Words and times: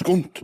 Skunt. 0.00 0.40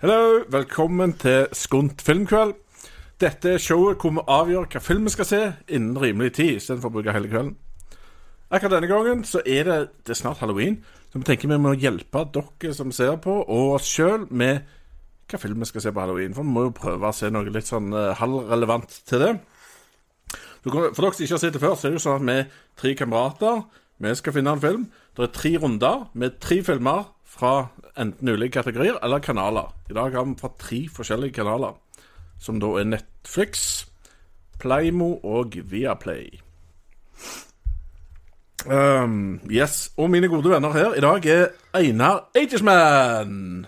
Hallo, 0.00 0.44
velkommen 0.48 1.12
til 1.12 1.46
Skunt 1.52 2.02
filmkveld. 2.02 2.54
Dette 3.20 3.50
er 3.50 3.58
showet 3.58 4.00
hvor 4.00 4.10
vi 4.10 4.24
avgjør 4.26 4.70
hva 4.72 4.80
film 4.80 5.04
vi 5.04 5.12
skal 5.12 5.28
se 5.28 5.42
innen 5.68 5.98
rimelig 6.00 6.32
tid, 6.38 6.56
istedenfor 6.56 6.88
å 6.88 6.96
bruke 6.96 7.12
hele 7.12 7.28
kvelden. 7.28 7.58
Akkurat 8.50 8.80
denne 8.80 8.90
gangen 8.90 9.22
så 9.22 9.44
er 9.46 9.68
det, 9.68 9.78
det 10.02 10.10
er 10.10 10.18
snart 10.18 10.40
halloween, 10.42 10.80
så 11.12 11.20
vi 11.20 11.26
tenker 11.28 11.50
vi 11.52 11.58
må 11.62 11.76
hjelpe 11.78 12.24
dere 12.34 12.74
som 12.74 12.90
ser 12.94 13.14
på, 13.22 13.36
og 13.46 13.76
oss 13.76 13.86
sjøl 13.86 14.26
med 14.30 14.64
hva 15.30 15.38
film 15.38 15.62
vi 15.62 15.68
skal 15.70 15.84
se 15.84 15.92
på 15.94 16.02
halloween. 16.02 16.34
For 16.34 16.46
vi 16.46 16.54
må 16.56 16.64
jo 16.66 16.72
prøve 16.74 17.06
å 17.06 17.14
se 17.14 17.30
noe 17.30 17.46
litt 17.46 17.70
sånn 17.70 17.94
uh, 17.94 18.10
halvrelevant 18.18 18.96
til 19.06 19.22
det. 19.22 19.30
For 20.64 20.74
dere 20.74 21.14
som 21.14 21.24
ikke 21.24 21.36
har 21.36 21.44
sett 21.44 21.54
det 21.54 21.62
før, 21.62 21.78
så 21.78 21.86
er 21.86 21.94
det 21.94 22.00
jo 22.00 22.04
sånn 22.08 22.18
at 22.18 22.26
vi 22.26 22.36
er 22.40 22.50
tre 22.82 22.94
kamerater. 22.98 23.62
Vi 24.02 24.16
skal 24.18 24.34
finne 24.34 24.56
en 24.56 24.64
film. 24.66 24.90
Det 25.14 25.26
er 25.28 25.32
tre 25.38 25.54
runder 25.62 26.04
med 26.18 26.42
tre 26.42 26.60
filmer 26.66 27.06
fra 27.30 27.54
enten 27.94 28.34
ulike 28.34 28.58
kategorier 28.58 28.98
eller 29.04 29.22
kanaler. 29.22 29.70
I 29.90 29.94
dag 29.94 30.18
har 30.18 30.26
vi 30.26 30.38
fra 30.42 30.50
tre 30.58 30.82
forskjellige 30.90 31.38
kanaler, 31.38 31.78
som 32.42 32.58
da 32.58 32.74
er 32.80 32.90
Netflix, 32.96 33.84
Playmo 34.58 35.20
og 35.22 35.54
Viaplay. 35.70 36.40
Um, 38.66 39.40
yes, 39.50 39.90
Og 39.96 40.10
mine 40.10 40.28
gode 40.28 40.50
venner 40.50 40.72
her 40.72 40.94
i 40.94 41.00
dag 41.00 41.26
er 41.26 41.46
Einar 41.74 42.28
Agersman. 42.36 43.66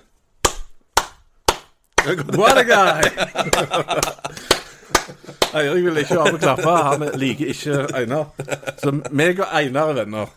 What 2.36 2.58
a 2.58 2.64
guy! 2.64 3.02
Eirik 5.54 5.84
vil 5.84 5.96
ikke 5.96 6.16
ha 6.18 6.30
på 6.30 6.38
klappe. 6.40 6.70
Han 6.70 7.04
liker 7.20 7.46
ikke 7.52 7.86
Einar. 7.96 8.24
Så 8.80 8.92
meg 9.10 9.40
og 9.40 9.48
Einar 9.52 9.92
er 9.92 9.98
venner. 10.00 10.32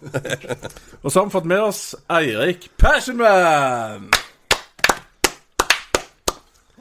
Og 1.04 1.12
så 1.12 1.20
har 1.20 1.26
vi 1.26 1.36
fått 1.36 1.50
med 1.50 1.64
oss 1.64 1.82
Eirik 2.12 2.70
Passionman. 2.78 4.10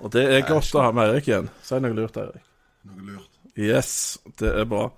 Og 0.02 0.12
det 0.12 0.24
er 0.34 0.46
godt 0.48 0.74
å 0.74 0.82
ha 0.84 0.90
med 0.92 1.08
Eirik 1.08 1.30
igjen. 1.30 1.50
Si 1.64 1.78
noe 1.80 1.96
lurt, 1.96 2.18
Eirik. 2.20 2.42
Noe 2.90 3.08
lurt. 3.14 3.30
Yes, 3.54 4.18
det 4.40 4.50
er 4.50 4.66
bra. 4.68 4.88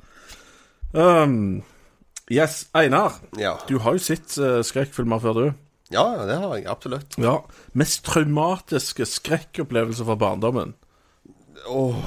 Um, 0.96 1.62
yes, 2.30 2.66
Einar. 2.74 3.20
Ja. 3.38 3.56
Du 3.68 3.78
har 3.84 3.96
jo 3.96 4.02
sett 4.02 4.34
uh, 4.38 4.60
skrekkfilmer 4.66 5.22
før, 5.22 5.32
du. 5.38 5.52
ja, 5.94 6.04
det 6.26 6.36
har 6.42 6.56
jeg 6.56 6.66
absolutt. 6.70 7.16
Ja. 7.22 7.38
Mest 7.72 8.04
traumatiske 8.08 9.06
skrekkopplevelser 9.06 10.04
fra 10.08 10.16
barndommen. 10.18 10.74
Åh, 11.66 12.04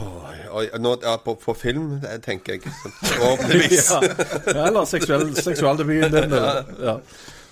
oi, 0.55 0.65
nå, 0.79 0.93
ja, 1.03 1.17
på, 1.23 1.33
på 1.35 1.53
film, 1.57 1.97
tenker 2.23 2.55
jeg. 2.57 2.71
Forhåpentligvis. 3.09 3.89
Ja, 3.91 4.67
eller 4.69 4.85
seksuell, 4.87 5.33
seksualdebuten 5.35 6.15
din. 6.15 6.35
Ja. 6.79 6.97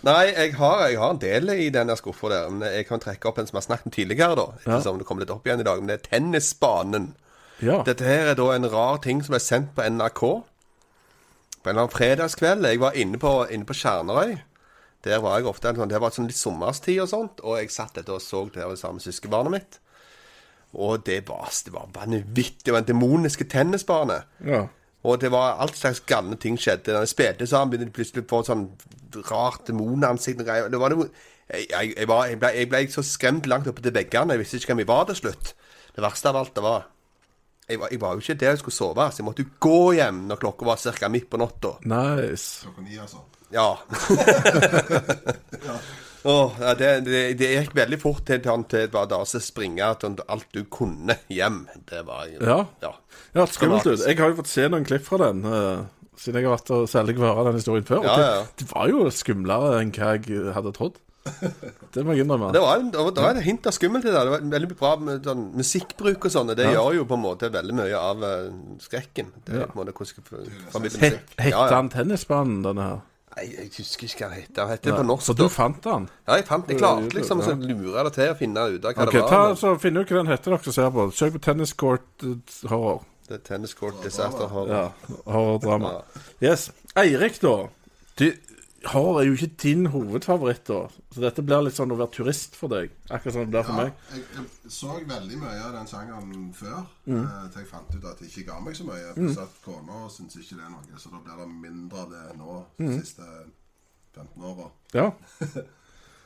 Nei, 0.08 0.28
jeg 0.30 0.54
har, 0.56 0.84
jeg 0.88 1.00
har 1.02 1.16
en 1.16 1.20
del 1.20 1.50
i 1.58 1.70
denne 1.74 1.96
skuffa 2.00 2.30
der. 2.32 2.52
Men 2.54 2.68
jeg 2.70 2.86
kan 2.88 3.02
trekke 3.04 3.28
opp 3.28 3.42
en 3.42 3.48
som 3.50 3.58
vi 3.58 3.60
har 3.60 3.66
snakket 3.66 3.90
om 3.90 3.96
tidligere, 3.96 4.38
da. 4.40 4.46
Ettersom 4.62 5.02
det 5.02 5.08
kommer 5.10 5.26
litt 5.26 5.34
opp 5.34 5.48
igjen 5.50 5.64
i 5.64 5.68
dag. 5.68 5.82
Men 5.82 5.92
det 5.92 5.98
er 5.98 6.06
tennisbanen. 6.12 7.10
ja. 7.60 7.82
Dette 7.88 8.08
her 8.08 8.32
er 8.32 8.38
da 8.40 8.52
en 8.54 8.70
rar 8.72 9.02
ting 9.04 9.24
som 9.26 9.36
er 9.36 9.44
sendt 9.44 9.74
på 9.76 9.84
NRK. 9.98 10.24
På 11.68 11.72
en 11.74 11.76
eller 11.76 11.84
annen 11.84 11.98
fredagskveld. 11.98 12.64
Jeg 12.72 12.80
var 12.80 12.96
inne 12.96 13.20
på, 13.20 13.32
inne 13.52 13.68
på 13.68 13.76
Skjernøy. 13.76 14.38
Der 15.04 15.20
var 15.20 15.34
jeg 15.38 15.48
ofte. 15.50 15.74
sånn- 15.76 15.90
Det 15.90 16.00
var 16.00 16.12
sånn 16.16 16.28
litt 16.28 16.38
sommerstid 16.40 17.02
og 17.04 17.10
sånt. 17.10 17.42
Og 17.44 17.58
jeg 17.60 17.72
satt 17.72 17.98
etter 17.98 18.14
og 18.16 18.22
så 18.22 18.46
det 18.54 18.64
her 18.64 18.76
sammen 18.76 19.02
med 19.02 19.04
søskenbarnet 19.04 19.52
mitt. 19.52 19.80
Og 20.74 21.04
det 21.04 21.28
var, 21.28 21.50
det 21.66 21.74
var 21.74 21.90
vanvittig. 21.92 22.64
Det 22.64 22.72
var 22.72 22.80
en 22.80 22.88
demoniske 22.88 23.44
tennisbane. 23.50 24.24
ja. 24.46 24.68
Og 25.04 25.20
det 25.22 25.30
var 25.32 25.60
alt 25.62 25.76
slags 25.78 26.00
galne 26.00 26.36
ting 26.40 26.58
skjedde. 26.58 26.88
Når 26.92 27.04
jeg 27.06 27.08
spilte, 27.10 27.48
så 27.48 27.66
begynte 27.70 27.86
jeg 27.86 27.94
plutselig 27.94 28.24
å 28.26 28.28
få 28.28 28.40
sånn 28.46 28.64
rart 29.30 29.68
demonansikt 29.68 30.40
og 30.42 30.46
greier. 30.48 30.70
Det 30.70 30.80
var 30.80 30.90
noe 30.90 31.10
jeg, 31.54 31.68
jeg, 31.70 31.94
jeg, 31.98 32.08
var, 32.08 32.26
jeg, 32.28 32.40
ble, 32.40 32.50
jeg 32.56 32.70
ble 32.70 32.88
så 32.92 33.04
skremt 33.04 33.46
langt 33.48 33.68
oppe 33.68 33.82
til 33.82 33.92
veggene. 33.94 34.32
Jeg 34.36 34.40
visste 34.40 34.58
ikke 34.58 34.74
hvem 34.74 34.80
jeg 34.80 34.88
var 34.88 35.06
til 35.06 35.16
slutt. 35.16 35.54
Det 35.96 36.04
verste 36.04 36.28
av 36.32 36.36
alt 36.36 36.54
det 36.56 36.64
var 36.64 36.86
jeg 37.68 37.80
var, 37.82 37.92
jeg 37.92 38.00
var 38.00 38.16
jo 38.16 38.24
ikke 38.24 38.38
der 38.40 38.54
jeg 38.54 38.62
skulle 38.62 38.76
sove, 38.78 39.08
så 39.12 39.20
jeg 39.22 39.28
måtte 39.28 39.44
jo 39.44 39.50
gå 39.60 39.80
hjem 39.98 40.22
når 40.30 40.40
klokka 40.40 40.68
var 40.70 40.80
ca. 40.80 41.10
midt 41.12 41.30
på 41.30 41.40
natta. 41.42 41.74
Nice. 41.84 42.64
Klokka 42.64 42.82
ni, 42.86 42.96
altså. 43.04 43.24
Ja. 43.52 43.76
Åh, 46.28 46.52
ja 46.60 46.74
det, 46.76 46.88
det, 47.06 47.20
det 47.40 47.50
gikk 47.54 47.76
veldig 47.78 48.00
fort 48.02 48.26
til, 48.28 48.42
til 48.44 48.90
bare 48.92 49.08
da 49.12 49.20
å 49.24 49.28
springe 49.28 49.90
til 50.02 50.18
alt 50.28 50.48
du 50.56 50.64
kunne 50.72 51.16
hjem. 51.32 51.62
Det 51.88 52.02
var 52.08 52.28
Ja. 52.40 52.66
ja. 52.84 52.94
Ja, 53.36 53.46
skummelt 53.52 53.86
ut. 53.88 54.02
Jeg 54.02 54.18
har 54.20 54.32
jo 54.32 54.40
fått 54.40 54.50
se 54.52 54.66
noen 54.72 54.88
klipp 54.88 55.06
fra 55.06 55.20
den, 55.28 55.44
uh, 55.46 55.86
siden 56.18 56.42
jeg 56.42 56.48
har 56.48 56.56
vært 56.58 56.72
og 56.74 56.88
særlig 56.90 57.18
hørt 57.20 57.44
den 57.48 57.60
historien 57.60 57.88
før. 57.88 58.00
og 58.02 58.08
Ja, 58.08 58.16
ja, 58.18 58.32
ja. 58.40 58.46
Det, 58.48 58.64
det 58.64 58.70
var 58.72 58.92
jo 58.92 59.06
skumlere 59.14 59.76
enn 59.82 59.92
hva 59.96 60.16
jeg 60.18 60.56
hadde 60.56 60.74
trodd. 60.76 60.98
Det 61.94 62.04
må 62.06 62.14
jeg 62.14 62.26
innrømme. 62.26 62.52
Det 62.54 62.62
var, 62.62 62.78
en, 62.80 62.92
det 62.92 63.00
var- 63.00 63.12
det 63.16 63.24
var 63.24 63.36
et 63.40 63.44
hint 63.48 63.68
av 63.68 63.74
skummelt 63.76 64.06
i 64.06 64.12
det. 64.14 64.22
Det 64.28 64.34
var 64.36 64.46
veldig 64.54 64.70
bra 64.78 64.96
med 65.02 65.24
sånn 65.24 65.44
musikkbruk 65.58 66.26
og 66.26 66.32
sånn. 66.32 66.54
Det 66.56 66.66
Ja. 66.66 66.74
gjør 66.78 66.96
jo 67.00 67.06
på 67.10 67.18
en 67.18 67.24
måte 67.24 67.50
veldig 67.54 67.76
mye 67.78 67.98
av 68.00 68.24
uh, 68.24 68.50
skrekken. 68.84 69.32
Det 69.46 69.56
er 69.56 69.60
Ja. 69.60 69.66
på 69.68 69.80
en 69.82 69.88
måte 69.88 70.98
Het. 71.00 71.20
Hette 71.38 71.50
Ja, 71.50 71.68
ja. 71.70 71.76
han 71.76 71.90
Tennisbanen, 71.90 72.64
denne 72.64 72.82
her? 72.90 73.02
Nei, 73.38 73.44
jeg 73.54 73.70
husker 73.78 74.08
ikke 74.08 74.26
hva 74.26 74.30
det 74.34 74.48
heter. 74.48 74.68
Heter 74.72 74.96
på 74.98 75.04
norsk. 75.06 75.26
Så 75.28 75.36
du 75.38 75.48
fant 75.54 75.84
den? 75.84 76.08
Ja, 76.28 76.36
jeg 76.40 76.46
fant 76.48 76.68
Jeg 76.70 76.80
klarte 76.80 77.14
liksom 77.14 77.42
å 77.42 77.54
lure 77.62 78.04
det 78.08 78.14
til 78.16 78.32
å 78.32 78.38
finne 78.38 78.64
ut 78.74 78.86
av 78.86 78.94
hva 78.96 79.06
okay, 79.08 79.20
det 79.20 79.22
var. 79.22 79.30
ta, 79.30 79.42
men 79.48 79.56
så 79.62 79.74
Finn 79.80 79.98
ut 79.98 80.10
hva 80.10 80.24
den 80.24 80.32
heter 80.32 80.56
dere 80.56 80.74
ser 80.74 80.90
på. 80.96 81.06
Søk 81.14 81.34
på 81.34 81.42
Tennis 81.46 81.74
Court 81.74 82.24
eh, 82.24 82.68
Horror. 82.72 83.04
Det 83.28 83.36
er 83.36 83.44
Tennis 83.46 83.74
Court 83.76 84.02
Disaster 84.04 84.48
Horror. 84.48 84.68
Ja, 84.72 84.90
horrordrama. 85.28 86.02
Yes. 86.42 86.72
Eirik, 86.96 87.40
da. 87.44 87.68
Du, 88.18 88.26
horror 88.94 89.20
er 89.22 89.26
jo 89.28 89.34
ikke 89.38 89.56
din 89.64 89.86
hovedfavoritt, 89.94 90.64
da. 90.68 90.80
Så 91.14 91.22
dette 91.24 91.44
blir 91.46 91.62
litt 91.66 91.76
sånn 91.78 91.92
å 91.92 91.98
være 92.00 92.12
turist 92.18 92.56
for 92.56 92.68
deg. 92.72 92.92
Akkurat 93.10 93.34
som 93.34 93.42
det 93.46 93.52
blir 93.54 93.64
for 93.68 93.74
Ja, 93.78 93.84
meg. 93.84 93.94
jeg, 94.14 94.24
jeg 94.36 94.72
så 94.72 94.96
veldig 95.08 95.38
mye 95.42 95.62
av 95.66 95.74
den 95.78 95.88
sjangeren 95.92 96.54
før, 96.54 96.86
Mm. 97.08 97.24
eh, 97.24 97.48
til 97.52 97.62
jeg 97.62 97.70
fant 97.72 97.96
ut 97.96 98.06
at 98.06 98.20
det 98.20 98.28
ikke 98.32 98.46
ga 98.52 98.60
meg 98.60 98.76
så 98.76 98.84
mye. 98.88 99.14
Pluss 99.16 99.38
at 99.38 99.62
kona 99.66 100.08
syns 100.10 100.36
ikke 100.38 100.56
det 100.60 100.66
er 100.66 100.70
noe, 100.76 101.00
så 101.00 101.10
da 101.12 101.20
blir 101.26 101.38
det 101.38 101.48
mindre 101.62 101.98
av 102.00 102.10
det 102.12 102.38
nå 102.38 102.66
Mm. 102.80 102.88
de 102.92 103.00
siste 103.02 103.28
15 104.16 104.44
åra. 104.44 104.72
Ja. 104.94 105.12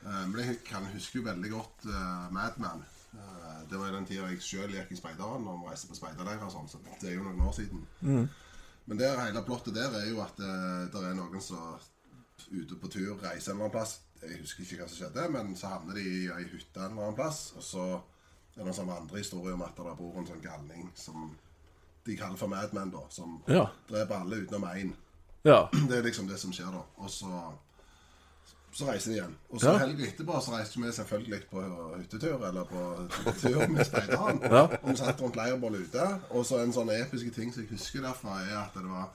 Eh, 0.03 0.25
Men 0.27 0.39
jeg 0.47 0.63
kan 0.65 0.83
huske 0.95 1.19
jo 1.19 1.21
veldig 1.27 1.49
godt 1.51 1.83
uh, 1.85 2.25
Madman. 2.33 2.79
Uh, 3.13 3.61
det 3.69 3.77
var 3.77 3.89
i 3.89 3.91
den 3.93 4.05
tida 4.09 4.25
jeg 4.31 4.39
sjøl 4.41 4.71
gikk 4.73 4.89
i 4.91 4.95
speideren 4.97 5.45
og 5.45 5.67
reiste 5.69 5.85
på 5.91 5.93
speiderleir 5.99 6.41
og 6.41 6.49
sånn, 6.49 6.65
så 6.67 6.79
det 6.99 7.11
er 7.11 7.17
jo 7.19 7.23
noen 7.27 7.43
år 7.45 7.53
siden. 7.53 7.83
Men 8.87 8.97
det 8.97 9.11
hele 9.19 9.43
plottet 9.45 9.75
der 9.75 9.93
er 9.93 10.07
jo 10.09 10.23
at 10.23 10.39
uh, 10.41 10.87
det 10.89 11.03
er 11.05 11.13
noen 11.13 11.39
som 11.39 11.77
ute 12.51 12.75
på 12.81 12.87
tur 12.91 13.17
reiser 13.21 13.51
en 13.51 13.57
eller 13.57 13.65
annen 13.67 13.75
plass. 13.77 13.99
Jeg 14.21 14.39
husker 14.41 14.63
ikke 14.63 14.77
hva 14.83 14.87
som 14.89 14.97
skjedde, 15.01 15.29
men 15.33 15.55
så 15.57 15.67
havner 15.73 15.93
de 15.97 16.01
i 16.01 16.27
ei 16.29 16.43
hytte 16.51 16.77
en 16.79 16.91
eller 16.91 17.03
annen 17.07 17.15
plass. 17.17 17.53
Og 17.57 17.63
så 17.63 17.85
er 18.57 18.63
det 18.63 18.67
en 18.67 18.73
sånn 18.81 18.91
vandrehistorie 18.91 19.53
om 19.53 19.61
at 19.65 19.75
det 19.77 19.95
bor 19.97 20.17
en 20.19 20.27
sånn 20.27 20.43
galning 20.43 20.91
som 20.95 21.31
de 22.05 22.15
kaller 22.17 22.37
for 22.37 22.47
Madman, 22.51 22.91
da. 22.91 23.01
Som 23.09 23.41
Ja. 23.47 23.67
dreper 23.89 24.15
alle 24.21 24.35
utenom 24.45 24.63
én. 24.75 24.93
ja. 25.43 25.69
Det 25.89 25.97
er 25.97 26.03
liksom 26.03 26.27
det 26.27 26.37
som 26.39 26.51
skjer 26.53 26.71
da. 26.71 26.81
Og 26.97 27.09
så, 27.09 27.53
så 28.73 28.85
reiser 28.87 29.11
de 29.11 29.17
igjen. 29.17 29.35
Og 29.49 29.59
så 29.61 29.71
Ja. 29.71 29.77
helga 29.77 30.05
etterpå 30.05 30.41
så 30.41 30.51
reiste 30.57 30.79
vi 30.81 30.91
selvfølgelig 30.91 31.41
på 31.51 31.61
hyttetur, 31.97 32.45
eller 32.47 32.63
på 32.63 33.33
tur 33.41 33.67
med 33.73 33.85
speideren. 33.85 34.39
Ja. 34.43 34.63
Og 34.83 34.89
vi 34.89 34.95
satt 34.97 35.21
rundt 35.21 35.35
leirbålet 35.35 35.87
ute. 35.87 36.05
Og 36.29 36.45
så 36.45 36.61
en 36.61 36.73
sånn 36.73 36.89
episke 37.01 37.31
ting 37.35 37.53
som 37.53 37.63
jeg 37.63 37.71
husker 37.71 38.01
derfra, 38.01 38.39
er 38.45 38.57
at 38.65 38.73
det 38.77 38.85
var 38.89 39.09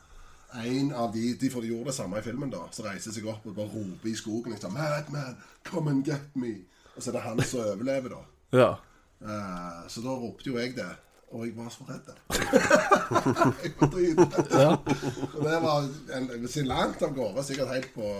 en 0.54 0.92
av 0.92 1.12
de 1.12 1.34
De 1.40 1.50
for 1.50 1.60
de 1.60 1.72
gjorde 1.72 1.90
det 1.90 1.96
samme 1.96 2.18
i 2.18 2.24
filmen, 2.24 2.50
da. 2.50 2.66
Så 2.72 2.84
reiser 2.86 3.14
seg 3.14 3.26
opp 3.30 3.46
og 3.46 3.56
bare 3.56 3.72
roper 3.72 4.10
i 4.10 4.16
skogen 4.16 4.54
liksom 4.54 4.76
Madman, 4.76 5.36
come 5.66 5.90
and 5.90 6.04
get 6.06 6.36
me. 6.36 6.54
Og 6.96 7.02
så 7.02 7.10
er 7.10 7.18
det 7.18 7.26
han 7.26 7.42
som 7.44 7.64
overlever, 7.66 8.14
da. 8.16 8.22
ja. 8.58 8.74
Uh, 9.16 9.86
så 9.88 10.02
da 10.04 10.12
ropte 10.12 10.50
jo 10.50 10.58
jeg 10.60 10.74
det. 10.76 10.90
Og 11.32 11.46
jeg 11.46 11.56
var 11.56 11.70
så 11.72 11.84
redd. 11.88 12.10
jeg 13.64 13.72
var 13.80 13.88
dritredd. 13.90 14.90
Og 15.34 15.40
det 15.42 15.56
var 15.64 15.88
en, 16.18 16.48
sin 16.48 16.68
langt 16.70 17.02
av 17.02 17.14
gårde, 17.16 17.44
sikkert 17.44 17.72
helt 17.72 17.88
på 17.96 18.10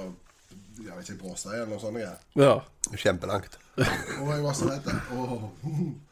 jeg 0.77 0.93
vet 0.93 1.09
ikke, 1.09 1.23
Bråstein 1.23 1.55
eller 1.55 1.71
noe 1.73 1.81
sånt. 1.81 2.01
jeg. 2.01 2.17
Ja. 2.37 2.57
Kjempelangt. 2.93 3.59
Og 3.77 4.33
jeg 4.33 4.43
var 4.45 4.57
så 4.57 4.69
redd. 4.69 4.91
Oh. 5.17 5.47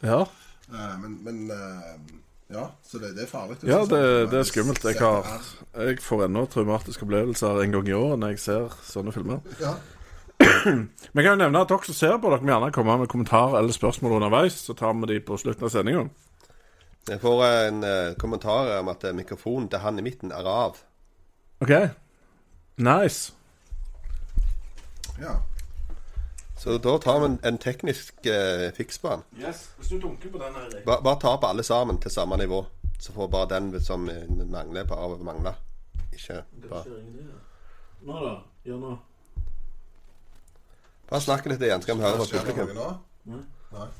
ja. 0.05 0.23
Uh, 0.71 0.95
men 1.03 1.19
men 1.27 1.43
eh, 1.53 1.91
ja, 2.53 2.67
så 2.85 3.01
det, 3.01 3.15
det 3.17 3.25
er 3.25 3.31
farlig. 3.31 3.57
Ja, 3.65 3.81
det, 3.89 4.03
det 4.33 4.39
er 4.43 4.49
skummelt. 4.49 4.85
Jeg, 4.85 4.99
har, 5.01 5.29
jeg 5.81 6.01
får 6.05 6.27
ennå 6.27 6.45
traumatiske 6.53 7.07
opplevelser 7.07 7.63
en 7.63 7.73
gang 7.75 7.89
i 7.89 7.97
året 7.97 8.21
når 8.21 8.35
jeg 8.35 8.43
ser 8.45 8.77
sånne 8.85 9.15
filmer. 9.15 9.41
Ja. 9.63 9.73
Men 10.67 11.21
jeg 11.21 11.25
kan 11.25 11.33
jo 11.33 11.41
nevne 11.41 11.63
at 11.65 11.73
dere 11.73 11.89
som 11.89 11.97
ser 11.97 12.19
på, 12.21 12.31
dere 12.31 12.45
må 12.45 12.53
gjerne 12.53 12.75
komme 12.75 12.99
med 13.01 13.11
kommentarer 13.11 13.59
eller 13.61 13.77
spørsmål 13.77 14.19
underveis, 14.19 14.59
så 14.67 14.77
tar 14.77 14.93
vi 14.99 15.15
de 15.15 15.21
på 15.25 15.39
slutten 15.41 15.67
av 15.67 15.73
sendinga. 15.73 16.05
Jeg 17.09 17.21
får 17.21 17.43
en 17.47 17.81
uh, 17.85 18.15
kommentar 18.21 18.71
om 18.79 18.89
at 18.89 19.03
eh, 19.05 19.13
mikrofonen 19.13 19.67
til 19.69 19.83
han 19.83 20.01
i 20.01 20.05
midten 20.05 20.33
er 20.33 20.47
av. 20.49 20.79
OK. 21.61 21.73
Nice. 22.81 23.35
Ja. 25.21 25.37
Så 26.65 26.79
da 26.79 26.99
tar 26.99 27.19
vi 27.21 27.27
en, 27.27 27.39
en 27.43 27.59
teknisk 27.59 28.27
eh, 28.27 28.71
fiks 28.73 28.99
på 28.99 29.09
den. 29.09 29.23
Yes. 29.43 29.59
Hvis 29.77 29.89
du 29.89 29.99
dunker 30.01 30.31
på 30.33 30.39
den, 30.39 30.55
her 30.55 30.79
Ba, 30.87 30.95
bare 31.05 31.19
ta 31.21 31.35
opp 31.37 31.43
alle 31.45 31.61
sammen 31.63 31.99
til 32.01 32.11
samme 32.11 32.39
nivå. 32.41 32.63
Så 32.99 33.13
får 33.13 33.29
bare 33.29 33.49
den 33.51 33.67
som 33.85 34.07
eh, 34.09 34.23
mangler, 34.31 34.87
bare 34.89 35.19
mangle. 35.21 35.53
Ikke 36.13 36.39
bare, 36.71 36.95
Nå, 38.01 38.17
da. 38.23 38.33
Gjør 38.65 38.81
nå. 38.81 38.93
bare 41.11 41.21
snakk 41.27 41.51
litt 41.53 41.67
igjen, 41.69 41.85
skal 41.85 42.01
vi 42.01 42.07
høre 42.07 42.23
på 42.23 42.29
det 42.33 42.43
publikum. 42.47 42.73
nå? 43.29 43.37
Nei. 43.75 43.91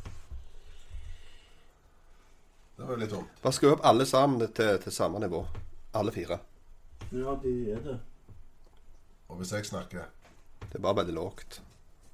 Det 2.79 2.89
var 2.89 2.95
jo 2.95 2.99
litt 3.05 3.13
dumt. 3.13 3.37
Bare 3.45 3.59
skru 3.59 3.75
opp 3.75 3.85
alle 3.93 4.09
sammen 4.09 4.41
til, 4.57 4.81
til 4.87 4.97
samme 5.03 5.21
nivå. 5.21 5.43
Alle 6.01 6.17
fire. 6.17 6.41
Ja, 7.13 7.37
de 7.45 7.55
er 7.77 7.85
det. 7.91 8.01
Og 9.29 9.37
hvis 9.43 9.53
jeg 9.53 9.69
snakker 9.69 10.09
Det 10.65 10.81
er 10.81 10.83
bare 10.89 11.03
veldig 11.03 11.21
lågt 11.21 11.61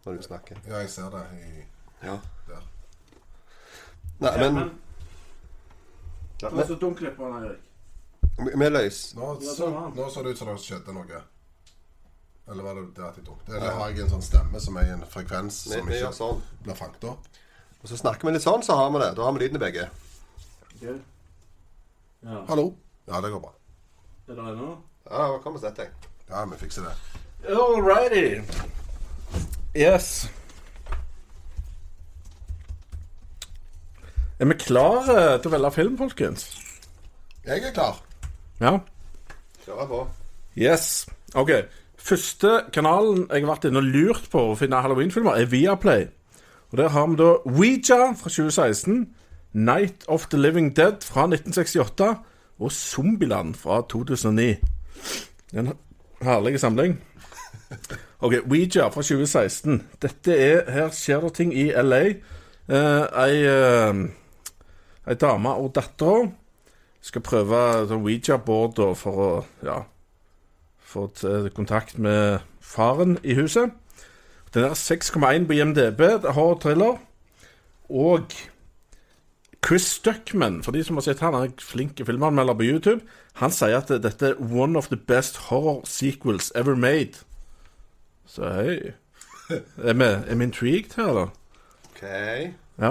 når 0.05 0.17
du 0.17 0.23
snakker. 0.23 0.57
Ja, 0.69 0.79
jeg 0.85 0.91
ser 0.91 1.11
det 1.11 1.25
i 1.39 1.65
Ja. 2.07 2.19
der. 2.49 2.63
Nei, 4.21 4.51
men 4.51 4.71
Ta 6.41 6.49
så 6.67 6.75
dunkler 6.81 7.11
på 7.17 7.25
den, 7.29 7.45
Erik. 7.45 7.61
vi 8.39 8.53
vi 8.57 8.65
er 8.65 8.71
løs. 8.71 9.15
Nå, 9.15 9.35
så, 9.41 9.67
det 9.67 9.97
nå 9.97 10.11
så 10.11 10.23
det 10.25 10.31
ut 10.33 10.39
som 10.39 10.49
det 10.49 10.59
skjedde 10.61 10.95
noe. 10.97 11.21
Eller 12.51 12.63
var 12.65 12.75
det 12.75 12.95
det 12.97 13.05
at 13.05 13.17
jeg 13.17 13.25
tok? 13.27 13.43
Det, 13.47 13.55
Eller 13.57 13.71
har 13.77 13.89
jeg 13.91 14.01
en 14.01 14.11
sånn 14.11 14.23
stemme 14.25 14.61
som 14.61 14.77
er 14.77 14.87
i 14.89 14.91
en 14.97 15.05
frekvens 15.07 15.67
Vi, 15.67 15.73
som 15.77 15.87
vi 15.87 15.95
gjør 16.01 16.09
ikke 16.09 16.17
sånn. 16.17 16.41
blir 16.65 16.75
fanget 16.75 17.05
opp? 17.05 17.27
Og 17.83 17.89
så 17.89 17.97
snakker 17.97 18.27
vi 18.29 18.33
litt 18.35 18.43
sånn, 18.43 18.63
så 18.63 18.75
har 18.77 18.91
vi 18.91 18.99
det. 18.99 19.15
Da 19.17 19.23
har 19.25 19.33
vi 19.33 19.39
lyden 19.45 19.57
i 19.57 19.65
begge. 19.65 19.89
Ok. 20.75 21.01
Ja. 22.25 22.45
Hallo? 22.49 22.75
Ja, 23.07 23.21
det 23.21 23.31
går 23.33 23.41
bra. 23.41 23.53
Er 24.29 24.35
det 24.35 24.57
nå? 24.57 24.83
Ja, 25.11 25.39
kom 25.45 25.55
og 25.55 25.61
sett 25.61 25.77
deg. 25.77 25.91
Ja, 26.29 26.45
vi 26.45 26.57
fikser 26.57 26.83
det. 26.89 26.97
Alrighty. 27.49 28.43
Yes. 29.77 30.31
Er 34.41 34.49
vi 34.49 34.55
klare 34.59 35.37
til 35.39 35.51
å 35.51 35.53
velge 35.53 35.71
film, 35.75 35.99
folkens? 36.01 36.49
Jeg 37.47 37.63
er 37.63 37.75
klar. 37.77 38.01
Ja. 38.61 38.73
Kjøre 39.63 39.87
på. 39.87 40.01
Yes. 40.59 41.07
OK. 41.39 41.53
Første 42.01 42.57
kanalen 42.75 43.29
jeg 43.29 43.45
har 43.45 43.53
vært 43.53 43.69
inne 43.69 43.83
og 43.83 43.93
lurt 43.95 44.27
på 44.33 44.43
å 44.51 44.57
finne 44.59 44.81
halloweenfilmer, 44.83 45.39
er 45.39 45.51
Viaplay. 45.53 46.09
Og 46.73 46.79
Der 46.79 46.89
har 46.89 47.07
vi 47.07 47.21
da 47.21 47.31
Ouija 47.45 48.01
fra 48.19 48.31
2016, 48.33 49.07
Night 49.53 50.05
of 50.09 50.27
the 50.31 50.39
Living 50.39 50.73
Dead 50.77 51.05
fra 51.05 51.29
1968 51.29 52.11
og 52.59 52.73
Zombieland 52.73 53.55
fra 53.55 53.83
2009. 53.87 54.57
En 55.55 55.73
herlig 56.23 56.61
samling. 56.61 56.99
OK, 58.21 58.35
Ouija 58.51 58.89
fra 58.89 59.03
2016. 59.03 59.83
Dette 60.03 60.37
er 60.37 60.71
Her 60.71 60.91
skjer 60.95 61.21
det 61.27 61.35
ting 61.39 61.55
i 61.55 61.71
LA. 61.71 62.03
Eh, 62.71 63.05
ei, 63.25 63.45
eh, 63.47 64.01
ei 65.07 65.17
dame 65.19 65.55
og 65.59 65.73
dattera 65.75 66.29
skal 67.01 67.25
prøve 67.25 67.61
Ouija-board 67.97 68.83
for 69.01 69.23
å 69.25 69.31
ja, 69.65 69.81
få 70.79 71.09
kontakt 71.57 71.99
med 71.99 72.45
faren 72.61 73.19
i 73.25 73.35
huset. 73.35 73.73
Den 74.55 74.65
er 74.65 74.75
6,1 74.75 75.47
på 75.47 75.57
IMDb, 75.57 76.01
det 76.23 76.35
har 76.35 76.59
thriller. 76.61 76.99
Og 77.89 78.27
Chris 79.67 79.83
Stuckman, 79.83 80.63
for 80.63 80.73
de 80.73 80.85
som 80.85 80.97
har 80.97 81.03
sett 81.07 81.21
han 81.21 81.35
er 81.35 81.49
en 81.49 81.59
flink 81.59 82.01
filmanmelder 82.07 82.55
på 82.55 82.67
YouTube. 82.67 83.01
Han 83.41 83.53
sier 83.55 83.79
at 83.79 83.91
dette 84.03 84.33
er 84.33 84.41
one 84.41 84.79
of 84.79 84.89
the 84.89 84.97
best 84.97 85.37
horror 85.49 85.81
sequels 85.85 86.53
ever 86.55 86.75
made. 86.75 87.25
Så 88.31 88.47
hei. 88.55 88.93
Er 89.83 89.97
vi, 89.99 90.05
er 90.05 90.35
vi 90.39 90.45
intrigued 90.47 90.95
her, 90.97 91.13
da? 91.17 91.25
OK. 91.91 92.03
Ja. 92.79 92.91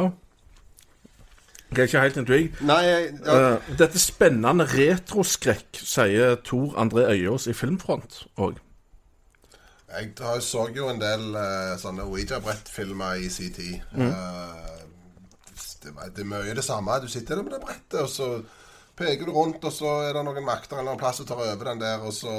Jeg 1.69 1.79
er 1.79 1.83
ikke 1.87 2.01
helt 2.01 2.17
intrigued. 2.17 2.61
Nei, 2.65 2.79
jeg, 2.83 3.11
ja, 3.25 3.35
Uh, 3.55 3.67
dette 3.79 3.95
er 3.95 4.01
spennende 4.03 4.65
retroskrekk, 4.67 5.79
sier 5.85 6.35
Tor 6.43 6.73
André 6.81 7.05
Øyås 7.13 7.45
i 7.47 7.53
Filmfront 7.53 8.23
òg. 8.37 8.57
Jeg 9.89 10.11
har- 10.19 10.39
så 10.45 10.67
jo 10.75 10.89
en 10.89 10.99
del 11.01 11.23
uh, 11.35 11.77
sånne 11.81 12.03
Ouija-brettfilmer 12.03 13.13
i 13.23 13.29
sin 13.29 13.53
tid. 13.53 13.79
Eh, 13.95 14.81
det, 15.83 15.93
det 16.15 16.21
er 16.21 16.27
mye 16.29 16.53
det 16.55 16.63
samme. 16.63 16.99
Du 17.01 17.07
sitter 17.07 17.35
der 17.35 17.43
med 17.43 17.51
det 17.55 17.61
brettet, 17.63 17.99
og 18.01 18.09
så 18.09 18.27
peker 18.99 19.25
du 19.25 19.31
rundt, 19.35 19.63
og 19.65 19.73
så 19.73 19.93
er 20.09 20.13
det 20.19 20.23
noen 20.27 20.45
makter 20.45 20.77
eller 20.77 20.91
noen 20.91 20.99
plass 21.01 21.17
som 21.21 21.27
tar 21.29 21.39
over 21.41 21.69
den 21.71 21.79
der, 21.81 22.03
og 22.05 22.13
så 22.15 22.33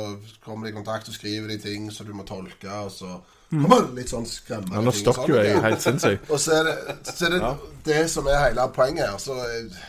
kommer 0.44 0.68
de 0.68 0.72
i 0.74 0.76
kontakt 0.76 1.08
og 1.10 1.16
skriver 1.16 1.48
de 1.50 1.58
ting 1.62 1.88
som 1.92 2.06
du 2.06 2.12
må 2.16 2.26
tolke, 2.28 2.70
og 2.84 2.90
så 2.94 3.14
kommer 3.50 3.86
det 3.88 3.96
litt 4.02 4.12
sånn 4.12 4.28
skremmende 4.30 4.76
Ja, 4.78 4.82
nå 4.86 4.92
ting 4.94 5.02
stokker 5.02 5.32
jo 5.32 5.38
jeg 5.42 5.56
sånn. 5.56 5.64
helt 5.66 5.82
sinnssykt. 5.86 6.28
Og 6.36 6.38
så 6.38 6.52
er 6.60 6.68
det, 6.68 6.74
så 7.10 7.26
er 7.26 7.32
det 7.34 7.40
det 7.88 8.02
som 8.12 8.28
er 8.30 8.44
hele 8.44 8.66
poenget 8.76 9.08
her. 9.08 9.16
Så 9.18 9.34
eh, 9.42 9.80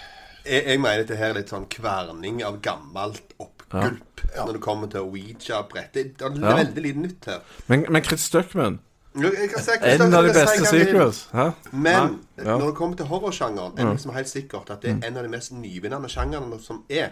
jeg, 0.47 0.63
jeg 0.71 0.79
mener 0.81 1.03
dette 1.03 1.19
her 1.19 1.29
er 1.35 1.37
litt 1.43 1.51
sånn 1.53 1.67
kverning 1.69 2.39
av 2.47 2.57
gammelt 2.65 3.35
oppgulp. 3.37 4.23
Ja. 4.33 4.47
Når 4.47 4.57
det 4.57 4.61
kommer 4.65 4.89
til 4.89 5.05
Ouija-brett. 5.05 5.91
Det, 5.93 6.07
det 6.17 6.25
er 6.31 6.39
Ja. 6.41 6.55
veldig 6.63 6.85
lite 6.87 7.03
nytt 7.05 7.27
her. 7.29 7.43
Men, 7.69 7.85
men 7.93 8.03
Chris 8.07 8.25
Stuckman, 8.31 8.79
En 9.15 10.13
av 10.13 10.23
de 10.23 10.33
beste 10.33 10.65
sequels. 10.65 11.27
Hæ? 11.33 11.51
Men 11.71 12.19
Ja. 12.37 12.57
når 12.57 12.65
det 12.67 12.75
kommer 12.75 12.95
til 12.97 13.05
horrorsjangeren, 13.05 13.73
er 13.77 13.83
det 13.85 13.93
liksom 13.97 14.13
helt 14.15 14.29
sikkert 14.29 14.69
at 14.71 14.81
det 14.81 14.89
er 15.03 15.07
en 15.07 15.17
av 15.17 15.23
de 15.23 15.29
mest 15.29 15.51
nyvinnende 15.51 16.09
sjangerne 16.09 16.59
som 16.63 16.83
er. 16.89 17.09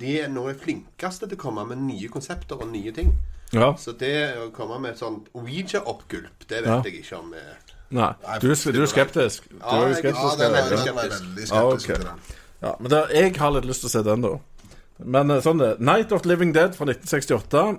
De 0.00 0.20
er 0.20 0.28
noe 0.28 0.48
av 0.50 0.54
de 0.56 0.60
flinkeste 0.64 1.28
til 1.28 1.36
å 1.36 1.40
komme 1.40 1.66
med 1.68 1.78
nye 1.78 2.08
konsepter 2.08 2.56
og 2.56 2.68
nye 2.72 2.92
ting. 2.92 3.12
Ja. 3.52 3.74
Så 3.78 3.92
det 3.98 4.34
å 4.40 4.50
komme 4.50 4.80
med 4.80 4.90
et 4.92 4.98
sånt 4.98 5.28
Ouija-oppgulp, 5.34 6.46
det 6.48 6.62
vet 6.64 6.66
Ja. 6.66 6.82
jeg 6.82 6.94
ikke 7.04 7.18
om 7.18 7.32
jeg... 7.32 7.42
Nei, 7.90 8.12
du 8.40 8.46
du 8.48 8.82
er 8.82 8.86
skeptisk. 8.86 9.44
Du 9.50 9.56
er 9.66 9.88
jo 9.88 9.94
skeptisk. 9.94 10.40
ja, 10.40 10.48
jeg, 10.48 10.48
ja, 10.48 10.48
er, 10.48 10.70
det. 10.70 10.88
er 10.88 10.94
veldig 10.94 11.46
skeptisk 11.46 11.86
til 11.86 12.04
den. 12.04 12.20
Ja, 12.62 12.72
men 12.80 12.90
da, 12.90 13.06
jeg 13.12 13.36
har 13.36 13.50
litt 13.50 13.64
lyst 13.68 13.80
til 13.84 13.88
å 13.88 13.92
se 13.92 14.02
den, 14.02 14.22
da. 14.22 14.32
Men 15.04 15.30
eh, 15.30 15.40
sånn 15.44 15.58
det. 15.58 15.78
Night 15.80 16.12
of 16.12 16.22
the 16.22 16.28
Living 16.28 16.52
Dead 16.54 16.74
fra 16.74 16.86
1968. 16.86 17.78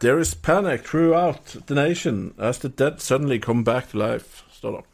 There 0.00 0.20
is 0.20 0.34
panic 0.34 0.84
throughout 0.84 1.56
the 1.66 1.74
nation 1.74 2.34
as 2.38 2.58
the 2.58 2.68
dead 2.68 2.92
suddenly 2.98 3.38
come 3.38 3.64
back 3.64 3.88
to 3.88 3.98
life, 3.98 4.44
står 4.52 4.70
det. 4.70 4.84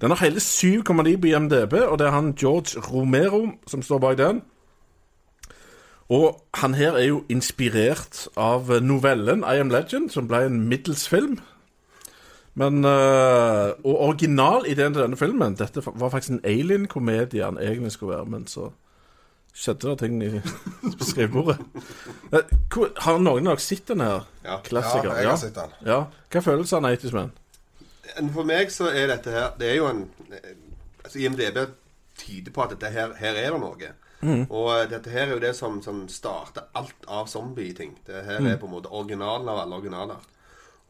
Den 0.00 0.10
har 0.10 0.24
hele 0.24 0.36
7,9 0.36 1.20
på 1.20 1.26
IMDb, 1.26 1.72
og 1.72 1.98
det 1.98 2.06
er 2.06 2.10
han 2.10 2.34
George 2.40 2.80
Romero 2.92 3.48
som 3.66 3.82
står 3.82 3.98
bak 3.98 4.18
den. 4.18 4.42
Og 6.08 6.46
han 6.54 6.74
her 6.74 6.92
er 6.92 7.04
jo 7.04 7.22
inspirert 7.28 8.28
av 8.36 8.80
novellen 8.82 9.44
I 9.44 9.60
Am 9.60 9.70
Legend, 9.70 10.10
som 10.10 10.26
ble 10.28 10.46
en 10.46 10.60
middels 10.68 11.08
film. 11.08 11.38
Men 12.54 12.84
øh, 12.84 13.68
Og 13.84 14.00
originalideen 14.00 14.94
til 14.94 15.02
denne 15.02 15.16
filmen 15.16 15.54
Dette 15.54 15.82
var 15.86 16.08
faktisk 16.08 16.32
en 16.32 16.40
alien-komedie 16.44 17.44
han 17.44 17.58
egentlig 17.58 17.92
skulle 17.92 18.16
være, 18.16 18.24
men 18.24 18.46
så 18.46 18.70
skjedde 19.54 19.90
det 19.90 19.98
ting 20.02 20.20
i 20.22 20.30
skrivebordet. 21.10 21.58
Eh, 22.32 22.52
hvor- 22.72 22.92
Har 23.04 23.18
noen 23.18 23.46
av 23.48 23.56
dere 23.56 23.64
sett 23.64 23.86
den 23.90 24.00
her? 24.04 24.24
Ja. 24.44 24.58
Klassiker. 24.64 25.10
Ja, 25.10 25.16
jeg 25.20 25.28
har 25.30 25.36
sett 25.42 25.54
den. 25.58 25.74
Ja. 25.86 26.00
Hva 26.30 26.42
følelser 26.46 26.80
har 26.80 26.96
80's 26.96 27.12
Men? 27.16 27.32
For 28.34 28.44
meg 28.44 28.70
så 28.74 28.88
er 28.90 29.06
dette 29.06 29.30
her 29.30 29.52
Det 29.58 29.68
er 29.70 29.76
jo 29.76 29.86
en 29.86 30.00
altså 31.04 31.18
IMDb 31.22 31.60
tyder 32.18 32.52
på 32.52 32.62
at 32.64 32.72
dette 32.74 32.90
her, 32.92 33.12
her 33.16 33.36
er 33.38 33.50
det 33.54 33.60
noe. 33.62 33.92
Og 34.50 34.66
eh, 34.74 34.86
dette 34.90 35.10
her 35.14 35.28
er 35.28 35.34
jo 35.36 35.40
det 35.40 35.54
som, 35.56 35.78
som 35.82 36.02
starter 36.12 36.66
alt 36.76 37.06
av 37.08 37.26
zombie-ting. 37.30 37.94
Det 38.06 38.24
her 38.26 38.42
er 38.50 38.58
på 38.60 38.66
en 38.68 38.74
måte 38.74 38.90
originalen 38.92 39.48
av 39.48 39.62
alle 39.62 39.78
originaler. 39.78 40.26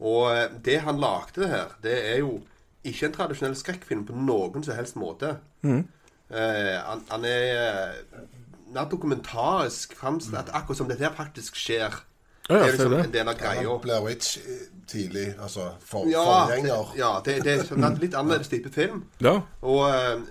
Og 0.01 0.25
eh, 0.33 0.49
det 0.65 0.79
han 0.83 0.99
lagde 0.99 1.43
det 1.45 1.49
her, 1.53 1.71
det 1.85 1.93
er 2.13 2.17
jo 2.23 2.39
ikke 2.83 3.05
en 3.07 3.13
tradisjonell 3.15 3.55
skrekkfilm 3.55 4.03
på 4.09 4.17
noen 4.17 4.63
som 4.65 4.75
helst 4.75 4.97
måte. 4.99 5.35
Eh, 5.63 6.75
han, 6.81 7.03
han 7.11 7.25
er 7.29 7.45
eh, 7.61 8.25
mer 8.73 8.87
dokumentarisk 8.91 9.95
framstilt. 9.97 10.49
Akkurat 10.53 10.77
som 10.77 10.89
dette 10.89 11.05
her 11.05 11.15
faktisk 11.15 11.55
skjer. 11.59 12.01
Ja, 12.49 12.55
ja, 12.57 12.59
det 12.59 12.67
er 12.67 12.71
liksom 12.71 12.91
det. 12.91 13.05
en 13.05 13.13
del 13.13 13.27
av 13.31 13.37
greia. 13.39 13.77
Blair 13.81 14.05
Witch 14.05 14.37
eh, 14.37 14.67
tidlig, 14.87 15.27
altså 15.39 15.71
for, 15.79 16.07
Ja, 16.09 16.23
forgjenger. 16.25 16.93
ja 16.97 17.11
det, 17.25 17.43
det 17.45 17.57
er 17.59 17.73
en 17.77 17.99
litt 18.01 18.15
annerledes 18.17 18.49
type 18.51 18.71
film. 18.73 19.05
Ja. 19.21 19.41
Og 19.61 19.83
eh, 19.89 20.23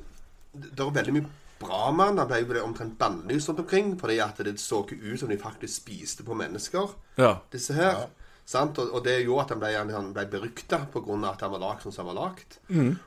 det 0.52 0.72
det 0.76 0.84
er 0.86 0.96
veldig 0.98 1.14
mye 1.14 1.28
bra 1.60 1.90
med 1.92 2.06
den. 2.08 2.18
Han 2.18 2.28
ble 2.28 2.58
jo 2.58 2.64
omtrent 2.64 2.98
bannlyst 2.98 3.48
rundt 3.48 3.60
omkring 3.64 3.92
fordi 4.00 4.18
at 4.24 4.40
det 4.44 4.58
så 4.60 4.82
ikke 4.84 4.98
ut 5.12 5.20
som 5.20 5.28
de 5.30 5.38
faktisk 5.38 5.82
spiste 5.82 6.26
på 6.26 6.34
mennesker, 6.34 6.96
ja. 7.20 7.36
disse 7.52 7.76
her. 7.76 8.08
Sant? 8.50 8.78
Og, 8.82 8.90
og 8.98 9.04
det 9.04 9.20
gjorde 9.22 9.44
at 9.44 9.50
han 9.54 9.60
ble, 9.62 9.94
han 9.94 10.12
ble 10.14 10.26
berykta 10.26 10.80
pga. 10.92 11.18
at 11.30 11.44
han 11.44 11.52
var 11.52 11.62
lagd 11.62 11.84
sånn 11.84 11.94
som 11.94 12.08
han 12.08 12.16
var 12.16 12.24
lagd. 12.24 12.56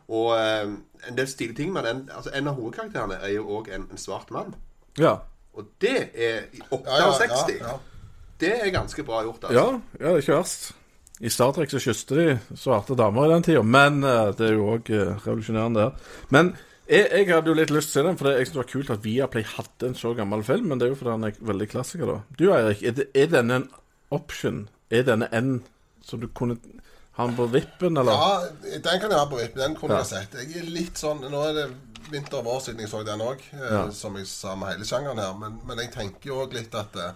Og 0.08 0.30
eh, 0.38 0.76
en 1.10 1.18
del 1.18 1.28
stilige 1.28 1.60
ting 1.60 1.74
med 1.74 1.84
den 1.84 2.06
altså 2.16 2.32
En 2.34 2.48
av 2.48 2.56
hovedkarakterene 2.56 3.20
er 3.20 3.36
jo 3.36 3.50
òg 3.58 3.68
en, 3.76 3.90
en 3.92 4.00
svart 4.00 4.32
mann. 4.32 4.56
Ja. 4.98 5.16
Og 5.56 5.66
det 5.82 6.10
er 6.16 6.46
i 6.54 6.62
Ja, 6.72 7.00
ja, 7.00 7.10
68. 7.12 7.60
ja, 7.60 7.68
ja. 7.68 7.78
Det 8.40 8.54
er 8.66 8.72
ganske 8.74 9.04
bra 9.06 9.22
gjort. 9.24 9.44
altså. 9.44 9.54
Ja, 9.54 9.66
ja, 10.00 10.08
det 10.08 10.14
er 10.16 10.22
ikke 10.22 10.38
verst. 10.40 10.72
I 11.22 11.30
Star 11.30 11.52
Trek 11.56 11.70
så 11.72 11.80
kysste 11.80 12.16
de 12.18 12.40
svarte 12.58 12.96
damer 12.98 13.26
i 13.30 13.34
den 13.34 13.44
tida, 13.46 13.62
men 13.64 14.04
eh, 14.04 14.32
det 14.36 14.48
er 14.50 14.54
jo 14.58 14.66
òg 14.74 14.90
revolusjonerende 15.24 15.80
der. 15.80 15.92
Men 16.30 16.50
jeg, 16.90 17.06
jeg 17.14 17.28
hadde 17.30 17.48
jo 17.48 17.54
litt 17.56 17.72
lyst 17.72 17.94
til 17.94 18.02
å 18.02 18.04
se 18.04 18.08
den, 18.10 18.18
for 18.20 18.28
jeg 18.34 18.48
synes 18.48 18.54
det 18.56 18.60
var 18.64 18.72
kult 18.74 18.90
at 18.98 19.04
Viaplay 19.06 19.44
hadde 19.54 19.88
en 19.88 19.96
så 19.96 20.12
gammel 20.18 20.44
film, 20.44 20.66
men 20.74 20.80
det 20.82 20.88
er 20.88 20.92
jo 20.96 20.98
fordi 21.00 21.14
han 21.14 21.24
er 21.30 21.38
veldig 21.40 21.70
klassiker, 21.72 22.10
da. 22.10 22.18
Du 22.42 22.50
Eirik, 22.52 22.84
er, 22.84 22.92
det- 22.98 23.08
er 23.16 23.28
denne 23.38 23.56
en 23.62 23.70
option? 24.12 24.68
Er 24.92 25.04
denne 25.08 25.30
en 25.32 25.64
som 26.04 26.20
du 26.20 26.28
kunne 26.28 26.58
ha 27.16 27.28
den 27.30 27.36
på 27.38 27.48
vippen, 27.54 27.96
eller? 27.98 28.12
Ja, 28.12 28.78
den 28.84 29.00
kan 29.00 29.10
jeg 29.14 29.20
ha 29.20 29.26
på 29.30 29.38
vippen. 29.40 29.62
Den 29.62 29.76
kunne 29.80 29.94
Ja. 29.94 30.02
jeg 30.04 30.08
sett. 30.08 30.34
Jeg 30.34 30.64
er 30.66 30.70
litt 30.70 30.96
sånn 31.00 31.22
Nå 31.32 31.46
er 31.50 31.54
det 31.54 31.70
vinter 32.12 32.40
og 32.40 32.46
vår 32.46 32.60
siden 32.66 32.80
jeg 32.84 32.90
så 32.90 33.04
den 33.08 33.22
òg, 33.22 33.40
Ja. 33.54 33.86
som 33.92 34.16
jeg 34.18 34.28
sa 34.28 34.56
med 34.56 34.74
hele 34.74 34.86
sjangeren 34.86 35.20
her. 35.20 35.34
Men, 35.40 35.60
men 35.68 35.78
jeg 35.80 35.92
tenker 35.94 36.30
jo 36.30 36.42
òg 36.46 36.54
litt 36.54 36.74
at 36.76 36.96
eh, 36.96 37.12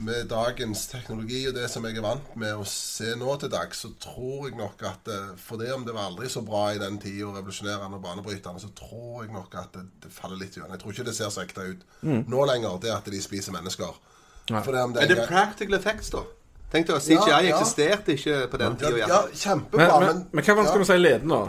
med 0.00 0.26
dagens 0.30 0.86
teknologi 0.90 1.42
og 1.48 1.54
det 1.54 1.66
som 1.70 1.84
jeg 1.86 1.98
er 1.98 2.04
vant 2.04 2.30
med 2.40 2.56
å 2.56 2.64
se 2.66 3.12
nå 3.18 3.34
til 3.42 3.50
dags, 3.52 3.82
så 3.84 3.90
tror 4.02 4.48
jeg 4.48 4.56
nok 4.58 4.82
at 4.88 5.10
eh, 5.12 5.32
for 5.38 5.60
det 5.60 5.68
om 5.74 5.84
det 5.86 5.94
var 5.94 6.08
aldri 6.10 6.30
så 6.32 6.42
bra 6.46 6.70
i 6.74 6.80
den 6.80 6.96
tida, 7.02 7.28
revolusjonerende 7.36 7.98
og 8.00 8.02
banebrytende, 8.06 8.62
så 8.62 8.70
tror 8.78 9.24
jeg 9.26 9.32
nok 9.34 9.54
at 9.60 9.72
det, 9.76 9.84
det 10.06 10.12
faller 10.14 10.40
litt 10.40 10.56
igjen. 10.56 10.70
Jeg 10.72 10.80
tror 10.82 10.94
ikke 10.96 11.06
det 11.10 11.16
ser 11.18 11.30
så 11.34 11.44
ekte 11.44 11.68
ut 11.74 11.86
Mm. 12.02 12.22
nå 12.32 12.44
lenger, 12.48 12.78
det 12.80 12.90
at 12.94 13.04
de 13.12 13.20
spiser 13.20 13.52
mennesker. 13.52 13.92
For 14.50 14.72
det 14.72 14.80
om 14.82 14.92
det 14.96 15.02
Er 15.04 15.10
det 15.14 15.26
practical 15.28 15.76
effects, 15.76 16.08
da? 16.10 16.22
Tenk 16.72 16.86
deg, 16.88 17.00
CGI 17.02 17.28
Ja, 17.28 17.40
ja. 17.44 17.56
eksisterte 17.58 18.14
ikke 18.16 18.46
på 18.50 18.58
den 18.58 18.76
ja, 18.80 18.88
tida. 18.88 18.98
ja, 19.02 19.20
Men, 19.26 19.36
kjempebra, 19.36 19.98
men, 20.00 20.20
men 20.32 20.44
hva 20.46 20.54
vanskelig 20.56 20.80
ja. 20.80 20.86
å 20.86 20.88
si 20.88 20.98
leden, 21.02 21.28
da? 21.34 21.40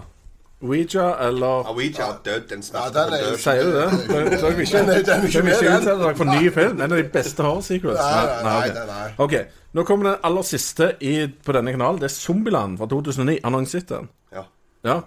Ouija 0.61 1.27
eller 1.27 1.69
Ouija 1.71 2.03
har 2.05 2.19
død. 2.25 2.41
Den 2.49 2.63
Ja, 2.73 2.83
den 2.93 3.13
er. 3.13 3.37
Sier 3.37 3.63
du 3.63 3.71
det? 3.71 4.39
Så 4.39 4.47
er 4.47 4.55
vi 4.55 4.61
ikke, 4.63 4.77
Den 4.81 4.89
er- 4.89 5.25
ikke 5.25 5.41
med, 5.43 5.53
den. 5.61 5.87
dere 5.87 6.41
ny 6.41 6.51
film? 6.53 6.81
En 6.81 6.91
av 6.91 6.97
de 6.97 7.03
beste 7.13 7.43
horror 7.43 7.61
sequels? 7.61 7.99
Nei, 7.99 8.25
nei, 8.43 8.67
nei, 8.67 8.69
ok. 8.69 8.87
nei. 8.87 9.09
Ok, 9.17 9.35
Nå 9.73 9.83
kommer 9.87 10.09
den 10.09 10.19
aller 10.27 10.41
siste 10.43 10.91
i, 11.01 11.27
på 11.45 11.51
denne 11.55 11.71
kanalen. 11.71 11.99
Det 12.01 12.09
er 12.09 12.15
Zombieland 12.15 12.77
fra 12.77 12.85
2009. 12.91 13.37
Har 13.43 13.51
noen 13.55 13.65
sett 13.71 13.87
den? 13.89 14.09
Ja. 14.35 14.43
Ja. 14.85 14.97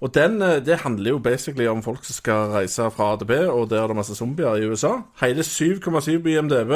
Og 0.00 0.14
den, 0.14 0.38
eh, 0.42 0.58
det 0.64 0.78
handler 0.82 1.10
jo 1.10 1.18
basically 1.18 1.66
om 1.68 1.82
folk 1.82 2.04
som 2.04 2.14
skal 2.16 2.50
reise 2.54 2.90
fra 2.90 3.12
ADB, 3.12 3.30
og 3.52 3.70
der 3.70 3.82
er 3.82 3.86
det 3.92 3.96
masse 3.96 4.14
zombier 4.16 4.56
i 4.56 4.66
USA. 4.68 4.94
Hele 5.20 5.40
7,7 5.44 6.22
på 6.22 6.28
IMDb. 6.28 6.72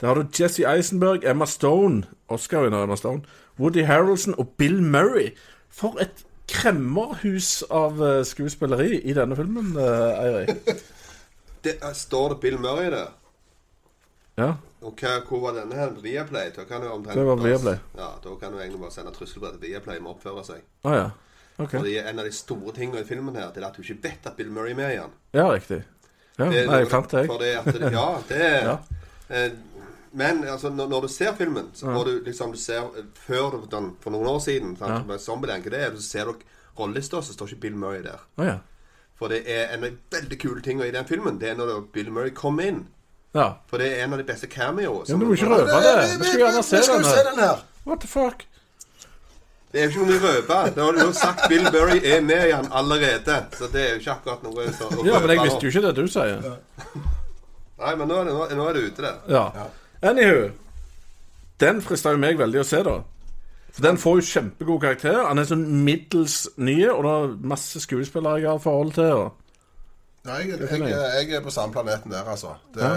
Der 0.00 0.06
har 0.06 0.14
du 0.14 0.26
Jesse 0.40 0.66
Eisenberg, 0.66 1.24
Emma 1.24 1.46
Stone, 1.46 2.04
Oscar-vinner 2.28 2.82
Emma 2.82 2.96
Stone, 2.96 3.22
Woody 3.60 3.82
Harrelson 3.86 4.34
og 4.38 4.48
Bill 4.58 4.82
Murray. 4.82 5.30
For 5.70 5.96
et 6.00 6.24
kremmerhus 6.48 7.62
av 7.70 8.00
eh, 8.06 8.22
skuespilleri 8.24 9.00
i 9.04 9.14
denne 9.16 9.36
filmen, 9.38 9.74
eh, 9.76 10.22
Eirik. 10.24 10.56
Det, 11.64 11.74
eh, 11.82 11.92
står 11.92 12.28
det 12.36 12.40
Bill 12.44 12.58
Murray 12.62 12.90
der? 12.94 13.08
Ja. 14.38 14.52
Og 14.86 14.94
hva, 15.02 15.16
hvor 15.26 15.40
var 15.42 15.56
denne 15.58 15.74
her? 15.74 15.90
Viaplay? 15.98 16.52
Da 16.54 16.62
kan 16.68 16.84
du 16.84 16.86
omtrent 16.94 17.18
Det 17.18 17.24
var 17.26 17.40
Viaplay. 17.42 17.80
Ja, 17.98 18.12
da 18.22 18.34
kan 18.38 18.52
du 18.54 18.60
egentlig 18.62 18.78
bare 18.84 18.94
sende 18.94 19.10
trusselbrev 19.16 19.56
til 19.56 19.64
Viaplay 19.72 19.98
med 19.98 20.12
å 20.12 20.14
oppføre 20.14 20.44
seg. 20.46 20.60
Ah, 20.86 20.94
ja. 20.94 21.08
okay. 21.58 21.80
Fordi 21.80 21.96
en 21.98 22.22
av 22.22 22.28
de 22.28 22.34
store 22.36 22.74
tingene 22.76 23.02
i 23.02 23.08
filmen 23.08 23.34
her, 23.34 23.50
det 23.54 23.64
er 23.64 23.66
at 23.72 23.74
du 23.74 23.82
ikke 23.82 23.98
vet 24.06 24.28
at 24.30 24.36
Bill 24.38 24.52
Murray 24.54 24.76
er 24.76 24.78
med 24.78 24.92
igjen. 24.94 25.16
Ja, 25.34 25.48
riktig. 25.50 25.80
Ja, 26.38 26.46
Det 26.54 26.62
nei, 26.70 26.78
jeg 26.84 26.90
fant 26.92 27.10
det, 27.10 27.24
jeg. 27.26 27.92
ja, 27.96 28.06
det 28.30 28.44
Ja. 28.68 28.76
eh, 29.34 29.48
Men 30.12 30.44
altså, 30.48 30.70
når, 30.70 30.88
når 30.88 31.00
du 31.00 31.08
ser 31.08 31.34
filmen, 31.36 31.70
så 31.74 31.86
får 31.92 32.04
du 32.04 32.12
liksom 32.24 32.52
du 32.52 32.58
ser, 32.58 32.86
eh, 32.96 33.04
Før 33.26 33.58
den, 33.70 33.90
for 34.00 34.10
noen 34.14 34.26
år 34.26 34.38
siden, 34.40 34.76
sant, 34.78 35.06
med 35.06 35.18
Zombieland, 35.20 35.64
det 35.70 35.80
er, 35.82 35.94
så 35.96 36.02
ser 36.02 36.24
dere 36.30 36.34
rollelista, 36.78 37.20
så 37.22 37.32
står 37.34 37.52
ikke 37.52 37.60
Bill 37.60 37.76
Murray 37.76 38.02
der. 38.02 38.20
Oh, 38.38 38.46
ja. 38.46 38.58
For 39.18 39.28
det 39.28 39.42
er 39.50 39.74
en 39.74 39.84
av 39.84 39.90
de 39.90 39.96
veldig 40.14 40.38
kule 40.38 40.62
tingene 40.62 40.86
i 40.88 40.94
den 40.94 41.04
filmen. 41.08 41.40
Det 41.40 41.50
er 41.50 41.56
når 41.58 41.80
Bill 41.92 42.10
Murray 42.14 42.30
kommer 42.30 42.68
inn. 42.70 42.84
ja. 43.34 43.48
For 43.68 43.78
det 43.82 43.88
er 43.98 44.04
en 44.04 44.12
av 44.14 44.18
de 44.18 44.24
beste 44.24 44.46
cameo 44.46 45.02
Ja, 45.08 45.16
men 45.16 45.20
du 45.20 45.26
må 45.26 45.34
ikke 45.34 45.48
røpe 45.50 45.80
det. 45.82 45.96
Vi 46.20 46.24
skal 46.30 46.40
gjerne 46.44 46.62
se 46.62 46.76
den 46.76 47.04
se 47.04 47.24
den 47.30 47.42
her. 47.42 47.64
What 47.86 48.00
the 48.00 48.08
fuck? 48.08 48.44
Det 49.72 49.82
er 49.82 49.90
jo 49.90 49.90
ikke 49.90 50.06
noe 50.06 50.16
å 50.16 50.22
røpe. 50.22 50.58
Det 50.74 50.82
har 50.84 50.92
du 50.96 51.00
jo 51.02 51.12
sagt 51.12 51.42
Bill 51.50 51.66
Murray 51.66 51.98
er 52.00 52.22
med 52.24 52.46
igjen 52.46 52.70
allerede. 52.72 53.36
Så 53.58 53.66
det 53.72 53.82
er 53.82 53.90
jo 53.96 53.98
ikke 54.00 54.14
akkurat 54.14 54.46
noe 54.46 54.54
å 54.54 54.68
røpe. 54.70 55.02
Ja, 55.10 55.18
men 55.20 55.34
jeg 55.34 55.42
visste 55.44 55.66
jo 55.66 55.72
ikke 55.74 55.82
det 55.88 55.92
du 55.98 56.08
sier. 56.08 56.46
Nei, 57.78 57.92
men 57.98 58.08
nå 58.08 58.16
er 58.22 58.30
det, 58.30 58.56
nå 58.58 58.64
er 58.70 58.78
det 58.78 58.86
ute, 58.88 59.02
det. 59.04 59.12
Ja. 59.34 59.66
Anywho. 60.02 60.50
Den 61.58 61.80
frista 61.82 62.12
jo 62.14 62.20
meg 62.22 62.38
veldig 62.38 62.60
å 62.62 62.66
se, 62.66 62.82
da. 62.86 63.00
For 63.74 63.84
den 63.84 63.98
får 64.00 64.20
jo 64.20 64.26
kjempegod 64.28 64.80
karakter. 64.82 65.18
Han 65.26 65.38
er 65.38 65.48
sånn 65.48 65.66
middels 65.86 66.44
ny, 66.56 66.76
og 66.90 67.02
det 67.04 67.14
er 67.14 67.34
masse 67.52 67.82
skuespillere 67.82 68.42
jeg 68.42 68.50
har 68.50 68.62
forhold 68.62 68.94
til. 68.96 69.24
Og... 69.24 69.58
Ja, 70.28 70.38
jeg, 70.42 70.60
jeg, 70.60 70.84
jeg, 70.92 71.32
er 71.38 71.42
på 71.44 71.52
samme 71.54 71.74
planeten 71.74 72.14
der, 72.14 72.26
altså. 72.26 72.54
Det 72.74 72.88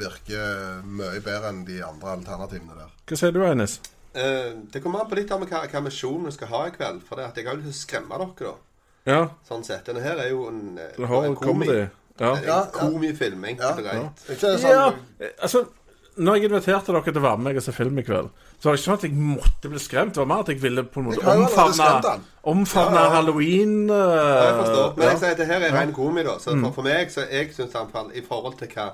virker 0.00 0.82
mye 0.84 1.20
bedre 1.24 1.52
enn 1.52 1.64
de 1.68 1.80
andre 1.84 2.16
alternativene 2.18 2.76
der. 2.78 2.92
Hva 3.08 3.18
sier 3.20 3.34
du, 3.34 3.42
Eines? 3.46 3.78
Eh, 4.12 4.52
det 4.72 4.82
kommer 4.84 5.02
an 5.02 5.08
på 5.08 5.16
litt 5.16 5.32
av 5.32 5.40
hva, 5.44 5.64
hva 5.72 5.84
misjonen 5.84 6.28
vi 6.28 6.36
skal 6.36 6.52
ha 6.52 6.62
i 6.68 6.76
kveld. 6.76 7.00
For 7.08 7.20
det 7.20 7.30
at 7.30 7.40
jeg 7.40 7.48
har 7.48 7.56
jo 7.56 7.64
lyst 7.64 7.72
til 7.72 7.78
å 7.78 7.82
skremme 7.86 8.22
dere, 8.22 8.52
da. 8.52 8.54
Ja, 9.02 9.20
Sånn 9.48 9.64
sett. 9.66 9.86
Denne 9.88 10.02
her 10.04 10.20
er 10.22 10.28
jo 10.30 10.44
en, 10.46 10.76
eh, 10.78 10.94
en 11.00 11.36
komi. 11.40 11.68
Ja. 11.72 11.88
En 12.20 12.22
Ja, 12.22 12.32
ja. 12.46 12.58
komifilm, 12.70 13.44
enkelt 13.48 13.80
og 13.80 13.86
greit. 13.86 14.26
Ikke 14.30 14.52
det 14.52 14.58
sånn 14.62 14.74
ja, 14.76 14.90
altså 15.40 15.64
Når 16.16 16.34
jeg 16.36 16.44
inviterte 16.50 16.92
dere 16.92 17.02
til 17.06 17.16
å 17.16 17.22
være 17.24 17.38
med 17.40 17.44
meg 17.48 17.56
og 17.56 17.62
se 17.64 17.72
film 17.72 17.98
i 17.98 18.02
kveld, 18.04 18.26
så 18.60 18.68
var 18.68 18.74
det 18.74 18.80
ikke 18.80 18.84
sånn 18.88 18.98
at 18.98 19.04
jeg 19.06 19.12
måtte 19.16 19.70
bli 19.72 19.78
skremt. 19.80 20.12
Det 20.12 20.20
var 20.20 20.26
mer 20.28 20.42
at 20.44 20.48
jeg 20.52 20.58
ville 20.60 20.82
på 20.84 21.00
en 21.00 21.06
måte 21.08 21.22
omfavne, 21.24 22.18
omfavne 22.52 22.98
Ja, 23.00 23.04
ja. 23.06 23.14
halloween 23.14 23.88
Ja, 23.88 24.02
jeg 24.44 24.58
forstår. 24.58 24.90
Men 24.98 25.06
ja. 25.06 25.10
jeg 25.14 25.18
sier 25.22 25.30
at 25.30 25.40
det 25.40 25.46
her 25.48 25.64
er 25.68 25.72
ren 25.78 25.92
komi, 25.96 26.22
da. 26.26 26.34
Så 26.38 26.52
Mm. 26.52 26.64
for, 26.66 26.72
for 26.72 26.82
meg, 26.82 27.10
så 27.10 27.24
jeg 27.30 27.48
syns 27.56 27.72
i 27.72 27.78
hvert 27.78 27.92
fall, 27.96 28.10
i 28.14 28.20
forhold 28.28 28.58
til 28.58 28.68
hva 28.74 28.90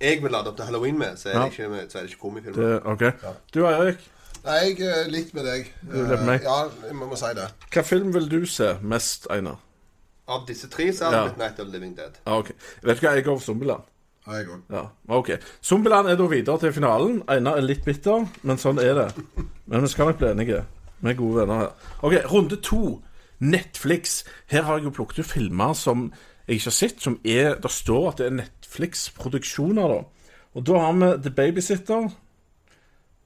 jeg 0.00 0.22
vil 0.22 0.30
lade 0.30 0.46
opp 0.52 0.56
til 0.56 0.64
halloween 0.68 0.98
med, 0.98 1.16
så 1.18 1.28
er 1.32 1.38
det 1.40 1.52
ikke, 1.52 1.90
så 1.90 1.98
er 1.98 2.02
det 2.02 2.10
ikke 2.12 2.20
komifilm. 2.20 2.54
Det, 2.54 2.82
ok. 2.84 3.04
Du, 3.54 3.64
Eirik. 3.66 4.04
Nei, 4.44 4.58
jeg 4.78 4.80
er 4.86 5.08
litt 5.10 5.32
med 5.34 5.44
deg. 5.48 5.72
Du 5.82 5.96
er 5.96 6.04
litt 6.04 6.08
med 6.20 6.26
meg. 6.28 6.42
Ja, 6.46 6.58
jeg 6.86 6.94
må, 6.94 7.08
må 7.10 7.16
si 7.18 7.32
det. 7.34 7.48
Hva 7.74 7.82
film 7.82 8.12
vil 8.14 8.28
du 8.30 8.44
se 8.46 8.74
mest, 8.82 9.26
Einar? 9.34 9.56
Av 10.28 10.44
disse 10.46 10.68
tre 10.68 10.92
så 10.92 11.08
er 11.08 11.10
det 11.16 11.18
Ja. 11.24 11.46
Night 11.46 11.58
of 11.58 11.66
the 11.66 11.72
Living 11.72 11.96
Dead. 11.96 12.18
Ah, 12.26 12.36
okay. 12.38 12.52
Vet 12.84 13.00
du 13.00 13.06
hva, 13.06 13.14
jeg 13.16 13.24
går 13.24 13.38
for 13.40 13.44
Zombieland. 13.48 13.82
Ja, 14.28 14.36
jeg 14.36 14.48
òg. 14.52 14.64
Ja, 14.70 14.82
ok. 15.08 15.30
Zombieland 15.64 16.08
er 16.08 16.16
da 16.20 16.26
videre 16.28 16.60
til 16.60 16.72
finalen. 16.76 17.22
Einar 17.32 17.56
er 17.56 17.64
litt 17.64 17.84
bitter, 17.84 18.26
men 18.42 18.60
sånn 18.60 18.80
er 18.82 18.94
det. 18.98 19.06
Men 19.66 19.86
vi 19.86 19.88
skal 19.88 20.10
nok 20.10 20.18
bli 20.20 20.28
enige. 20.34 20.62
Vi 21.00 21.10
er 21.10 21.16
gode 21.16 21.40
venner 21.40 21.62
her. 21.62 21.92
Ok, 22.02 22.18
runde 22.28 22.60
to. 22.60 22.98
Netflix. 23.38 24.24
Her 24.50 24.66
har 24.66 24.78
jeg 24.78 24.88
jo 24.88 24.94
plukket 24.98 25.22
ut 25.22 25.30
filmer 25.30 25.72
som 25.78 26.08
jeg 26.48 26.58
ikke 26.58 26.68
har 26.68 26.76
sett, 26.76 27.02
som 27.02 27.20
er 27.24 27.54
Det 27.62 27.70
står 27.70 28.08
at 28.08 28.18
det 28.18 28.26
er 28.26 28.38
Netflix-produksjoner, 28.42 29.88
da. 29.88 30.32
Og 30.54 30.66
da 30.66 30.78
har 30.78 30.92
vi 30.92 31.12
The 31.22 31.30
Babysitter 31.30 32.08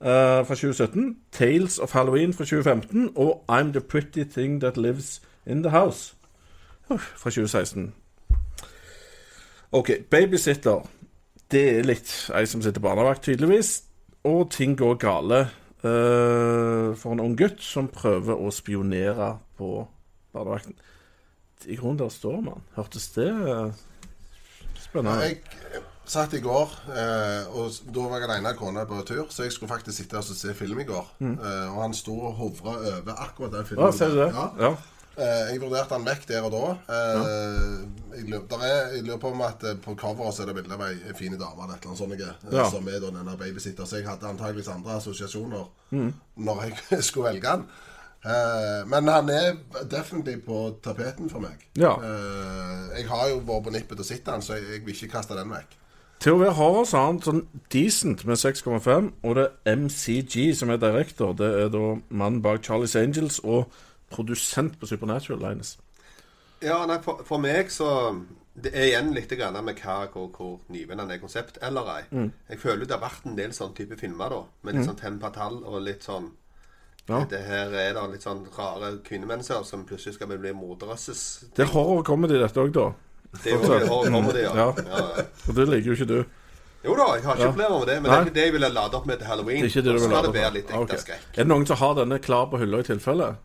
Uh, 0.02 0.08
fra 0.46 0.54
2017, 0.54 1.16
Tales 1.32 1.78
of 1.78 1.92
Halloween 1.92 2.32
fra 2.34 2.44
2015 2.44 3.12
og 3.16 3.44
I'm 3.48 3.70
the 3.70 3.80
Pretty 3.80 4.24
Thing 4.24 4.60
That 4.60 4.76
Lives 4.76 5.22
In 5.46 5.62
The 5.62 5.70
House 5.70 6.14
fra 6.88 7.30
2016. 7.30 7.94
Ok, 9.72 9.90
babysitter. 10.10 10.82
Det 11.52 11.62
er 11.78 11.86
litt 11.88 12.10
ei 12.36 12.44
som 12.48 12.60
sitter 12.64 12.82
barnevakt, 12.84 13.24
tydeligvis. 13.24 13.82
Og 14.28 14.50
ting 14.52 14.76
går 14.78 14.98
gale 15.00 15.38
uh, 15.82 16.92
for 16.98 17.14
en 17.14 17.22
ung 17.24 17.36
gutt 17.38 17.62
som 17.64 17.88
prøver 17.92 18.36
å 18.36 18.52
spionere 18.52 19.34
på 19.58 19.80
barnevakten. 20.34 20.76
I 21.66 21.78
grunnen 21.78 22.02
der 22.02 22.12
står 22.12 22.40
man. 22.44 22.62
Hørtes 22.76 23.08
det 23.14 23.28
eh, 23.30 23.82
spennende 24.82 25.28
ut? 25.30 25.52
Jeg 25.72 25.82
satt 26.10 26.32
i 26.34 26.40
går, 26.42 26.72
eh, 26.90 27.52
og 27.54 27.92
da 27.94 28.06
var 28.10 28.18
jeg 28.18 28.28
alene 28.28 28.54
kona 28.58 28.82
på 28.88 28.98
tur, 29.06 29.28
så 29.30 29.46
jeg 29.46 29.54
skulle 29.54 29.70
faktisk 29.70 30.00
sitte 30.00 30.18
og 30.18 30.26
se 30.26 30.54
film 30.58 30.80
i 30.82 30.88
går. 30.88 31.12
Eh, 31.22 31.68
og 31.70 31.78
han 31.84 31.94
sto 31.94 32.16
og 32.18 32.34
hovra 32.40 32.74
over 32.80 33.14
akkurat 33.14 33.54
den 33.54 33.68
filmen. 33.68 33.86
Ja, 33.86 33.92
ser 33.94 34.10
du 34.10 34.18
det? 34.24 34.32
Ja. 34.34 34.48
Ja. 34.66 34.74
Eh, 35.16 35.50
jeg 35.52 35.60
vurderte 35.60 35.92
han 35.92 36.06
vekk 36.06 36.22
der 36.30 36.46
og 36.46 36.52
da. 36.54 36.68
Eh, 36.88 38.16
jeg, 38.16 38.24
lurer, 38.30 38.46
der 38.48 38.62
er, 38.64 38.92
jeg 38.96 39.02
lurer 39.04 39.18
på 39.20 39.32
om 39.34 39.42
at 39.44 39.64
eh, 39.68 39.76
på 39.84 39.94
coveret 40.00 40.34
så 40.34 40.42
er 40.42 40.48
det 40.48 40.54
bilde 40.56 40.72
av 40.78 40.84
ei 40.86 41.12
fin 41.18 41.34
dame 41.36 41.66
eller 41.66 41.74
annet 41.76 41.98
sånt, 41.98 42.52
Ja. 42.52 42.64
som 42.72 42.88
er 42.88 43.00
denne 43.04 43.36
babysitter. 43.38 43.84
Så 43.84 43.96
jeg 44.00 44.08
hadde 44.08 44.26
antageligvis 44.30 44.68
andre 44.72 44.96
assosiasjoner 44.96 45.66
Mm. 45.92 46.12
når 46.36 46.62
jeg 46.90 47.02
skulle 47.08 47.28
velge 47.28 47.48
han. 47.48 47.66
Men 48.86 49.08
han 49.10 49.28
er 49.34 49.56
definitivt 49.90 50.44
på 50.46 50.76
tapeten 50.82 51.28
for 51.30 51.40
meg. 51.42 51.58
Ja. 51.76 51.96
Jeg 52.96 53.08
har 53.08 53.28
jo 53.28 53.40
vært 53.42 53.64
på 53.66 53.72
nippet 53.74 53.98
til 53.98 54.04
å 54.04 54.06
sitte 54.06 54.30
han, 54.30 54.42
så 54.46 54.54
jeg, 54.54 54.68
jeg 54.70 54.84
vil 54.86 54.94
ikke 54.94 55.10
kaste 55.18 55.34
den 55.36 55.50
vekk. 55.50 55.74
Til 56.22 56.36
være 56.38 56.54
horror 56.54 56.86
har 56.86 57.06
han 57.08 57.18
sånn 57.20 57.40
decent 57.74 58.22
med 58.24 58.38
6,5, 58.38 59.08
og 59.26 59.34
det 59.36 59.48
er 59.66 59.74
MCG 59.76 60.52
som 60.54 60.70
er 60.70 60.78
director. 60.78 61.32
Det 61.34 61.48
er 61.64 61.68
da 61.74 61.96
mannen 62.14 62.38
bak 62.44 62.62
Charlies 62.62 62.94
Angels 62.96 63.40
og 63.42 63.66
produsent 64.14 64.78
på 64.80 64.88
Supernatural 64.90 65.40
Lines. 65.42 65.76
Ja, 66.62 66.84
nei, 66.86 67.00
for, 67.02 67.24
for 67.26 67.42
meg 67.42 67.72
så 67.74 67.88
Det 68.54 68.70
er 68.76 68.84
igjen 68.90 69.14
litt 69.16 69.30
med 69.32 69.78
hva, 69.80 69.94
hvor, 70.12 70.28
hvor 70.36 70.58
nyvinnende 70.68 71.14
er 71.16 71.20
konsept 71.22 71.56
eller 71.64 71.88
ei. 71.94 72.02
Mm. 72.12 72.26
Jeg 72.50 72.58
føler 72.60 72.84
det 72.84 72.92
har 72.98 73.00
vært 73.00 73.24
en 73.26 73.36
del 73.38 73.54
sånn 73.56 73.72
type 73.74 73.96
filmer, 73.96 74.28
da. 74.28 74.42
Med 74.62 74.76
litt 74.76 74.84
sånn 74.90 74.98
tempatall 75.00 75.62
og 75.64 75.80
litt 75.82 76.04
sånn 76.04 76.30
Ja. 77.08 77.24
Det 77.26 77.40
her 77.42 77.72
er 77.74 77.94
da 77.96 78.04
litt 78.06 78.22
sånn 78.22 78.44
rare 78.54 78.92
kvinnemennesker 79.02 79.64
som 79.66 79.86
plutselig 79.88 80.14
skal 80.14 80.28
bli 80.28 80.52
morderøsses. 80.54 81.22
Det 81.56 81.64
er 81.64 81.72
horror 81.72 82.04
comedy, 82.06 82.36
dette 82.38 82.60
òg, 82.60 82.70
da. 82.76 82.92
Det 83.42 83.50
er 83.50 83.56
jo 83.56 83.72
horror 83.72 84.12
comedy, 84.12 84.44
ja. 84.46 84.52
Ja. 84.54 84.68
ja. 84.76 85.24
Og 85.48 85.56
det 85.56 85.66
liker 85.72 85.90
jo 85.90 85.96
ikke 85.96 86.10
du. 86.12 86.20
Jo 86.84 86.94
da, 86.98 87.08
jeg 87.14 87.24
har 87.24 87.36
ikke 87.36 87.46
Ja. 87.46 87.50
problemer 87.50 87.78
med 87.78 87.88
det, 87.88 87.96
men 88.02 88.10
Nei. 88.10 88.16
det 88.16 88.20
er 88.20 88.26
ikke 88.26 88.34
det 88.34 88.44
jeg 88.44 88.52
ville 88.52 88.68
lade 88.68 88.96
opp 88.98 89.06
med 89.06 89.18
til 89.18 89.26
halloween. 89.26 89.62
Det 89.62 89.68
er 89.68 89.72
ikke 89.72 89.82
det 89.88 89.94
du 89.96 90.00
vil 90.02 90.10
lade 90.10 90.28
opp 90.28 90.34
med. 90.34 90.70
Ah. 90.74 91.18
Er 91.34 91.42
det 91.42 91.46
noen 91.48 91.66
som 91.66 91.76
har 91.76 91.94
denne 91.94 92.18
klar 92.18 92.46
på 92.50 92.58
hylla 92.58 92.80
i 92.82 92.86
tilfelle? 92.86 93.36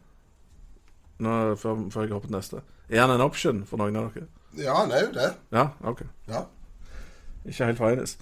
Nå, 1.19 1.55
før, 1.55 1.87
før 1.91 2.01
jeg 2.05 2.11
hopper 2.13 2.27
til 2.27 2.35
neste. 2.37 2.63
Er 2.89 3.01
han 3.01 3.11
en 3.15 3.21
option 3.25 3.63
for 3.67 3.81
noen 3.81 3.95
av 3.99 4.11
dere? 4.13 4.27
Ja, 4.57 4.73
han 4.81 4.91
er 4.91 5.05
jo 5.07 5.13
det. 5.15 5.29
Ja, 5.53 5.67
ok. 5.83 6.03
Ja. 6.29 6.43
Ikke 7.45 7.65
helt 7.65 7.77
feines. 7.77 8.17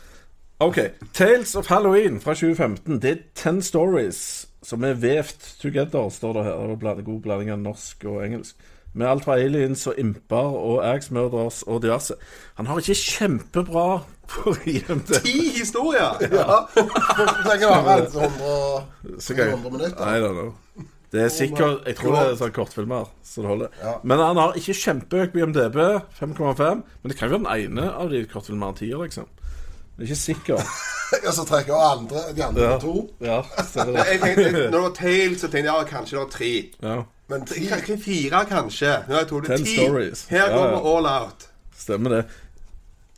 OK. 0.60 0.78
Tales 1.14 1.56
of 1.56 1.68
Halloween 1.68 2.22
fra 2.22 2.34
2015. 2.34 3.02
Det 3.02 3.12
er 3.12 3.24
ten 3.36 3.62
stories 3.62 4.48
som 4.64 4.84
er 4.84 4.94
vevt 4.98 5.56
together, 5.62 6.10
står 6.10 6.34
det 6.34 6.44
her. 6.48 6.76
Det 6.76 6.94
er 6.98 7.02
god 7.06 7.22
blanding 7.22 7.52
av 7.52 7.60
norsk 7.60 8.06
og 8.10 8.24
engelsk. 8.26 8.56
Med 8.96 9.08
alt 9.08 9.26
fra 9.28 9.36
aliens 9.36 9.88
og 9.92 9.98
imper 10.00 10.54
og 10.56 10.78
axe-murders 10.88 11.64
og 11.68 11.82
diverse. 11.84 12.16
Han 12.56 12.70
har 12.70 12.80
ikke 12.80 12.96
kjempebra 12.96 13.88
på 14.32 14.54
IMD. 14.66 15.12
Ti 15.26 15.36
historier! 15.58 16.16
Ja. 16.32 16.62
Varer 17.44 18.06
det? 18.06 18.14
100, 18.16 19.20
Så 19.20 19.34
100 19.36 19.72
minutter? 19.72 20.00
I 20.00 20.22
don't 20.24 20.40
know. 20.40 20.54
Det 21.16 21.22
er 21.24 21.32
sikkert 21.32 21.86
Jeg 21.88 21.96
tror 22.00 22.16
det 22.18 22.24
er 22.28 22.36
sånn 22.42 22.52
kortfilmer. 22.56 23.08
Så 23.24 23.42
det 23.46 23.50
holder. 23.54 23.78
Ja. 23.82 23.94
Men 24.04 24.20
han 24.24 24.38
har 24.42 24.58
ikke 24.60 24.76
kjempehøy 24.82 25.32
BMDB, 25.34 25.80
5,5. 26.20 26.84
Men 27.02 27.12
det 27.14 27.18
kan 27.20 27.32
jo 27.32 27.38
være 27.40 27.64
den 27.70 27.78
ene 27.80 27.88
av 27.96 28.12
de 28.12 28.22
kortfilmene 28.32 28.70
han 28.74 28.78
tier, 28.82 29.00
liksom. 29.06 29.30
Jeg 29.96 30.04
er 30.04 30.10
ikke 30.12 30.22
sikker. 30.26 30.62
Ja, 31.22 31.30
så 31.32 31.44
trekker 31.46 31.70
jeg 31.70 31.86
andre, 32.00 32.22
de 32.36 32.42
andre 32.44 32.64
Ja. 32.66 32.78
to. 32.82 32.94
Ja, 33.22 33.36
stemmer 33.70 33.94
det. 34.00 34.06
Jeg 34.10 34.22
tenkte, 34.24 34.46
når 34.52 34.72
det 34.74 34.80
var 34.82 34.94
Tales, 34.98 35.36
så 35.44 35.48
tenkte 35.54 35.60
jeg 35.60 35.68
ja, 35.70 35.84
kanskje 35.92 36.16
det 36.16 36.22
var 36.24 36.32
tre. 36.34 36.54
Ja, 36.82 36.96
Men 37.30 37.46
tre, 37.46 37.98
fire, 38.02 38.40
kanskje. 38.50 38.94
Nå 39.06 39.14
har 39.14 39.22
jeg 39.22 39.30
tatt 39.30 39.48
det 39.52 39.60
ti. 39.62 39.76
stories. 39.78 40.24
Her 40.34 40.50
går 40.56 40.66
vi 40.74 40.80
all 40.96 41.10
out. 41.12 41.46
stemmer 41.78 42.10
det. 42.16 42.24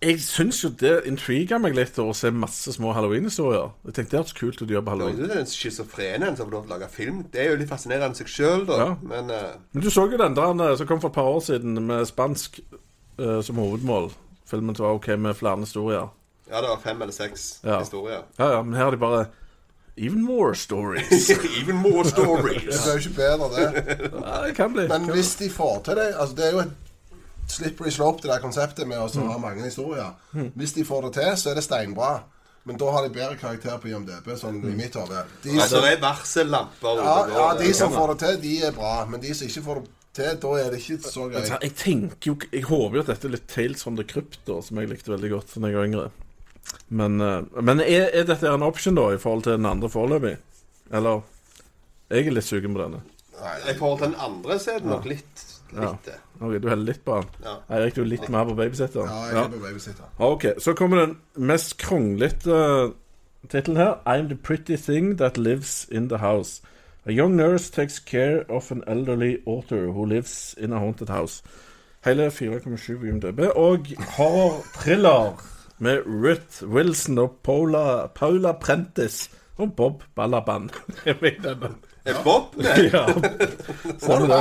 Jeg 0.01 0.19
syns 0.21 0.59
jo 0.61 0.69
det 0.77 0.91
intriger 1.09 1.57
meg 1.57 1.73
litt 1.73 1.95
å 1.97 2.11
se 2.13 2.29
masse 2.29 2.69
små 2.75 2.91
halloween-historier. 2.93 3.71
Jeg 3.87 3.95
tenkte 3.97 4.11
det 4.13 4.19
hørtes 4.19 4.35
kult 4.37 4.59
ut 4.61 4.67
å 4.67 4.75
gjøre 4.75 4.85
på 4.85 4.93
halloween. 4.93 5.15
Det 5.17 5.23
er 5.25 5.31
jo 5.31 5.39
den 5.39 5.49
schizofrene 5.49 6.27
som 6.37 6.45
får 6.45 6.53
lov 6.53 6.67
til 6.67 6.69
å 6.69 6.75
lage 6.75 6.89
film. 6.93 7.23
Det 7.33 7.41
er 7.41 7.49
jo 7.49 7.55
litt 7.63 7.71
fascinerende 7.71 8.13
i 8.13 8.19
seg 8.21 8.29
sjøl, 8.29 8.67
da. 8.69 8.77
Ja. 8.83 8.91
Men 9.09 9.31
uh... 9.33 9.55
Men 9.73 9.81
du 9.81 9.89
så 9.89 10.05
jo 10.11 10.19
den 10.21 10.37
der 10.37 10.61
eh, 10.67 10.75
som 10.77 10.89
kom 10.91 11.01
for 11.01 11.09
et 11.09 11.17
par 11.17 11.31
år 11.31 11.41
siden 11.47 11.81
med 11.89 12.05
spansk 12.11 12.61
uh, 13.17 13.39
som 13.41 13.57
hovedmål. 13.63 14.11
Filmen 14.47 14.77
var 14.77 14.93
OK 14.99 15.09
med 15.17 15.33
flere 15.35 15.65
historier. 15.65 16.13
ja, 16.51 16.61
det 16.61 16.69
var 16.69 16.77
fem 16.85 17.01
eller 17.01 17.11
seks 17.17 17.47
Ja. 17.65 17.79
historier. 17.81 18.21
Ja, 18.37 18.51
ja, 18.53 18.61
men 18.63 18.77
her 18.77 18.87
er 18.91 18.91
de 18.91 19.01
bare 19.01 19.25
Even 19.97 20.21
more 20.21 20.53
stories. 20.55 21.29
Even 21.59 21.75
more 21.81 22.05
stories. 22.05 22.69
Det 22.85 22.93
er 22.93 22.99
blir 22.99 23.01
jo 23.01 23.09
ikke 23.09 23.15
bedre, 23.17 23.47
det. 23.49 24.11
ja, 24.13 24.35
det 24.45 24.53
kan 24.55 24.73
bli. 24.77 24.85
Men 24.87 25.07
Kan- 25.09 25.15
hvis 25.17 25.33
de 25.41 25.49
får 25.49 25.79
til 25.87 25.97
det 25.97 26.11
altså 26.13 26.35
Det 26.37 26.45
er 26.45 26.51
jo 26.53 26.59
et 26.67 26.75
slippery 27.47 27.91
slope, 27.91 28.21
det 28.21 28.31
der 28.31 28.41
konseptet 28.43 28.87
med 28.87 28.99
å 28.99 29.07
mm. 29.07 29.27
ha 29.31 29.37
mange 29.41 29.63
historier. 29.63 30.15
Hvis 30.55 30.73
de 30.75 30.85
får 30.87 31.07
det 31.07 31.13
til, 31.19 31.37
så 31.39 31.51
er 31.51 31.59
det 31.59 31.63
steinbra. 31.65 32.17
Men 32.67 32.77
da 32.77 32.89
har 32.91 33.05
de 33.05 33.13
bedre 33.15 33.37
karakter 33.39 33.77
på 33.79 33.87
IMDb, 33.87 34.25
sånn 34.35 34.57
i 34.67 34.73
mitt 34.75 34.95
hode. 34.99 35.21
De 35.43 35.53
Ja, 35.55 35.67
som- 35.67 35.81
det 35.81 35.93
er 35.93 36.01
varsellamper 36.01 36.97
Ja, 36.99 37.27
ja, 37.31 37.53
de 37.55 37.73
som 37.73 37.93
får 37.93 38.07
det 38.07 38.17
til, 38.19 38.41
de 38.41 38.65
er 38.67 38.71
bra. 38.75 39.05
Men 39.05 39.21
de 39.21 39.33
som 39.33 39.47
ikke 39.47 39.63
får 39.63 39.75
det 39.75 39.89
til, 40.13 40.35
da 40.43 40.51
er 40.57 40.69
det 40.71 40.79
ikke 40.81 40.97
så 40.99 41.29
gøy. 41.29 41.35
Altså, 41.35 41.61
Jeg 41.61 41.75
tenker 41.75 42.27
jo 42.27 42.37
Jeg 42.51 42.63
håper 42.63 42.95
jo 42.95 42.99
at 42.99 43.07
dette 43.07 43.25
er 43.25 43.31
litt 43.31 43.47
Tales 43.47 43.83
from 43.83 43.95
the 43.95 44.03
Crypt, 44.03 44.39
som 44.45 44.77
jeg 44.77 44.89
likte 44.89 45.07
veldig 45.07 45.29
godt 45.31 45.61
da 45.61 45.67
jeg 45.67 45.77
var 45.77 45.87
yngre. 45.87 46.11
Men, 46.89 47.21
eh, 47.21 47.61
men 47.61 47.79
er, 47.79 48.09
er 48.13 48.23
dette 48.23 48.43
en 48.43 48.63
option, 48.63 48.95
da, 48.95 49.13
i 49.13 49.17
forhold 49.17 49.43
til 49.43 49.53
den 49.53 49.65
andre 49.65 49.89
foreløpig? 49.89 50.37
Eller 50.91 51.23
Jeg 52.09 52.27
er 52.27 52.31
litt 52.31 52.43
sugen 52.47 52.73
på 52.73 52.83
denne. 52.83 53.01
I 53.67 53.73
forhold 53.77 53.99
til 53.99 54.11
den 54.11 54.19
andre 54.19 54.59
så 54.59 54.75
er 54.75 54.79
det 54.79 54.87
nok 54.87 55.05
litt. 55.05 55.46
Litt 55.73 56.05
det. 56.05 56.15
Ok, 56.41 56.61
Du 56.61 56.69
heller 56.69 56.85
litt 56.85 57.03
på 57.05 57.15
han? 57.15 57.25
Ja. 57.43 57.55
Eirik, 57.75 57.95
du 57.95 58.01
er 58.01 58.05
litt 58.05 58.29
mer 58.29 58.45
på 58.45 58.55
babysitter? 58.55 59.05
Ja, 59.09 59.25
jeg 59.31 59.43
er 59.43 59.49
på 59.49 59.61
babysitter. 59.63 60.09
Ok, 60.19 60.45
så 60.63 60.73
kommer 60.73 60.97
den 61.05 61.17
mest 61.35 61.77
kronglete 61.77 62.53
uh, 62.53 62.91
tittelen 63.49 63.77
her. 63.77 63.99
I'm 64.05 64.27
the 64.29 64.35
pretty 64.35 64.75
thing 64.75 65.17
that 65.17 65.37
lives 65.37 65.87
in 65.91 66.09
the 66.09 66.17
house. 66.17 66.61
A 67.05 67.11
young 67.11 67.35
nurse 67.35 67.69
takes 67.71 67.99
care 67.99 68.43
of 68.49 68.71
an 68.71 68.83
elderly 68.87 69.37
author 69.45 69.91
who 69.91 70.05
lives 70.05 70.55
in 70.57 70.73
a 70.73 70.79
haunted 70.79 71.09
house. 71.09 71.43
Hele 72.03 72.27
4,7 72.27 73.19
på 73.31 73.51
Og 73.55 73.87
horror-thriller 74.17 75.41
med 75.79 76.01
Ruth 76.05 76.63
Wilson 76.63 77.17
og 77.17 77.35
Paula, 77.43 78.07
Paula 78.07 78.51
Prentice 78.51 79.29
og 79.57 79.73
Bob 79.75 80.03
Balaban. 80.15 80.69
Jeg 81.05 81.15
vet 81.21 81.43
den. 81.43 81.75
Er 82.07 82.19
Bob 82.23 82.55
med? 82.55 82.65
Ja. 82.93 83.03
Stemmer 83.99 84.27
det. 84.31 84.39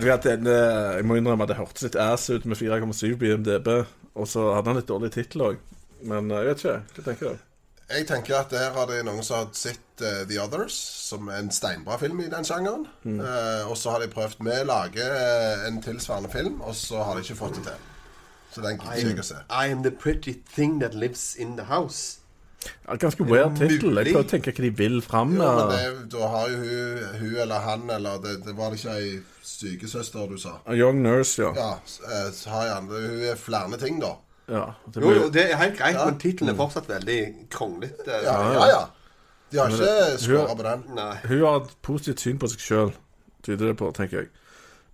Du 0.00 0.06
vet, 0.06 0.22
den, 0.26 0.46
eh, 0.46 0.96
jeg 0.98 1.06
må 1.08 1.16
innrømme 1.18 1.46
at 1.46 1.52
det 1.52 1.58
hørtes 1.60 1.86
litt 1.88 1.98
ass 2.00 2.28
ut 2.30 2.44
med 2.48 2.58
4,7 2.60 3.16
BMDB. 3.20 3.68
Og 4.20 4.28
så 4.28 4.50
hadde 4.54 4.72
han 4.72 4.80
litt 4.80 4.90
dårlig 4.90 5.12
tittel 5.16 5.46
òg. 5.50 5.62
Men 6.04 6.30
eh, 6.30 6.42
jeg 6.44 6.50
vet 6.50 6.64
ikke. 6.64 6.80
Hva 6.96 7.06
tenker 7.08 7.30
du? 7.30 7.46
Jeg 7.90 8.06
tenker 8.06 8.36
at 8.38 8.52
der 8.54 8.70
har 8.70 8.86
det 8.86 9.00
noen 9.02 9.24
som 9.26 9.40
har 9.40 9.48
sett 9.58 10.02
eh, 10.04 10.20
The 10.30 10.38
Others, 10.44 10.76
som 11.10 11.26
er 11.26 11.40
en 11.42 11.50
steinbra 11.50 11.96
film 11.98 12.20
i 12.22 12.28
den 12.30 12.46
sjangeren. 12.46 12.84
Eh, 13.02 13.64
og 13.66 13.74
så 13.80 13.96
har 13.96 14.04
de 14.04 14.10
prøvd 14.12 14.44
Vi 14.46 14.58
lager 14.68 15.16
eh, 15.16 15.64
en 15.66 15.80
tilsvarende 15.82 16.30
film, 16.30 16.60
og 16.60 16.76
så 16.78 17.02
har 17.02 17.18
de 17.18 17.24
ikke 17.26 17.38
fått 17.40 17.58
det 17.58 17.64
til. 17.66 17.88
Så 18.50 18.62
den 18.62 18.78
gidder 18.78 18.94
jeg 18.98 19.14
ikke 19.16 19.24
å 19.24 19.30
se. 19.32 19.40
I 19.50 19.72
am 19.74 19.82
the 19.82 19.90
pretty 19.90 20.36
thing 20.54 20.78
that 20.82 20.94
lives 20.94 21.34
in 21.34 21.56
the 21.58 21.66
house. 21.66 22.19
Ja, 22.60 22.96
ganske 23.00 23.24
weird 23.24 23.56
tittel. 23.56 23.96
Jeg 23.96 24.12
prøver 24.12 24.24
å 24.26 24.28
tenke 24.28 24.52
hva 24.52 24.64
de 24.66 24.70
vil 24.76 24.98
fram 25.04 25.30
Jo, 25.36 25.48
men 25.56 25.70
det, 25.72 25.84
da 26.12 26.30
har 26.32 26.50
jo 26.52 26.58
hun, 26.60 27.04
hun 27.22 27.36
eller 27.44 27.62
han 27.64 27.86
eller 27.94 28.18
Det, 28.20 28.34
det 28.44 28.56
var 28.58 28.74
det 28.74 28.80
ikke 28.82 28.96
ei 28.98 29.12
sykesøster 29.50 30.28
du 30.28 30.36
sa? 30.40 30.58
A 30.68 30.76
Young 30.76 31.00
Nurse, 31.04 31.40
ja. 31.42 31.50
Ja, 31.56 31.70
eh, 32.10 32.28
så 32.36 32.52
har 32.54 32.66
jeg 32.66 32.74
andre. 32.76 33.00
Hun 33.08 33.24
er 33.32 33.40
flere 33.40 33.80
ting, 33.80 34.00
da. 34.02 34.14
ja 34.50 34.66
det 34.86 35.00
Jo, 35.02 35.06
blir, 35.06 35.20
jo, 35.22 35.28
det 35.34 35.46
er 35.46 35.60
helt 35.60 35.78
greit, 35.78 36.00
men 36.04 36.18
tittelen 36.20 36.52
er 36.52 36.58
fortsatt 36.58 36.88
veldig 36.90 37.20
kronglete. 37.52 38.20
Ja, 38.26 38.36
ja, 38.54 38.68
ja. 38.74 38.82
De 39.50 39.58
har 39.58 39.72
ikke 39.74 40.18
skåra 40.22 40.54
på 40.54 40.66
den. 40.66 40.84
Nei. 40.94 41.14
hun 41.24 41.40
har 41.42 41.56
et 41.64 41.72
positivt 41.82 42.22
syn 42.22 42.38
på 42.38 42.50
seg 42.52 42.62
sjøl. 42.62 42.92
Tyder 43.42 43.72
det 43.72 43.76
på, 43.80 43.88
tenker 43.96 44.22
jeg. 44.22 44.30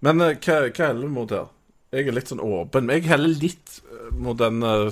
Men 0.07 0.23
eh, 0.23 0.37
hva, 0.39 0.63
hva 0.71 0.91
heller 0.91 1.13
mot 1.13 1.33
her? 1.35 1.51
Jeg 1.95 2.09
er 2.11 2.17
litt 2.17 2.31
sånn 2.31 2.43
åpen. 2.43 2.87
Men 2.87 3.01
jeg 3.01 3.11
heller 3.11 3.33
litt 3.43 3.81
eh, 3.85 4.11
mot 4.15 4.39
den 4.39 4.63
uh, 4.65 4.91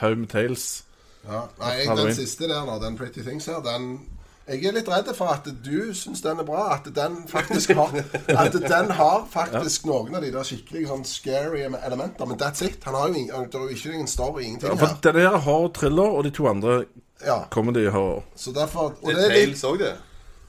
Haug 0.00 0.20
med 0.20 0.30
Tales. 0.32 0.84
Ja. 1.28 1.40
Nei, 1.60 1.70
jeg, 1.78 1.96
den 1.96 2.14
siste 2.14 2.48
der 2.48 2.64
nå, 2.68 2.78
den 2.82 2.96
Pretty 2.98 3.22
Things 3.22 3.46
her, 3.46 3.60
den 3.64 4.00
Jeg 4.48 4.64
er 4.68 4.72
litt 4.76 4.88
redd 4.92 5.06
for 5.16 5.30
at 5.32 5.46
du 5.64 5.94
syns 5.96 6.20
den 6.20 6.38
er 6.38 6.44
bra. 6.44 6.74
At 6.74 6.90
den 6.94 7.14
faktisk 7.28 7.70
har 7.78 7.94
At 8.44 8.52
den 8.52 8.90
har 8.90 9.22
faktisk 9.32 9.86
noen 9.88 10.14
av 10.14 10.20
de 10.22 10.32
der 10.34 10.44
skikkelig 10.44 10.82
sånn 10.90 11.04
scary 11.08 11.62
elementer. 11.64 12.26
Men 12.28 12.36
that's 12.42 12.60
it. 12.66 12.84
Han 12.84 12.94
har 12.94 13.08
jo 13.08 13.14
ingen, 13.14 13.46
det 13.48 13.54
er 13.56 13.64
jo 13.64 13.68
ikke 13.72 13.92
ingen 13.94 14.06
story, 14.06 14.42
ingenting 14.44 14.68
Ja, 14.68 14.76
For 14.76 14.86
her. 14.92 15.00
denne 15.06 15.20
her 15.30 15.38
har 15.46 15.68
thriller, 15.78 16.10
og 16.18 16.24
de 16.24 16.30
to 16.30 16.46
andre 16.50 16.84
Ja, 17.24 17.38
comedy 17.50 17.86
horror. 17.88 18.22
så 18.36 18.52
derfor 18.52 18.92
Og 19.00 19.08
Det 19.08 19.16
det 19.16 19.24
er 19.24 19.28
Tales 19.38 19.64
òg, 19.64 19.78
det. 19.78 19.94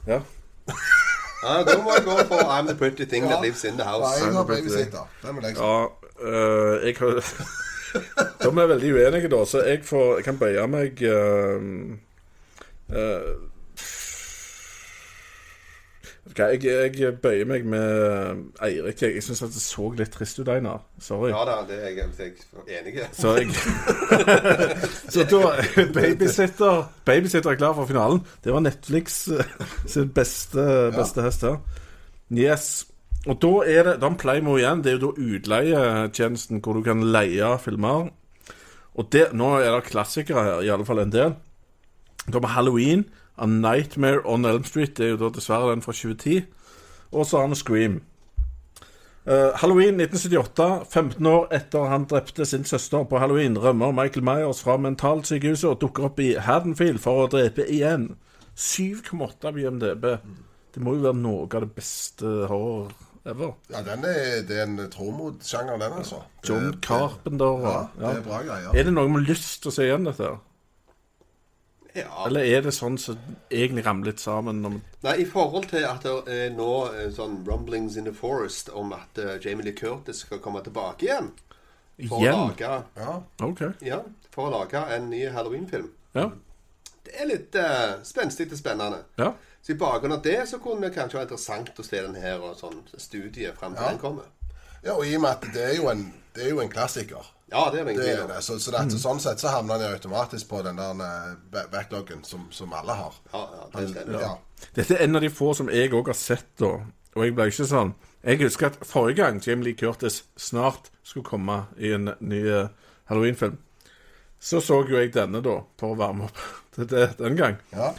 Ja. 0.06 0.20
Ja, 1.46 1.62
da 1.64 1.76
må 1.82 1.92
jeg 1.96 2.04
gå 2.04 2.16
for 2.28 2.44
I'm 2.52 2.66
the 2.68 2.74
pretty 2.74 3.04
thing 3.04 3.24
Ja. 3.24 3.30
that 3.30 3.42
lives 3.44 3.64
in 3.64 3.78
the 3.78 3.84
Ja, 3.84 3.90
house. 3.96 4.24
jeg 4.24 4.34
har 4.34 4.44
babysitter. 4.44 5.08
Den 5.22 5.36
vil 5.36 5.44
jeg 5.44 5.56
si. 5.56 5.62
Ja, 5.62 5.84
øh, 6.20 6.86
jeg 6.86 6.96
har 6.98 7.22
Da 7.94 8.48
er 8.48 8.72
veldig 8.72 8.94
uenige, 8.94 9.28
da, 9.32 9.44
så 9.48 9.62
jeg, 9.66 9.84
får, 9.84 10.16
jeg 10.18 10.24
kan 10.24 10.38
bøye 10.40 10.66
meg 10.70 11.02
uh, 11.06 11.60
uh, 12.92 13.36
jeg, 16.36 16.98
jeg 17.00 17.14
bøyer 17.22 17.46
meg 17.48 17.64
med 17.64 18.40
Eirik. 18.62 19.02
Jeg, 19.02 19.14
jeg 19.14 19.24
syns 19.24 19.40
det 19.40 19.62
så 19.62 19.86
litt 19.96 20.12
trist 20.12 20.40
ut, 20.40 20.48
Einar. 20.52 20.82
Sorry. 21.00 21.30
Ja 21.32 21.44
da, 21.48 21.60
det 21.68 21.78
er 21.78 21.94
jeg, 21.94 22.10
jeg 22.18 22.80
enig 22.80 22.96
i. 22.98 23.06
Så 23.16 23.36
Så 25.14 25.24
da 25.30 25.54
Babysitter 25.94 26.82
Babysitter 27.04 27.50
er 27.50 27.60
klar 27.60 27.76
for 27.78 27.88
finalen. 27.88 28.20
Det 28.44 28.52
var 28.52 28.64
Netflix 28.64 29.28
eh, 29.28 29.56
sin 29.86 30.10
beste, 30.12 30.66
beste 30.96 31.24
hest 31.24 31.46
her. 31.46 31.58
Yes. 32.30 32.86
Og 33.26 33.40
da 33.42 33.52
er 33.66 33.82
det 33.82 34.00
Dan 34.02 34.16
Playmo 34.16 34.54
igjen. 34.56 34.84
Det 34.84 34.92
er 34.92 34.98
jo 34.98 35.10
da 35.10 35.26
utleietjenesten 35.34 36.62
hvor 36.62 36.78
du 36.78 36.84
kan 36.86 37.02
leie 37.02 37.50
filmer. 37.58 38.10
Og 38.96 39.08
det, 39.12 39.28
nå 39.36 39.56
er 39.58 39.72
det 39.74 39.88
klassikere 39.90 40.44
her, 40.44 40.60
i 40.64 40.70
alle 40.72 40.86
fall 40.86 41.02
en 41.02 41.12
del. 41.12 41.34
Da 42.30 42.40
med 42.40 42.54
Halloween. 42.54 43.06
A 43.36 43.46
Nightmare 43.46 44.22
on 44.24 44.44
Elm 44.44 44.64
Street. 44.64 44.96
Det 44.96 45.06
er 45.06 45.16
jo 45.16 45.24
da 45.24 45.32
dessverre 45.34 45.72
den 45.74 45.82
fra 45.82 45.92
2010. 45.92 46.46
Og 47.12 47.26
så 47.26 47.40
har 47.42 47.48
vi 47.48 47.58
Scream. 47.58 48.00
Uh, 49.26 49.50
Halloween 49.58 49.98
1978, 50.00 50.86
15 50.86 51.26
år 51.26 51.48
etter 51.50 51.88
han 51.90 52.04
drepte 52.06 52.46
sin 52.46 52.64
søster 52.64 53.02
på 53.04 53.18
halloween, 53.18 53.58
rømmer 53.58 53.90
Michael 53.90 54.22
Myers 54.22 54.60
fra 54.62 54.76
mentalsykehuset 54.78 55.66
og 55.70 55.80
dukker 55.82 56.06
opp 56.06 56.20
i 56.22 56.36
Haddonfield 56.38 57.02
for 57.02 57.24
å 57.24 57.26
drepe 57.32 57.66
igjen. 57.66 58.12
7,8 58.54 59.50
på 59.50 59.64
IMDb. 59.64 60.06
Det 60.70 60.84
må 60.84 60.94
jo 60.94 61.08
være 61.08 61.18
noe 61.18 61.48
av 61.50 61.66
det 61.66 61.72
beste 61.74 62.36
horror 62.46 62.94
ever. 63.26 63.54
Ja, 63.72 63.82
den 63.86 64.04
er, 64.08 64.42
det 64.48 64.58
er 64.58 64.66
en 64.66 64.78
tro 64.92 65.10
mot 65.14 65.42
sjangeren, 65.44 65.80
den, 65.82 65.92
altså. 66.00 66.22
Det- 66.40 66.50
John 66.50 66.80
Carpenter 66.84 67.46
og 67.46 67.64
Ja, 67.66 67.78
det 68.10 68.12
er 68.18 68.26
bra 68.26 68.42
greier. 68.46 68.74
Er 68.74 68.86
det 68.88 68.92
noe 68.94 69.06
vi 69.10 69.18
har 69.18 69.26
lyst 69.30 69.62
til 69.62 69.70
å 69.72 69.74
se 69.76 69.86
igjen, 69.88 70.04
dette? 70.08 70.30
her? 70.30 70.38
Ja. 71.96 72.26
Eller 72.26 72.44
er 72.44 72.60
det 72.66 72.74
sånn 72.76 72.98
som 73.00 73.16
egentlig 73.48 73.86
ramler 73.86 74.10
litt 74.12 74.20
sammen? 74.20 74.58
Når 74.60 74.74
vi... 74.74 74.80
Nei, 75.06 75.14
I 75.22 75.28
forhold 75.30 75.70
til 75.70 75.86
at 75.88 76.02
det 76.04 76.12
er 76.34 76.50
nå 76.52 76.70
eh, 76.92 77.06
sånn 77.16 77.38
rumblings 77.48 77.96
in 77.96 78.04
the 78.04 78.12
forest 78.12 78.68
om 78.76 78.92
at 78.92 79.16
eh, 79.22 79.38
Jamie 79.40 79.64
Lee 79.64 79.72
Curtis 79.78 80.20
skal 80.26 80.42
komme 80.44 80.60
tilbake 80.66 81.06
igjen 81.08 81.30
for 82.10 82.20
Igjen? 82.20 82.34
å 82.36 82.50
lage 82.50 82.74
Ja. 83.00 83.14
OK. 83.46 83.62
Ja, 83.80 84.02
for 84.34 84.50
å 84.50 84.58
lage 84.58 84.82
en 84.92 85.08
ny 85.08 85.22
Halloween-film. 85.32 85.88
Ja. 86.12 86.28
Det 87.06 87.14
er 87.22 87.28
litt 87.30 87.56
uh, 87.56 88.02
spenstig 88.04 88.50
og 88.52 88.58
spennende. 88.60 89.04
ja. 89.16 89.32
Så 89.66 89.72
i 89.72 89.78
bakgrunn 89.80 90.12
av 90.14 90.22
det 90.22 90.38
så 90.48 90.60
kunne 90.62 90.86
det 90.86 90.94
kanskje 90.94 91.18
være 91.18 91.26
interessant 91.26 91.78
å 91.82 91.84
se 91.84 92.02
den 92.04 92.14
her 92.22 92.38
og 92.38 92.52
sånn 92.60 92.84
studie 93.02 93.50
fram 93.56 93.74
til 93.74 93.82
Ja. 93.82 93.88
den 93.90 93.98
kommer. 93.98 94.28
Ja, 94.84 94.92
og 94.94 95.06
i 95.06 95.16
og 95.16 95.22
med 95.24 95.30
at 95.32 95.48
det 95.54 95.64
er 95.64 95.74
jo 95.80 95.88
en, 95.90 96.04
det 96.36 96.44
er 96.44 96.50
jo 96.52 96.60
en 96.62 96.68
klassiker. 96.70 97.26
Ja, 97.50 97.64
det 97.70 97.80
er 97.80 97.84
det 97.84 97.96
Det 97.96 98.08
er 98.12 98.22
om. 98.22 98.28
det. 98.30 98.42
Så, 98.44 98.58
så 98.62 98.70
det, 98.70 98.98
sånn 99.00 99.20
sett 99.20 99.40
så 99.42 99.48
havner 99.50 99.82
jo 99.82 99.88
automatisk 99.96 100.48
på 100.48 100.62
den 100.62 100.76
der 100.78 101.02
eh, 101.02 101.66
backloggen 101.72 102.22
som, 102.24 102.46
som 102.52 102.72
alle 102.72 102.94
har. 102.94 103.14
Ja, 103.32 103.42
ja, 103.56 103.66
det 103.80 103.88
stemmer. 103.90 104.20
Ja. 104.20 104.36
Dette 104.74 104.94
er 104.94 105.04
en 105.04 105.16
av 105.16 105.22
de 105.26 105.30
få 105.30 105.52
som 105.54 105.68
jeg 105.68 105.90
òg 105.92 106.06
har 106.12 106.14
sett, 106.18 106.46
da. 106.58 106.70
Og 107.16 107.24
jeg 107.24 107.34
ble 107.34 107.46
ikke 107.48 107.64
sånn 107.66 107.94
Jeg 108.26 108.38
husker 108.42 108.66
at 108.66 108.78
forrige 108.84 109.16
gang 109.22 109.38
Jamie 109.40 109.64
Lee 109.64 109.74
Curtis 109.78 110.22
snart 110.36 110.90
skulle 111.02 111.24
komme 111.26 111.66
i 111.78 111.92
en 111.94 112.12
ny 112.20 112.42
halloweenfilm. 112.44 112.72
Halloween-film, 113.06 113.58
så 114.40 114.60
så 114.60 114.80
jo 114.88 114.96
jeg 114.98 115.12
denne, 115.14 115.40
da, 115.42 115.60
for 115.78 115.94
å 115.94 115.98
varme 115.98 116.24
opp 116.26 116.38
til 116.74 116.86
det 116.90 117.16
den 117.18 117.36
gang. 117.38 117.56
ja. 117.72 117.92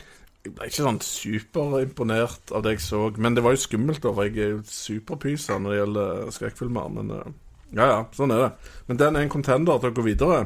Jeg 0.48 0.54
ble 0.56 0.70
ikke 0.70 0.86
sånn 0.86 1.02
superimponert 1.04 2.54
av 2.56 2.64
det 2.64 2.78
jeg 2.78 2.84
så, 2.86 3.02
men 3.20 3.36
det 3.36 3.44
var 3.44 3.52
jo 3.52 3.60
skummelt, 3.60 4.00
da, 4.00 4.14
for 4.16 4.24
jeg 4.24 4.40
er 4.40 4.54
jo 4.54 4.62
superpysa 4.64 5.58
når 5.60 5.74
det 5.74 5.80
gjelder 5.82 6.30
skrekkfilmer. 6.38 6.94
Men 6.96 7.10
eh, 7.18 7.34
ja, 7.76 7.88
ja, 7.92 7.98
sånn 8.16 8.32
er 8.32 8.46
det. 8.46 8.52
Men 8.88 9.00
den 9.02 9.18
er 9.18 9.26
en 9.26 9.34
contender 9.34 9.82
til 9.84 9.92
å 9.92 9.98
gå 9.98 10.06
videre. 10.06 10.38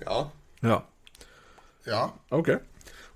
Ja. 0.00 0.22
Ja. 0.64 0.78
ja. 1.84 2.06
Ok. 2.32 2.54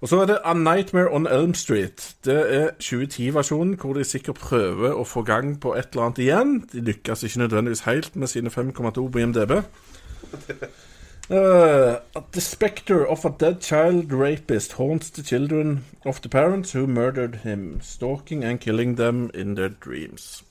Og 0.04 0.10
så 0.12 0.18
er 0.20 0.28
det 0.28 0.42
A 0.44 0.52
Nightmare 0.52 1.08
on 1.16 1.24
Elm 1.32 1.54
Street. 1.56 2.10
Det 2.28 2.36
er 2.58 2.74
2010-versjonen, 2.76 3.78
hvor 3.80 3.96
de 3.96 4.04
sikkert 4.04 4.42
prøver 4.42 4.92
å 4.92 5.06
få 5.08 5.24
gang 5.24 5.54
på 5.56 5.72
et 5.80 5.96
eller 5.96 6.10
annet 6.10 6.20
igjen. 6.26 6.52
De 6.74 6.84
lykkes 6.90 7.24
ikke 7.24 7.46
nødvendigvis 7.46 7.86
helt 7.88 8.20
med 8.20 8.28
sine 8.28 8.52
5,2 8.52 9.08
på 9.08 9.24
IMDb. 9.24 9.62
Uh, 11.28 11.96
the 12.32 12.40
specter 12.40 13.04
of 13.04 13.24
a 13.24 13.30
dead 13.30 13.60
child 13.60 14.12
rapist 14.12 14.72
haunts 14.78 15.10
the 15.10 15.22
children 15.22 15.84
of 16.04 16.20
the 16.22 16.28
parents 16.28 16.70
who 16.72 16.86
murdered 16.86 17.40
him, 17.42 17.80
stalking 17.82 18.44
and 18.44 18.60
killing 18.60 18.94
them 18.96 19.30
in 19.34 19.56
their 19.56 19.68
dreams. 19.70 20.44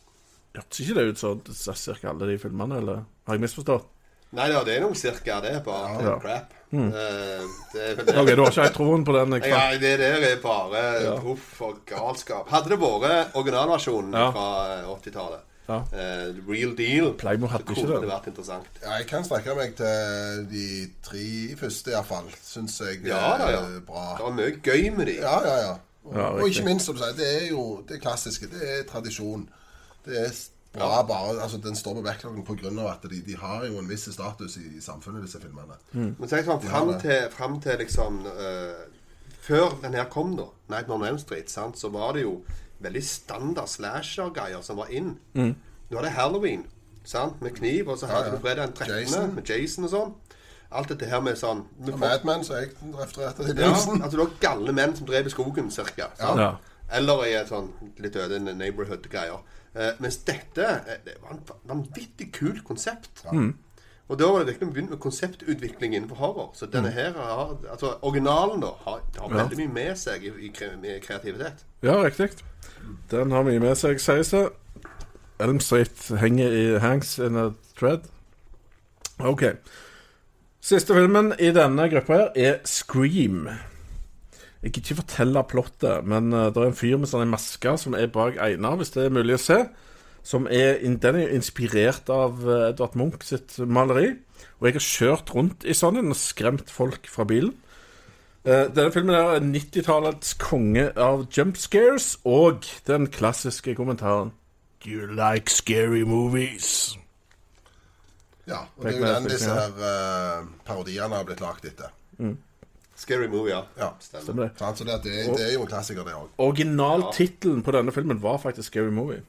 Hørtes 0.55 0.79
ikke 0.83 0.95
det 0.99 1.05
ut 1.13 1.17
som 1.19 1.41
ca. 1.75 2.09
alle 2.09 2.27
de 2.31 2.37
filmene, 2.39 2.77
eller 2.77 3.05
har 3.27 3.33
jeg 3.37 3.41
misforstått? 3.45 3.87
Nei, 4.35 4.49
da, 4.51 4.63
det 4.67 4.75
er 4.75 4.81
noe 4.83 4.95
cirka 4.99 5.39
det, 5.43 5.61
bare 5.63 6.03
Ja. 6.03 6.19
crap. 6.19 6.51
Eh, 6.73 6.81
det 7.71 7.81
er 7.81 7.95
det. 8.03 8.15
Ok, 8.17 8.27
Du 8.35 8.41
har 8.43 8.51
ikke 8.51 8.61
helt 8.63 8.73
troen 8.75 9.05
på 9.05 9.13
den? 9.15 9.31
Ja, 9.47 9.71
det 9.79 9.97
der 9.99 10.19
er 10.27 10.41
bare 10.43 11.03
Ja. 11.03 11.13
og 11.13 11.79
galskap. 11.85 12.49
Hadde 12.49 12.69
det 12.69 12.79
vært 12.79 13.31
originalversjonen 13.33 14.11
Ja. 14.11 14.31
fra 14.31 14.79
eh, 14.79 14.89
80-tallet, 14.91 15.39
Ja. 15.67 15.79
Uh, 15.89 16.37
real 16.49 16.75
deal, 16.77 17.11
Playmo 17.17 17.47
hadde 17.49 17.65
så 17.65 17.73
ikke 17.81 17.93
det. 17.93 18.01
det 18.03 18.09
vært 18.11 18.27
interessant. 18.29 18.79
ja, 18.83 18.99
jeg 18.99 19.07
kan 19.09 19.23
strekke 19.25 19.55
meg 19.57 19.75
til 19.79 20.45
de 20.51 20.65
tre 21.05 21.25
første, 21.57 21.91
iallfall. 21.95 22.29
Syns 22.45 22.79
jeg 22.83 23.01
Ja, 23.07 23.37
da, 23.41 23.49
ja. 23.49 23.61
er 23.65 23.79
bra. 23.87 24.07
Det 24.19 24.27
var 24.27 24.35
mye 24.37 24.57
gøy 24.61 24.89
med 24.97 25.09
de. 25.09 25.19
Ja, 25.23 25.39
ja, 25.47 25.55
ja. 25.63 25.75
Og, 26.05 26.13
Ja, 26.13 26.27
og 26.37 26.49
ikke 26.49 26.65
minst, 26.67 26.85
som 26.85 26.95
du 26.95 27.01
sier, 27.01 27.15
det 27.17 27.29
er 27.41 27.47
jo 27.49 27.81
det 27.89 27.97
klassiske. 28.03 28.45
Det 28.51 28.61
er 28.61 28.83
tradisjon. 28.89 29.47
Det 30.05 30.19
er 30.21 30.35
bra 30.75 31.01
bare 31.07 31.41
Altså, 31.41 31.57
den 31.57 31.75
står 31.75 31.95
på 31.97 32.01
backloggen 32.05 32.79
av 32.79 32.91
at 32.91 33.07
de, 33.09 33.21
de 33.25 33.37
har 33.39 33.65
jo 33.65 33.79
en 33.79 33.89
viss 33.89 34.05
status 34.13 34.57
i, 34.57 34.67
i 34.77 34.81
samfunnet, 34.83 35.23
disse 35.25 35.39
filmene. 35.41 35.79
Men 35.93 36.29
tenk 36.29 36.45
sånn, 36.45 36.61
fram 36.61 36.93
til, 37.01 37.25
frem 37.33 37.57
til 37.63 37.79
liksom 37.81 38.21
uh, 38.27 38.85
Før 39.45 39.79
den 39.81 39.93
her 39.97 40.05
kom, 40.11 40.35
da, 40.37 40.45
Nightmare 40.69 40.99
on 40.99 41.07
Elm 41.07 41.17
Street, 41.21 41.49
sant, 41.49 41.79
så 41.79 41.89
var 41.93 42.13
det 42.17 42.25
jo 42.25 42.39
veldig 42.83 43.03
standard 43.03 43.69
slasher-greier 43.71 44.61
som 44.65 44.79
var 44.81 44.91
inn. 44.93 45.15
Mm. 45.33 45.55
Du 45.89 45.97
hadde 45.97 46.13
Halloween 46.15 46.65
sant, 47.05 47.41
med 47.41 47.55
kniv, 47.57 47.89
og 47.89 47.99
så 48.01 48.09
hadde 48.09 48.31
ja. 48.31 48.35
du 48.35 48.41
fredag 48.41 48.61
den 48.67 48.73
13. 48.73 48.95
Jason. 48.95 49.35
med 49.35 49.49
Jason 49.49 49.87
og 49.87 49.91
sånn. 49.93 50.13
Alt 50.75 50.89
dette 50.91 51.07
her 51.07 51.21
med 51.23 51.37
sånn 51.39 51.61
med 51.77 51.93
ja, 51.93 51.99
Mad 52.01 52.23
Men, 52.27 52.43
som 52.43 52.57
jeg 52.57 52.71
refererte 52.97 53.43
til 53.43 53.51
i 53.51 53.53
Ja, 53.53 53.59
begynnelsen. 53.59 54.01
altså 54.01 54.17
du 54.17 54.23
har 54.23 54.31
galne 54.41 54.73
menn 54.75 54.95
som 54.97 55.07
drev 55.07 55.29
i 55.29 55.33
skogen, 55.33 55.69
cirka. 55.71 56.09
sant? 56.19 56.41
Ja. 56.41 56.79
Eller 56.97 57.21
i 57.25 57.35
et 57.37 57.49
sånn 57.49 57.69
litt 58.01 58.17
øde 58.19 58.39
neighborhood-greier. 58.49 59.45
Eh, 59.75 59.93
mens 59.99 60.17
dette 60.27 60.65
eh, 60.65 60.99
det 61.05 61.15
var 61.21 61.37
et 61.37 61.53
vanvittig 61.69 62.31
kult 62.33 62.63
konsept. 62.67 63.25
Og 64.05 64.19
da 64.19 64.27
var 64.29 64.43
det 64.43 64.51
virkelig 64.51 64.73
begynt 64.73 64.91
med 64.93 64.99
konseptutvikling 65.01 65.95
innenfor 65.95 66.15
horror. 66.15 66.51
Så 66.53 66.67
denne 66.69 66.91
her 66.93 67.15
har, 67.17 67.55
altså 67.71 67.95
Originalen 68.01 68.61
da 68.61 68.75
har, 68.85 68.99
har 69.17 69.31
veldig 69.33 69.57
mye 69.63 69.73
med 69.73 69.95
seg 69.97 70.27
i, 70.27 70.33
i, 70.45 70.51
i 70.51 70.99
kreativitet. 71.01 71.65
Ja, 71.81 71.97
riktig. 72.03 72.29
Den 73.11 73.33
har 73.33 73.47
mye 73.47 73.59
med 73.63 73.73
seg, 73.79 73.97
sies 74.01 74.29
det. 74.35 74.43
Elm 75.41 75.59
Street 75.59 76.11
henger 76.21 76.53
i 76.53 76.65
hangs 76.79 77.17
in 77.19 77.35
a 77.35 77.49
thread. 77.79 78.05
OK. 79.19 79.43
Siste 80.61 80.93
filmen 80.93 81.33
i 81.39 81.49
denne 81.55 81.89
gruppa 81.89 82.19
her 82.19 82.29
er 82.37 82.61
Scream. 82.65 83.49
Jeg 84.63 84.73
kan 84.73 84.81
ikke 84.81 85.01
fortelle 85.01 85.43
plottet, 85.49 86.05
men 86.05 86.33
uh, 86.33 86.47
det 86.53 86.61
er 86.61 86.71
en 86.71 86.77
fyr 86.77 86.97
med 86.97 87.09
sånn 87.09 87.29
maske 87.29 87.75
som 87.77 87.97
er 87.97 88.07
bak 88.13 88.37
Einar, 88.41 88.77
hvis 88.79 88.93
det 88.95 89.03
er 89.05 89.13
mulig 89.13 89.37
å 89.37 89.41
se. 89.41 89.59
Som 90.25 90.47
er, 90.49 90.79
den 90.81 91.19
er 91.21 91.35
inspirert 91.35 92.09
av 92.09 92.41
uh, 92.41 92.71
Edvard 92.71 92.95
Munch 92.97 93.27
sitt 93.27 93.59
maleri. 93.61 94.15
Og 94.57 94.67
jeg 94.67 94.77
har 94.77 94.85
kjørt 94.87 95.35
rundt 95.35 95.65
i 95.67 95.75
sånn 95.77 95.99
en 96.01 96.13
og 96.15 96.17
skremt 96.17 96.71
folk 96.73 97.05
fra 97.11 97.27
bilen. 97.29 97.53
Eh, 98.45 98.67
denne 98.69 98.91
filmen 98.93 99.15
er 99.17 99.39
90-tallets 99.41 100.35
konge 100.37 100.91
av 101.01 101.23
jump 101.33 101.57
scares 101.57 102.11
og 102.29 102.67
den 102.85 103.07
klassiske 103.09 103.73
kommentaren 103.73 104.35
Do 104.85 104.91
you 104.91 105.07
like 105.09 105.49
scary 105.49 106.03
movies? 106.05 106.93
Ja, 108.45 108.67
og 108.77 108.85
det 108.85 108.91
er 108.93 108.99
jo 108.99 109.07
den 109.07 109.29
disse 109.31 109.49
her 109.49 109.73
uh, 109.81 110.45
parodiene 110.67 111.17
har 111.17 111.25
blitt 111.25 111.41
lagd 111.41 111.65
etter. 111.65 111.89
Scary 112.95 113.25
movie, 113.27 113.49
ja. 113.49 113.63
Ja. 113.79 113.89
Stemmer. 113.99 114.27
Stemmer 114.27 114.43
det? 114.43 114.77
Så 114.77 114.85
det, 114.85 114.99
det, 115.03 115.15
det 115.39 115.47
er 115.47 115.53
jo 115.55 115.63
en 115.65 115.71
klassiker, 115.71 116.05
det 116.05 116.13
òg. 116.13 116.29
Originaltittelen 116.37 117.65
på 117.65 117.73
denne 117.73 117.95
filmen 117.95 118.21
var 118.21 118.37
faktisk 118.45 118.69
Scary 118.69 118.93
Movie. 118.93 119.25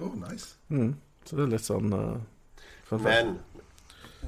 Oh, 0.00 0.12
nice. 0.30 0.54
Så 1.26 1.36
det 1.36 1.42
er 1.44 1.50
litt 1.52 1.66
sånn 1.66 1.92
uh. 1.92 2.98
Men 3.02 3.36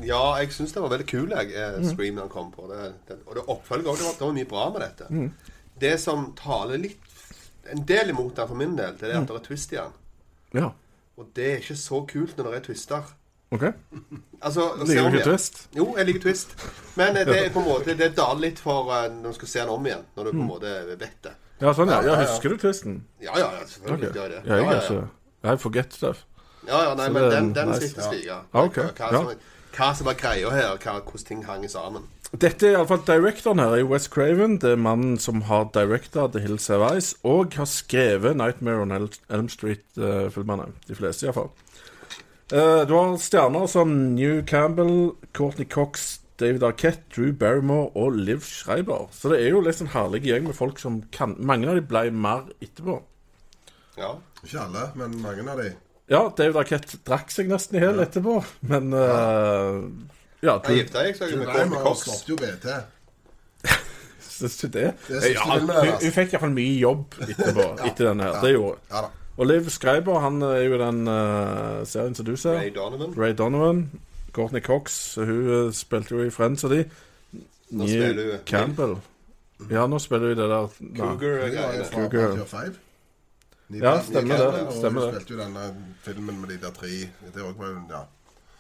ja, 0.03 0.20
jeg 0.40 0.53
syns 0.53 0.72
det 0.74 0.83
var 0.83 0.90
veldig 0.90 1.07
kul, 1.07 1.31
jeg, 1.31 1.53
eh, 1.55 1.77
Scream 1.87 2.16
han 2.18 2.29
kom 2.33 2.48
på. 2.53 2.66
Det, 2.70 2.92
det, 3.09 3.18
og 3.27 3.37
det 3.38 3.44
oppfølger 3.53 3.90
òg. 3.92 3.98
Det, 4.00 4.07
var- 4.09 4.16
det 4.18 4.27
var 4.27 4.33
mye 4.38 4.48
bra 4.50 4.64
med 4.74 4.81
dette. 4.83 5.29
Det 5.81 5.92
som 6.00 6.31
taler 6.38 6.79
litt 6.79 7.11
En 7.72 7.81
del 7.88 8.11
imot 8.12 8.37
den 8.37 8.48
for 8.48 8.59
min 8.61 8.74
del, 8.77 8.92
det 9.00 9.09
er 9.09 9.16
at 9.22 9.29
det 9.31 9.37
er 9.38 9.44
twist 9.46 9.70
i 9.72 9.77
den. 9.79 9.92
Ja, 10.53 10.66
Og 11.16 11.31
det 11.35 11.46
er 11.50 11.62
ikke 11.62 11.77
så 11.81 12.03
kult 12.11 12.37
når 12.37 12.50
det 12.50 12.59
er 12.59 12.64
twister. 12.66 13.12
OK. 13.55 13.64
Altså, 14.44 14.66
Liker 14.85 15.09
du 15.09 15.16
ikke 15.16 15.31
twist? 15.31 15.61
Jo, 15.72 15.87
jeg 15.96 16.05
liker 16.11 16.20
twist. 16.27 16.50
Men 17.00 17.16
eh, 17.16 17.24
det 17.24 17.38
er 17.46 17.53
på 17.55 17.62
en 17.62 17.68
måte 17.70 17.94
Det 17.96 18.11
daler 18.18 18.42
litt 18.50 18.59
for 18.61 18.90
når 18.92 19.31
du 19.33 19.38
skal 19.38 19.48
se 19.48 19.61
den 19.62 19.72
om 19.72 19.87
igjen. 19.88 20.03
Når 20.18 20.24
du 20.29 20.31
på 20.35 20.42
en 20.42 20.50
måte 20.50 20.72
vet 20.90 21.16
det. 21.24 21.33
Ja, 21.62 21.72
sånn, 21.72 21.88
ja. 21.88 22.03
Ja, 22.03 22.11
ja 22.11 22.12
ja, 22.12 22.20
ja. 22.27 22.33
Husker 22.35 22.53
du 22.53 22.59
twisten? 22.61 22.98
Ja, 23.24 23.33
ja, 23.40 23.46
ja 23.57 23.64
selvfølgelig 23.70 24.11
gjør 24.18 24.35
jeg 24.35 24.35
det. 24.35 24.42
Ja, 24.50 24.59
jeg 24.61 24.66
ja, 24.66 24.81
er 25.00 25.23
ikke 25.44 25.54
I 25.54 25.62
forget 25.62 25.92
stuff. 25.94 26.24
ja, 26.66 26.83
ja, 26.88 26.94
nei, 26.94 27.07
Så 27.07 27.12
men 27.12 27.22
det 27.22 27.33
er 27.33 27.40
den, 27.40 27.52
den 27.54 27.68
nice. 27.68 27.88
sitter 27.88 28.02
stiga. 28.09 28.38
Ja, 28.54 28.64
ok. 28.64 28.74
Hva, 28.76 29.12
Ja. 29.12 29.20
som, 29.20 29.35
hva 29.76 29.94
som 29.94 30.07
var 30.07 30.14
greia 30.14 30.50
her, 30.50 30.76
hva, 30.76 31.00
hvordan 31.00 31.24
ting 31.28 31.44
hang 31.44 31.68
sammen. 31.70 32.02
Dette 32.35 32.66
er 32.66 32.72
iallfall 32.78 33.04
directoren 33.07 33.61
her, 33.62 33.76
er 33.78 33.85
West 33.87 34.11
Craven. 34.11 34.57
Det 34.59 34.72
er 34.72 34.76
mannen 34.76 35.18
som 35.18 35.42
har 35.46 35.68
directa 35.74 36.26
The 36.33 36.40
Hills 36.40 36.66
Have 36.68 36.88
Eyes, 36.92 37.14
og 37.22 37.54
har 37.54 37.64
skrevet 37.70 38.35
Nightmare 38.37 38.80
on 38.83 38.90
El 38.90 39.09
Elm 39.30 39.48
Street-filmene. 39.48 40.72
De 40.88 40.94
fleste, 40.98 41.26
iallfall. 41.28 41.50
Uh, 42.52 42.83
du 42.87 42.92
har 42.94 43.14
stjerner 43.22 43.66
som 43.70 44.14
New 44.14 44.42
Campbell, 44.46 45.12
Courtney 45.33 45.64
Cox, 45.70 46.18
David 46.40 46.62
Arquette, 46.66 47.00
Drew 47.14 47.33
Barrymore 47.33 47.90
og 47.94 48.12
Liv 48.18 48.40
Schreiber. 48.42 49.07
Så 49.14 49.30
det 49.30 49.40
er 49.44 49.50
jo 49.54 49.61
litt 49.64 49.80
en 49.80 49.92
herlig 49.94 50.24
gjeng 50.26 50.48
med 50.48 50.54
folk 50.59 50.78
som 50.83 51.02
kan 51.14 51.37
Mange 51.38 51.68
av 51.70 51.78
de 51.78 51.83
ble 51.87 52.11
mer 52.11 52.48
etterpå. 52.61 52.98
Ja. 53.98 54.14
Ikke 54.44 54.61
alle, 54.61 54.88
men 54.98 55.14
mange 55.22 55.44
av 55.50 55.61
de. 55.62 55.70
Ja, 56.11 56.20
David 56.37 56.57
Arquette 56.61 56.98
drakk 57.07 57.30
seg 57.33 57.48
nesten 57.48 57.78
i 57.78 57.85
hjel 57.85 58.02
etterpå, 58.04 58.37
men 58.68 58.90
uh, 58.92 59.80
Ja, 60.44 60.59
Jeg 60.59 60.64
Drew, 60.66 60.76
gifta 60.83 61.04
jeg 61.07 61.16
seg 61.16 61.30
jo 61.33 61.38
Drew 61.38 61.46
med 61.46 61.54
Courtney 61.54 61.83
Cox. 61.87 62.02
stoppet 62.04 62.28
jo 62.28 62.37
BT. 62.42 62.74
syns 64.35 64.59
du 64.61 64.66
det? 64.68 64.90
Det 65.09 65.22
siste 65.22 65.33
Ja, 65.33 65.46
hun, 65.54 65.70
hun 66.02 66.14
fikk 66.18 66.35
iallfall 66.35 66.57
mye 66.59 66.74
jobb 66.83 67.16
etterpå. 67.24 67.68
Etter 67.88 68.11
denne 68.11 68.28
her. 68.28 68.40
Det 68.44 68.52
gjorde 68.52 68.74
hun. 68.74 68.90
Ja. 68.90 69.04
Og 69.35 69.48
Liv 69.50 69.70
Skreiber, 69.72 70.20
han 70.22 70.42
er 70.46 70.61
jo 70.62 70.76
den 70.78 71.09
uh, 71.09 71.80
serien 71.88 72.14
som 72.14 72.26
du 72.28 72.37
ser. 72.38 72.61
Ray 72.61 72.70
Donovan. 72.74 73.16
Ray 73.18 73.33
Donovan. 73.38 73.83
Courtney 74.35 74.61
Cox, 74.62 75.14
hun 75.16 75.48
uh, 75.48 75.72
spilte 75.74 76.14
jo 76.14 76.26
i 76.26 76.30
Friends 76.35 76.66
og 76.66 76.74
de. 76.74 76.85
Nå 77.74 77.88
spiller 77.88 78.22
hun 78.28 78.44
Campbell. 78.46 78.96
Ja, 79.70 79.87
nå 79.90 79.98
spiller 80.02 80.35
hun 80.35 80.38
det 80.42 80.50
der 80.52 80.68
Cougar-greiene. 81.00 81.88
Cougar. 81.94 82.74
Ja, 83.70 84.00
stemmer 84.03 84.37
det, 84.37 84.66
Og 84.66 84.72
stemmer 84.72 85.00
hun 85.07 85.14
det. 85.14 85.22
spilte 85.22 85.35
jo 85.35 85.40
denne 85.40 85.77
filmen 86.05 86.40
med 86.40 86.48
de 86.48 86.59
der 86.66 86.70
tre 86.70 86.88
Det 87.35 87.42
òg 87.42 87.57
var 87.59 87.66
jo 87.68 87.81
Ja. 87.90 88.03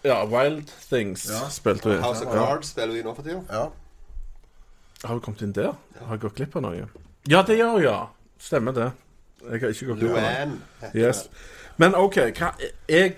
Ja, 0.04 0.24
Wild 0.24 0.66
Things 0.90 1.26
Ja. 1.30 1.48
spilte 1.48 1.84
hun. 1.92 2.02
House 2.02 2.24
of 2.26 2.34
Ja. 2.34 2.38
Cards 2.46 2.68
spiller 2.68 2.94
hun 2.94 3.04
nå 3.04 3.14
for 3.14 3.22
tida. 3.22 3.40
ja. 3.52 3.68
Har 5.04 5.14
hun 5.14 5.20
kommet 5.20 5.42
inn 5.42 5.52
der? 5.52 5.72
Har 6.00 6.14
jeg 6.16 6.20
gått 6.20 6.34
glipp 6.36 6.56
av 6.56 6.62
noe? 6.62 6.88
Ja, 7.28 7.42
det 7.42 7.58
gjør 7.58 7.70
hun, 7.72 7.82
ja. 7.82 8.06
Stemmer 8.38 8.72
det. 8.72 8.92
Jeg 9.50 9.60
har 9.60 9.68
ikke 9.68 9.86
gått 9.86 9.98
glipp 9.98 10.16
av 10.16 10.22
noe. 10.22 10.90
Yes. 10.94 11.28
Men 11.76 11.94
OK, 11.94 12.14
hva, 12.38 12.54
jeg 12.88 13.14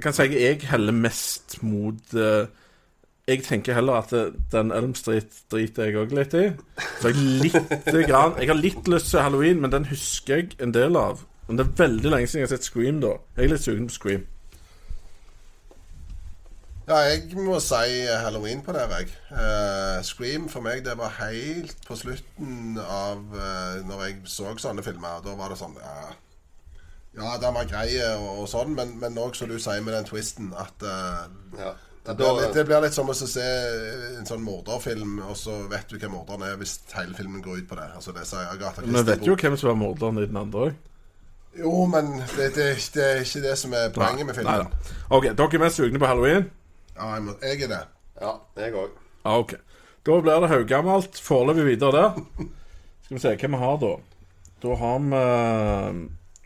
kan 0.00 0.12
si 0.12 0.22
jeg 0.22 0.62
heller 0.62 0.92
mest 0.92 1.62
mot 1.62 2.14
eh, 2.14 2.46
Jeg 3.30 3.44
tenker 3.46 3.76
heller 3.76 4.00
at 4.02 4.12
eh, 4.16 4.32
den 4.50 4.72
Elm 4.74 4.94
Street 4.98 5.36
driter 5.52 5.86
jeg 5.86 5.98
òg 6.00 6.14
litt 6.18 6.34
i. 6.34 6.48
Så 6.98 7.12
jeg, 7.12 7.26
litt 7.44 8.08
grann, 8.08 8.34
jeg 8.40 8.50
har 8.50 8.58
litt 8.58 8.90
lyst 8.90 9.12
til 9.12 9.22
Halloween, 9.22 9.60
men 9.62 9.70
den 9.70 9.86
husker 9.86 10.40
jeg 10.40 10.56
en 10.58 10.74
del 10.74 10.98
av. 10.98 11.22
Men 11.46 11.60
det 11.60 11.66
er 11.66 11.78
veldig 11.78 12.10
lenge 12.10 12.30
siden 12.30 12.42
jeg 12.42 12.48
har 12.48 12.56
sett 12.56 12.66
Scream, 12.66 12.98
da. 13.04 13.14
Jeg 13.36 13.46
er 13.46 13.52
litt 13.52 13.62
sugen 13.62 13.86
på 13.86 13.94
Scream. 13.94 14.26
Ja, 16.90 17.04
jeg 17.06 17.36
må 17.38 17.60
si 17.62 18.06
halloween 18.18 18.64
på 18.66 18.74
det, 18.74 18.82
jeg. 18.90 19.12
Uh, 19.30 20.00
Scream 20.02 20.48
for 20.50 20.64
meg, 20.66 20.82
det 20.82 20.96
var 20.98 21.12
helt 21.20 21.76
på 21.86 21.94
slutten 21.94 22.80
av 22.82 23.20
uh, 23.30 23.76
Når 23.86 24.02
jeg 24.08 24.16
så 24.32 24.56
sånne 24.58 24.82
filmer. 24.82 25.20
Da 25.22 25.36
var 25.38 25.52
det 25.54 25.60
sånn 25.60 25.76
Ja, 25.78 26.08
ja 27.20 27.36
den 27.44 27.54
var 27.54 27.70
grei 27.70 27.92
og, 28.08 28.26
og 28.42 28.50
sånn, 28.50 28.74
men, 28.74 29.20
òg, 29.22 29.38
som 29.38 29.52
du 29.52 29.54
sier 29.62 29.84
med 29.86 29.94
den 29.94 30.10
twisten, 30.10 30.50
at 30.58 30.82
uh, 30.82 31.30
Ja. 31.60 31.76
Det, 32.10 32.18
blir 32.20 32.36
litt, 32.40 32.54
det 32.54 32.64
blir 32.68 32.84
litt 32.84 32.94
som 32.96 33.08
å 33.10 33.14
se 33.16 33.46
en 34.18 34.28
sånn 34.28 34.44
morderfilm, 34.44 35.18
og 35.26 35.36
så 35.38 35.56
vet 35.70 35.90
du 35.90 35.98
hvem 35.98 36.14
morderen 36.14 36.46
er 36.48 36.60
hvis 36.60 36.78
hele 36.96 37.16
filmen 37.18 37.42
går 37.44 37.62
ut 37.62 37.68
på 37.70 37.78
det. 37.78 37.88
Altså 37.96 38.14
det 38.16 38.26
sier 38.28 38.50
Agatha 38.50 38.84
Vi 38.86 39.04
vet 39.10 39.26
jo 39.26 39.36
hvem 39.38 39.58
som 39.60 39.72
er 39.72 39.80
morderen 39.80 40.22
i 40.22 40.28
den 40.28 40.40
andre 40.40 40.68
òg. 40.68 40.78
Jo, 41.58 41.72
men 41.90 42.12
det, 42.36 42.52
det, 42.54 42.66
det 42.94 43.04
er 43.04 43.24
ikke 43.24 43.42
det 43.42 43.56
som 43.58 43.72
er 43.74 43.90
poenget 43.94 44.28
med 44.28 44.36
filmen. 44.38 44.70
OK, 45.10 45.32
dere 45.34 45.48
er 45.58 45.64
mest 45.64 45.80
sugne 45.80 45.98
på 45.98 46.06
halloween? 46.06 46.46
Ja, 46.94 47.14
jeg, 47.16 47.24
må, 47.26 47.34
jeg 47.42 47.64
er 47.66 47.72
det. 47.72 47.80
ja, 48.20 48.36
jeg 48.60 48.76
òg. 48.78 48.94
Ah, 49.24 49.40
ok. 49.40 49.56
Da 50.06 50.20
blir 50.24 50.40
det 50.44 50.48
haugammelt. 50.52 51.20
Foreløpig 51.20 51.66
videre 51.66 51.92
der. 51.96 52.22
Skal 53.04 53.16
vi 53.16 53.22
se 53.24 53.34
hva 53.34 53.50
vi 53.52 53.60
har 53.64 53.76
da. 53.82 53.92
Da 54.62 54.76
har 54.80 54.98
vi 55.04 55.20
eh, 55.20 56.00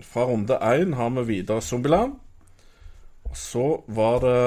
Fra 0.05 0.24
runde 0.27 0.59
én 0.59 0.94
har 0.98 1.11
vi 1.18 1.27
videre 1.29 1.62
Zombieland. 1.62 2.16
Så 3.35 3.83
var 3.88 4.20
det 4.23 4.38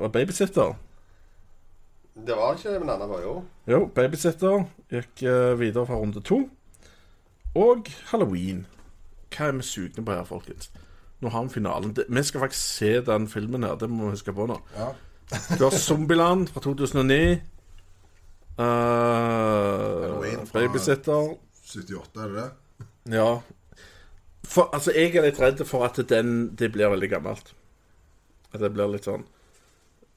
var 0.00 0.08
Babysitter. 0.14 0.74
Det 2.26 2.34
var 2.34 2.56
ikke 2.58 2.72
en 2.74 2.80
men 2.82 2.90
andre 2.90 3.06
var 3.08 3.20
jo 3.22 3.34
Jo, 3.70 3.84
Babysitter 3.94 4.64
gikk 4.90 5.22
eh, 5.22 5.52
videre 5.60 5.86
fra 5.86 5.98
runde 6.00 6.20
to. 6.26 6.40
Og 7.54 7.86
Halloween. 8.10 8.64
Hva 9.30 9.48
er 9.50 9.58
vi 9.58 9.62
sugne 9.66 10.04
på 10.04 10.12
her, 10.16 10.24
folkens? 10.26 10.70
Nå 11.20 11.30
har 11.34 11.46
vi 11.46 11.54
finalen. 11.58 11.92
Det, 11.94 12.04
vi 12.08 12.22
skal 12.22 12.40
faktisk 12.46 12.64
se 12.78 12.90
den 13.06 13.28
filmen 13.30 13.62
her. 13.66 13.76
Det 13.78 13.88
må 13.90 14.08
vi 14.08 14.16
huske 14.16 14.32
på 14.34 14.46
nå. 14.50 14.58
Ja. 14.76 14.90
Du 15.58 15.64
har 15.66 15.70
Zombieland 15.76 16.48
fra 16.48 16.60
2009. 16.64 17.38
Uh, 18.58 18.64
fra- 20.46 20.60
Babysitter. 20.60 21.36
78, 21.68 22.22
er 22.22 22.28
det 22.28 22.36
det? 22.42 22.50
Ja. 23.14 23.30
For, 24.48 24.70
altså, 24.72 24.92
jeg 24.96 25.14
er 25.16 25.26
litt 25.28 25.40
redd 25.40 25.60
for 25.68 25.84
at 25.84 25.98
den, 26.08 26.56
det 26.56 26.72
blir 26.72 26.88
veldig 26.94 27.10
gammelt. 27.12 27.52
At 28.54 28.60
det 28.64 28.70
blir 28.72 28.88
litt 28.92 29.04
sånn 29.08 29.26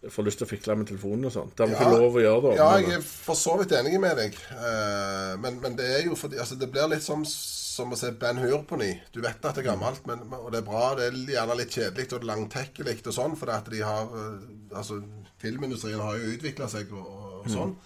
Jeg 0.02 0.12
får 0.16 0.26
lyst 0.26 0.40
til 0.42 0.48
å 0.48 0.50
fikle 0.50 0.76
med 0.80 0.88
telefonen 0.90 1.28
og 1.30 1.34
sånn. 1.36 1.50
Det 1.54 1.62
har 1.62 1.68
vi 1.70 1.76
Ja. 1.76 1.82
ikke 1.86 2.00
lov 2.02 2.16
å 2.18 2.22
gjøre, 2.24 2.42
da. 2.42 2.52
Ja, 2.58 2.70
jeg 2.82 2.96
er 2.98 3.04
for 3.06 3.38
så 3.38 3.54
vidt 3.60 3.72
enig 3.78 4.00
med 4.02 4.18
deg. 4.18 4.38
Uh, 4.50 5.36
men, 5.44 5.60
men 5.62 5.76
det 5.78 5.86
er 6.00 6.08
jo 6.08 6.16
fordi 6.18 6.40
altså, 6.42 6.56
Det 6.58 6.72
blir 6.74 6.88
litt 6.90 7.04
som, 7.06 7.22
som 7.28 7.94
å 7.94 8.00
se 8.00 8.10
Ben 8.18 8.40
Hur 8.42 8.64
på 8.66 8.80
ny. 8.82 8.96
Du 9.14 9.20
vet 9.22 9.46
at 9.46 9.54
det 9.60 9.62
er 9.62 9.70
gammelt, 9.76 10.02
men, 10.10 10.24
og 10.40 10.50
det 10.56 10.64
er 10.64 10.66
bra. 10.66 10.96
Det 10.98 11.06
er 11.12 11.20
gjerne 11.36 11.60
litt 11.60 11.78
kjedelig 11.78 12.08
og 12.18 12.26
langtekkelig 12.32 12.98
og 13.06 13.14
sånn, 13.14 13.38
fordi 13.38 13.54
at 13.60 13.70
de 13.76 13.84
har 13.86 14.10
uh, 14.10 14.42
Altså, 14.74 15.04
filmindustrien 15.44 16.00
har 16.02 16.18
jo 16.18 16.34
utvikla 16.34 16.66
seg 16.72 16.90
og, 16.96 17.06
og, 17.06 17.32
og 17.44 17.50
sånn. 17.52 17.78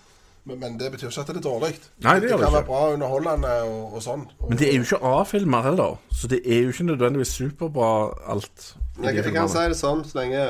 Men, 0.45 0.60
men 0.60 0.79
det 0.79 0.91
betyr 0.93 1.10
ikke 1.10 1.21
at 1.21 1.27
det 1.34 1.39
er 1.39 1.41
dårlig. 1.41 1.73
Mm. 1.73 2.05
Nei, 2.05 2.13
det 2.13 2.21
det, 2.21 2.29
det 2.29 2.38
kan 2.38 2.39
ikke. 2.39 2.53
være 2.53 2.65
bra 2.69 2.81
underholdende 2.93 3.53
og, 3.65 3.95
og 3.97 4.05
sånn. 4.05 4.25
Og, 4.39 4.49
Men 4.51 4.62
det 4.62 4.69
er 4.69 4.75
jo 4.77 4.86
ikke 4.86 5.01
A-filmer 5.10 5.65
heller, 5.65 5.99
så 6.13 6.29
det 6.29 6.41
er 6.45 6.63
jo 6.63 6.73
ikke 6.73 6.88
nødvendigvis 6.91 7.36
superbra 7.39 7.91
alt. 8.29 8.71
Jeg, 9.01 9.15
jeg 9.15 9.34
kan 9.34 9.49
si 9.49 9.63
det 9.71 9.77
sånn 9.79 10.03
så 10.08 10.19
lenge 10.21 10.43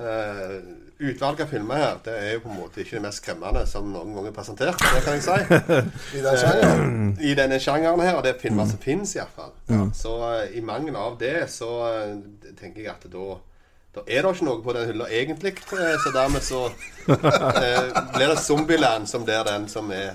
uh, 0.00 0.54
Utvalget 0.98 1.44
av 1.44 1.52
filmer 1.52 1.78
her 1.78 1.98
Det 2.02 2.14
er 2.18 2.32
jo 2.32 2.40
på 2.42 2.48
en 2.50 2.56
måte 2.58 2.80
ikke 2.82 2.96
det 2.96 3.02
mest 3.04 3.20
skremmende 3.22 3.60
som 3.70 3.92
noen 3.92 4.16
gang 4.16 4.24
er 4.26 4.32
presentert. 4.34 4.80
Det 4.82 5.02
kan 5.04 5.14
jeg 5.14 5.22
si. 5.22 5.36
I 6.18 6.22
den 6.24 6.40
sjangeren. 6.40 6.96
I 7.22 7.34
denne 7.38 7.60
sjangeren 7.62 8.02
her, 8.02 8.16
og 8.18 8.24
det 8.26 8.32
er 8.32 8.40
filmer 8.40 8.66
som 8.66 8.80
fins, 8.82 9.12
iallfall. 9.14 9.52
Ja, 9.70 9.84
så 9.94 10.16
uh, 10.24 10.40
i 10.50 10.64
mangel 10.64 10.98
av 10.98 11.20
det, 11.20 11.36
så 11.52 11.68
uh, 11.84 12.48
tenker 12.58 12.82
jeg 12.82 12.96
at 12.96 13.06
da 13.12 13.36
da 13.98 14.04
er 14.06 14.22
det 14.24 14.32
ikke 14.36 14.46
noe 14.48 14.62
på 14.64 14.74
den 14.76 14.88
hylla 14.92 15.08
egentlig, 15.20 15.54
eh, 15.74 15.96
så 16.04 16.12
dermed 16.14 16.46
så 16.46 16.64
eh, 17.08 18.04
blir 18.14 18.28
det 18.32 18.38
Zombieland 18.44 19.08
som 19.10 19.24
blir 19.26 19.44
den 19.48 19.68
som 19.68 19.90
er 19.92 20.14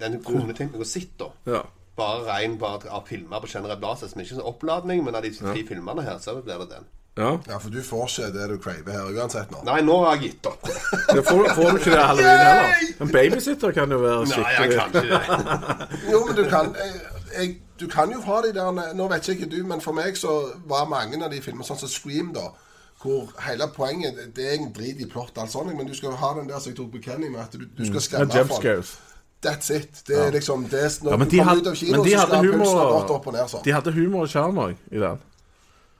den 0.00 0.20
kronetingen 0.24 0.72
tenkt 0.72 0.86
sitter. 0.86 0.86
å 0.86 0.90
sitte, 0.94 1.28
da. 1.46 1.52
Ja. 1.58 1.62
Bare 2.00 2.22
rein 2.30 2.54
bare 2.58 2.88
av 2.88 3.04
filmer 3.10 3.42
på 3.44 3.50
generell 3.52 3.76
basis. 3.82 4.14
Men 4.16 4.24
ikke 4.24 4.38
sånn 4.38 4.46
oppladning, 4.48 5.02
men 5.04 5.18
av 5.18 5.26
de 5.26 5.34
tre 5.36 5.60
filmene 5.68 6.04
her, 6.06 6.16
så 6.22 6.38
blir 6.40 6.62
det 6.62 6.70
den. 6.70 6.86
ja. 7.20 7.34
Ja, 7.50 7.58
for 7.60 7.68
du 7.74 7.82
får 7.84 8.06
ikke 8.08 8.28
det 8.38 8.46
du 8.48 8.56
craver 8.64 8.94
her 8.94 9.10
uansett 9.18 9.50
nå. 9.52 9.60
Nei, 9.66 9.80
nå 9.84 9.98
har 10.06 10.14
jeg 10.16 10.30
gitt 10.30 10.46
opp. 10.48 10.64
ja, 11.10 11.20
får, 11.26 11.50
får 11.58 11.74
du 11.74 11.80
ikke 11.82 11.90
det 11.92 12.04
halloween 12.06 12.44
heller. 12.46 12.86
En 13.04 13.12
babysitter 13.12 13.74
kan 13.76 13.92
jo 13.92 13.98
være 14.00 14.30
skikkelig 14.30 14.46
Nei, 14.46 14.54
jeg 14.62 14.78
kan 14.78 14.88
ikke 14.88 15.02
det. 15.10 16.08
Jo, 16.14 16.22
men 16.30 16.38
du 16.38 16.42
kan 16.54 16.72
jeg, 16.78 16.94
jeg, 17.36 17.52
Du 17.80 17.86
kan 17.92 18.12
jo 18.12 18.20
ha 18.24 18.40
de 18.46 18.50
der 18.56 18.80
Nå 18.96 19.06
vet 19.12 19.28
ikke 19.34 19.50
du, 19.52 19.58
men 19.68 19.80
for 19.84 19.96
meg 19.96 20.16
så 20.16 20.38
var 20.68 20.88
mange 20.88 21.20
av 21.24 21.30
de 21.32 21.42
filmene 21.44 21.66
sånn 21.68 21.80
som 21.82 21.92
Scream, 21.92 22.32
da. 22.36 22.48
Hvor 23.00 23.30
hele 23.46 23.68
poenget 23.72 24.18
Det 24.36 24.44
er 24.44 24.50
egentlig 24.58 24.74
drit 24.76 25.00
i 25.00 25.06
plott, 25.08 25.32
alt 25.40 25.50
sånt, 25.50 25.72
men 25.76 25.86
du 25.88 25.94
skal 25.96 26.12
ha 26.20 26.34
den 26.36 26.48
der 26.48 26.58
som 26.58 26.72
jeg 26.72 26.76
tok 26.76 26.90
på 26.92 27.00
Kenny, 27.04 27.30
med 27.32 27.40
at 27.40 27.54
du, 27.56 27.64
du 27.78 27.86
skal 27.86 28.00
skremme 28.00 28.28
mm. 28.28 28.48
folk. 28.48 28.90
That's 29.40 29.70
it. 29.72 30.02
Det 30.06 30.18
er 30.26 30.30
liksom 30.30 30.66
det 30.68 30.82
er, 30.84 30.90
Når 31.02 31.10
Ja, 31.10 31.24
du 31.24 31.36
kommer 31.38 31.56
ut 31.56 31.66
av 31.66 31.74
kino, 31.74 32.04
så 32.04 32.10
skal 32.26 32.44
pulsen 32.44 32.78
ha 32.78 32.84
gått 32.92 33.10
opp 33.10 33.26
og 33.26 33.32
ned 33.32 33.48
sånn. 33.48 33.62
De 33.64 33.72
hadde 33.72 33.92
humor 33.96 34.26
og 34.26 34.32
sjarm 34.32 34.60
òg 34.60 34.74
i 34.92 35.00
den. 35.00 35.22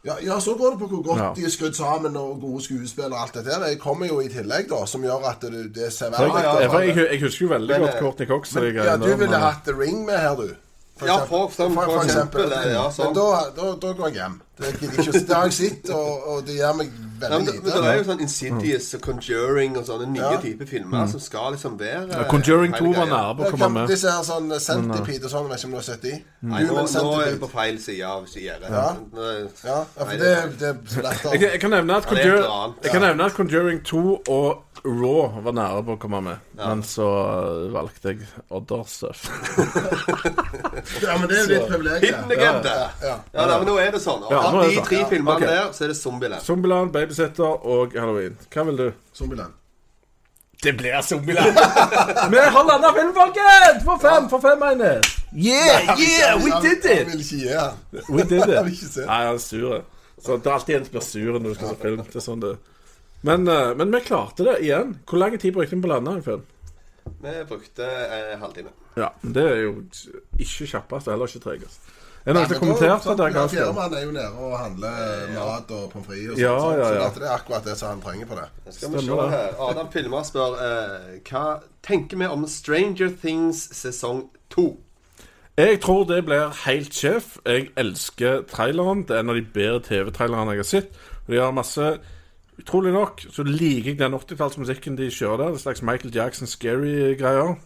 Ja, 0.04 0.14
ja, 0.24 0.36
så 0.40 0.54
går 0.56 0.70
det 0.70 0.78
på 0.80 0.86
hvor 0.88 1.02
godt 1.04 1.20
Ja. 1.20 1.32
de 1.36 1.44
er 1.44 1.50
skrudd 1.52 1.74
sammen, 1.76 2.16
og 2.16 2.40
gode 2.40 2.62
skuespillere 2.64 3.12
og 3.12 3.22
alt 3.22 3.34
det 3.34 3.44
der. 3.44 3.64
Det 3.64 3.80
kommer 3.80 4.06
jo 4.06 4.20
i 4.20 4.28
tillegg, 4.28 4.68
da, 4.68 4.84
som 4.86 5.02
gjør 5.04 5.26
at 5.28 5.40
det, 5.40 5.74
det 5.74 5.92
ser 5.92 6.06
jeg, 6.06 6.12
verre 6.12 6.40
jeg, 6.60 6.68
ut. 6.68 6.96
jeg, 6.96 7.08
jeg 7.10 7.20
husker 7.20 7.46
jo 7.46 7.50
veldig 7.52 7.68
Men, 7.68 7.80
godt 7.80 7.94
eh, 7.94 8.00
Courtney 8.00 8.26
Cox. 8.26 8.54
Men, 8.54 8.74
Ja, 8.74 8.96
du 8.96 9.16
ville 9.16 9.36
hatt 9.36 9.64
The 9.64 9.76
Ring 9.76 10.04
med 10.04 10.18
her, 10.18 10.36
du. 10.36 10.54
For 10.96 11.06
Ja, 11.06 11.24
for, 11.24 11.48
for- 11.48 11.70
for 11.72 12.04
eksempel, 12.04 12.50
ja, 12.50 12.90
sånn. 12.92 13.06
Men 13.06 13.14
da, 13.14 13.50
da, 13.56 13.74
da 13.80 13.92
går 13.92 14.08
jeg 14.08 14.14
hjem. 14.20 14.40
Det, 14.60 14.72
gidder 14.80 14.96
jeg 14.96 15.06
ikke, 15.06 15.20
det 15.28 15.36
har 15.36 15.44
jeg 15.48 15.52
sett, 15.56 15.90
og, 15.96 16.26
og 16.28 16.42
det 16.46 16.56
gjør 16.58 16.74
meg 16.76 16.90
veldig 17.20 17.38
lite. 17.40 17.54
men, 17.54 17.62
men 17.64 17.82
det 17.84 17.90
er 17.90 17.98
jo 17.98 18.04
sånn 18.08 18.20
Insidious 18.24 18.88
og 18.96 19.00
Conjuring 19.04 19.76
og 19.80 19.86
sånne 19.88 20.06
nye 20.12 20.20
Ja. 20.34 20.40
typer 20.40 20.68
filmer 20.68 21.06
som 21.12 21.20
skal 21.20 21.52
liksom 21.54 21.78
være 21.80 22.06
Mm. 22.06 22.12
ja, 22.12 22.22
Conjuring 22.30 22.72
2 22.76 22.92
var 22.96 23.06
nære 23.10 23.34
på 23.36 23.44
å 23.44 23.50
komme 23.50 23.68
med. 23.80 23.88
Disse 23.88 24.10
her 24.10 24.22
sånn 24.24 24.52
Centipede 24.60 25.24
og 25.28 25.30
sånn, 25.34 25.48
vet 25.50 25.58
ikke 25.58 25.68
om 25.70 25.74
du 25.74 25.76
har 25.80 25.86
sett 25.88 26.02
de? 26.02 26.14
Nei, 26.42 26.62
nå, 26.64 26.84
nå 26.86 27.12
er 27.20 27.34
du 27.34 27.40
på 27.42 27.50
feil 27.52 27.78
side 27.82 28.04
av 28.06 28.24
gjerdet. 28.30 28.70
Ja. 28.70 28.86
Ja, 29.16 29.84
ja, 29.98 30.04
for 30.04 30.16
det, 30.16 30.32
det 30.60 30.68
er 30.68 31.02
lettere. 31.04 31.32
Jeg, 31.34 31.42
jeg, 31.50 31.60
kan 31.60 31.70
nevne 31.76 31.96
at 31.96 32.04
Ja, 32.04 32.10
det 32.10 32.18
et 32.20 32.24
Conjur 32.24 32.36
eller 32.38 32.56
annet, 32.56 32.76
jeg 32.84 32.92
kan 32.96 33.02
nevne 33.08 33.24
at 33.24 33.34
Conjuring 33.36 33.82
2 33.84 34.04
og 34.28 34.62
Raw 34.84 35.40
var 35.44 35.52
nære 35.52 35.82
på 35.84 35.94
å 35.96 35.98
komme 36.00 36.20
med. 36.24 36.38
Men 36.56 36.80
så 36.86 37.04
uh, 37.04 37.66
valgte 37.74 38.14
jeg 38.14 38.28
Other 38.48 38.84
Stuff. 38.88 39.26
Ja, 41.02 41.16
men 41.18 41.28
det 41.28 41.36
er 41.36 41.42
jo 41.42 41.48
ditt 41.50 41.66
privilegium. 41.68 42.22
Hidden. 42.30 42.40
Ja, 42.64 42.86
ja. 43.02 43.14
Ja, 43.34 43.46
men 43.58 43.66
nå 43.68 43.74
er 43.82 43.90
det 43.94 44.00
sånn. 44.02 44.22
Og 44.24 44.32
Ja, 44.32 44.40
av 44.48 44.56
de 44.62 44.74
sånn. 44.78 44.86
tre 44.88 45.00
Ja, 45.02 45.08
filmene 45.10 45.36
okay. 45.36 45.48
der, 45.50 45.72
så 45.76 45.84
er 45.84 45.92
det 45.92 45.96
Zombieland. 45.98 46.44
Zombieland, 46.46 46.92
Babysitter 46.94 47.66
og 47.74 47.96
Halloween. 47.98 48.38
Hva 48.52 48.64
vil 48.70 48.78
du? 48.80 48.86
Zombieland. 49.16 49.56
Det 50.62 50.72
blir 50.76 50.96
Zombieland. 51.04 51.56
Vi 52.32 52.40
har 52.56 52.64
landa 52.68 52.90
film, 52.96 53.12
folkens! 53.16 53.84
For 53.86 54.00
fem, 54.02 54.26
for 54.32 54.44
fem, 54.44 54.58
mener. 54.60 55.00
Yeah, 55.32 55.94
yeah, 55.96 56.34
we 56.40 56.50
did 56.64 56.84
Jeg 56.84 57.00
it! 57.00 57.06
vil 57.12 57.22
ikke 57.24 57.38
gi 57.44 57.48
her. 57.48 57.70
We 58.10 58.26
did 58.28 58.44
it. 58.44 58.98
Nei, 59.06 59.20
han 59.28 59.36
er 59.38 59.40
sur. 59.44 59.80
Så 60.20 60.36
det 60.36 60.50
er 60.50 60.56
alltid 60.58 60.76
en 60.76 60.84
som 60.88 60.96
blir 60.98 61.06
sur 61.06 61.38
når 61.38 61.46
du 61.48 61.54
skal 61.56 61.72
se 61.74 61.78
film. 61.84 62.02
Det 62.04 62.20
er 62.20 62.26
sånn 62.26 62.42
det 62.44 62.56
men, 63.26 63.48
uh, 63.48 63.74
men 63.76 63.92
vi 63.92 64.00
klarte 64.06 64.44
det 64.46 64.58
igjen. 64.64 64.94
Hvor 65.06 65.18
lang 65.20 65.36
tid 65.38 65.54
brukte 65.54 65.76
vi 65.76 65.82
på 65.84 65.88
å 65.90 65.94
lande 65.94 66.16
en 66.18 66.22
film? 66.26 66.44
Vi 67.20 67.32
brukte 67.48 67.84
eh, 67.84 68.36
halvtime. 68.40 68.70
Ja, 68.96 69.08
det 69.22 69.42
er 69.44 69.56
jo 69.64 69.72
ikke 70.38 70.66
kjappest 70.70 71.08
og 71.08 71.14
heller 71.14 71.30
ikke 71.30 71.42
tregest. 71.44 71.88
Er 72.20 72.34
det 72.34 72.36
noen 72.36 72.36
som 72.36 72.36
Nei, 72.36 72.42
har 72.44 72.50
men 72.50 72.60
kommentert 72.60 73.06
da- 73.06 73.14
det? 73.16 73.34
ja? 73.34 73.44
Fjerdemann 73.48 73.94
er 73.96 74.02
jo 74.04 74.10
nede 74.12 74.44
og 74.44 74.58
handler 74.60 75.30
mat 75.34 75.70
og 75.72 75.86
pommes 75.92 76.06
frites 76.06 76.30
og 76.30 76.36
sånt. 76.36 76.42
Ja, 76.42 76.58
sånt, 76.60 77.00
ja, 77.00 77.08
Så 77.10 77.20
det 77.22 77.28
er 77.28 77.34
akkurat 77.34 77.64
det 77.64 77.76
som 77.80 77.88
han 77.88 78.02
trenger 78.04 78.26
på 78.26 78.36
det. 78.36 78.74
Skal 78.76 78.92
vi 78.92 79.04
se 79.06 79.16
her. 79.32 79.54
Adam 79.68 79.88
Filmer 79.92 80.26
spør 80.28 80.58
eh, 80.66 81.18
hva 81.30 81.44
tenker 81.82 82.20
vi 82.20 82.28
om 82.28 82.46
Stranger 82.46 83.10
Things 83.22 83.62
sesong 83.72 84.26
to? 84.52 84.66
Jeg 85.56 85.80
tror 85.80 86.04
det 86.08 86.20
blir 86.28 86.52
helt 86.66 86.94
sjef. 86.94 87.38
Jeg 87.46 87.70
elsker 87.76 88.44
traileren. 88.52 89.02
Det 89.08 89.16
er 89.16 89.24
en 89.24 89.32
av 89.32 89.40
de 89.40 89.46
bedre 89.54 89.80
TV-trailerne 89.88 90.54
jeg 90.54 90.62
har 90.62 90.68
sett. 90.68 91.00
Og 91.26 91.34
de 91.34 91.40
har 91.40 91.56
masse 91.56 91.88
Utrolig 92.60 92.92
nok 92.92 93.24
så 93.32 93.42
liker 93.46 93.92
jeg 93.94 93.98
den 94.02 94.14
80-tallsmusikken 94.18 94.96
de 94.98 95.10
kjører 95.14 95.36
der. 95.44 95.52
Det 95.54 95.60
er 95.60 95.66
slags 95.66 95.82
Michael 95.86 96.14
Jackson 96.14 96.46
scary-greier. 96.50 97.56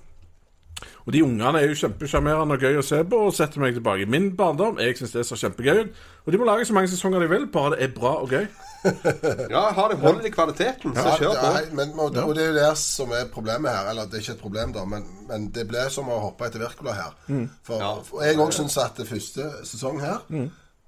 Og 1.07 1.13
de 1.15 1.21
ungene 1.23 1.61
er 1.61 1.69
jo 1.71 1.77
kjempesjarmerende 1.79 2.57
og 2.57 2.63
gøy 2.65 2.79
å 2.81 2.83
se 2.85 2.99
på 3.07 3.19
og 3.29 3.35
setter 3.37 3.61
meg 3.63 3.77
tilbake 3.77 4.03
i 4.05 4.09
min 4.11 4.31
barndom. 4.37 4.79
Jeg 4.83 4.97
syns 4.99 5.13
det 5.15 5.23
ser 5.29 5.39
kjempegøy 5.45 5.81
ut. 5.85 6.01
Og 6.27 6.33
de 6.35 6.41
må 6.41 6.47
lage 6.49 6.67
så 6.67 6.75
mange 6.77 6.91
sesonger 6.91 7.23
de 7.23 7.29
vil, 7.31 7.45
bare 7.53 7.75
det 7.77 7.85
er 7.87 7.93
bra 7.97 8.15
og 8.25 8.33
gøy. 8.35 8.47
Ja, 8.85 9.63
har 9.73 9.89
det 9.89 9.97
hold 10.03 10.27
i 10.29 10.31
kvaliteten, 10.35 10.93
så 10.97 11.05
Ja, 11.09 11.13
kjør 11.17 11.31
på. 11.39 11.45
det 11.47 11.61
er- 11.63 11.71
men, 11.79 11.93
og, 11.95 12.11
og 12.21 12.35
det 12.37 12.43
er 12.43 12.49
jo 12.51 12.57
det 12.59 12.73
som 12.79 13.15
er 13.17 13.31
problemet 13.33 13.71
her. 13.73 13.87
Eller 13.91 14.05
det 14.11 14.19
er 14.19 14.25
ikke 14.27 14.35
et 14.37 14.43
problem, 14.43 14.75
da, 14.77 14.83
men, 14.85 15.07
men 15.31 15.47
det 15.57 15.65
ble 15.71 15.87
som 15.95 16.11
å 16.13 16.19
hoppe 16.27 16.51
etter 16.51 16.61
Wirkola 16.61 16.93
her. 16.99 17.15
Mm. 17.29 17.47
For, 17.65 18.03
for 18.11 18.27
jeg 18.27 18.37
òg 18.45 18.53
syns 18.53 18.77
at 18.83 19.01
det 19.01 19.09
første 19.09 19.47
sesong 19.65 20.03
her 20.05 20.21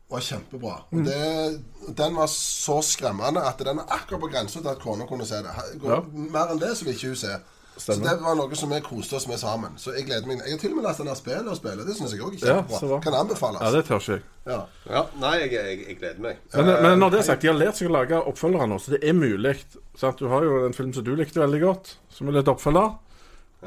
var 0.09 0.23
kjempebra. 0.23 0.77
Mm. 0.93 1.05
Det, 1.05 1.61
den 1.99 2.17
var 2.17 2.31
så 2.31 2.79
skremmende 2.83 3.43
at 3.43 3.59
den 3.59 3.83
er 3.83 3.93
akkurat 3.99 4.23
på 4.23 4.31
grensa 4.31 4.63
til 4.63 4.71
at 4.71 4.81
kona 4.83 5.07
kunne 5.09 5.27
se 5.27 5.43
det. 5.43 5.55
Ja. 5.83 6.01
Mer 6.15 6.55
enn 6.55 6.63
det 6.63 6.77
så 6.79 6.87
vil 6.87 6.95
ikke 6.95 7.13
hun 7.15 7.23
se. 7.25 7.37
Så 7.77 7.93
det 8.01 8.13
var 8.23 8.37
noe 8.39 8.57
som 8.57 8.71
vi 8.73 8.79
koste 8.81 9.19
oss 9.19 9.27
med 9.29 9.37
sammen. 9.37 9.75
Så 9.77 9.93
jeg 9.93 10.07
gleder 10.07 10.25
meg. 10.31 10.39
Jeg 10.47 10.55
har 10.55 10.61
til 10.63 10.73
og 10.73 10.79
med 10.79 10.87
lastet 10.87 11.05
ned 11.05 11.19
spillet 11.19 11.51
og 11.53 11.59
spillet. 11.59 11.85
Det 11.85 11.97
syns 11.99 12.15
jeg 12.15 12.23
òg 12.25 12.39
er 12.39 12.41
kjempebra. 12.41 12.89
Ja, 12.89 13.01
kan 13.05 13.17
anbefales. 13.19 13.61
Ja, 13.61 13.73
det 13.75 13.83
tør 13.85 14.01
ikke 14.01 14.15
jeg. 14.15 14.23
Ja. 14.47 14.61
Ja, 14.89 15.03
nei, 15.21 15.33
jeg, 15.43 15.51
jeg, 15.53 15.83
jeg 15.83 15.99
gleder 15.99 16.23
meg. 16.25 16.39
Men, 16.55 16.71
men 16.87 17.03
når 17.03 17.13
det 17.13 17.21
er 17.21 17.27
sagt, 17.29 17.45
de 17.45 17.51
har 17.51 17.59
lært 17.59 17.77
seg 17.77 17.91
å 17.91 17.97
lage 17.99 18.23
oppfølgere 18.31 18.71
nå, 18.71 18.79
så 18.81 18.95
det 18.95 19.03
er 19.05 19.19
mulig. 19.19 19.59
Sant? 19.99 20.23
Du 20.23 20.31
har 20.33 20.47
jo 20.47 20.63
en 20.65 20.77
film 20.79 20.95
som 20.97 21.05
du 21.05 21.13
likte 21.19 21.43
veldig 21.43 21.61
godt, 21.67 21.93
som 22.17 22.31
er 22.31 22.39
litt 22.39 22.49
oppfølger. 22.55 22.95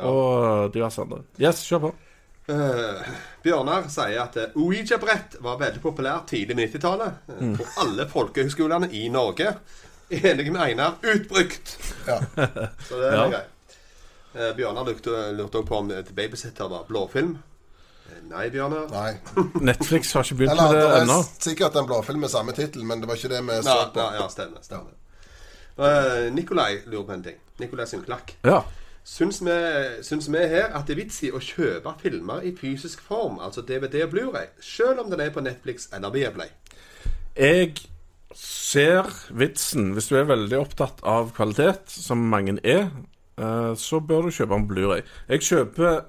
Og 0.10 0.72
diverse 0.74 1.04
andre. 1.04 1.22
Yes, 1.42 1.62
kjør 1.68 1.90
på. 1.90 1.94
Eh, 2.50 3.10
Bjørnar 3.44 3.86
sier 3.94 4.22
at 4.24 4.38
eh, 4.42 4.56
Ouija-brett 4.58 5.36
var 5.46 5.60
veldig 5.62 5.82
populært 5.84 6.26
tidlig 6.32 6.56
på 6.58 6.64
90-tallet. 6.80 7.20
eh, 7.30 7.44
Mm. 7.44 7.58
På 7.60 7.66
alle 7.84 8.08
folkehøgskolene 8.10 8.90
i 8.92 9.04
Norge. 9.14 9.52
Enig 10.10 10.52
med 10.52 10.62
Einar. 10.62 10.96
Utbrukt! 11.04 11.76
Ja. 12.08 12.18
Så 12.90 12.98
det 12.98 13.12
er 13.12 13.16
Ja. 13.16 13.28
greit. 13.30 13.56
Uh, 14.36 14.52
Bjørnar 14.58 14.86
lurte 14.86 15.14
lurte 15.38 15.62
på 15.66 15.78
om 15.78 15.92
et 15.92 16.10
Babysitter 16.16 16.68
var 16.70 16.84
blåfilm. 16.90 17.38
Nei, 18.30 18.50
Bjørnar. 18.50 18.90
Nei. 18.92 19.14
Netflix 19.70 20.14
har 20.14 20.24
ikke 20.26 20.36
begynt 20.42 20.52
Eller 20.54 20.72
med 20.72 20.82
det 20.82 20.90
det 20.90 21.02
ennå. 21.04 21.20
sikkert 21.40 21.76
en 21.78 21.86
blåfilm 21.90 22.20
med 22.26 22.30
samme 22.30 22.54
tittel, 22.58 22.84
men 22.86 23.02
det 23.02 23.08
var 23.10 23.16
ikke 23.18 23.30
det 23.30 23.42
vi 23.48 23.58
så 23.66 23.78
på. 23.94 24.00
ja, 24.18 24.28
stemmer. 24.30 24.62
stemmer. 24.62 24.94
Nikolai 26.32 26.82
lurer 26.86 27.06
på 27.06 27.14
en 27.14 27.24
ting. 27.24 27.38
Nikolai 27.60 27.86
Synklakk. 27.88 28.36
Ja. 28.44 28.64
Syns 29.04 29.42
vi, 29.42 30.32
vi 30.32 30.48
her 30.52 30.74
at 30.78 30.88
det 30.88 30.96
er 30.96 31.02
vits 31.02 31.22
i 31.26 31.32
å 31.34 31.42
kjøpe 31.42 31.94
filmer 32.02 32.44
i 32.46 32.54
fysisk 32.56 33.02
form, 33.02 33.40
altså 33.42 33.64
DVD 33.66 34.04
og 34.06 34.12
Blu-ray, 34.14 34.52
selv 34.62 35.04
om 35.04 35.10
den 35.12 35.24
er 35.24 35.34
på 35.34 35.42
Netflix 35.42 35.90
eller 35.96 36.14
Viaplay? 36.14 36.52
Jeg 37.36 37.74
ser 38.36 39.10
vitsen. 39.34 39.94
Hvis 39.96 40.10
du 40.12 40.18
er 40.20 40.30
veldig 40.30 40.60
opptatt 40.60 41.02
av 41.08 41.34
kvalitet, 41.38 41.90
som 41.90 42.22
mange 42.30 42.60
er, 42.64 42.90
eh, 43.38 43.74
så 43.76 44.00
bør 44.00 44.28
du 44.28 44.36
kjøpe 44.36 44.56
en 44.56 44.68
Blu-ray. 44.68 45.02
Jeg 45.30 45.48
kjøper 45.48 46.02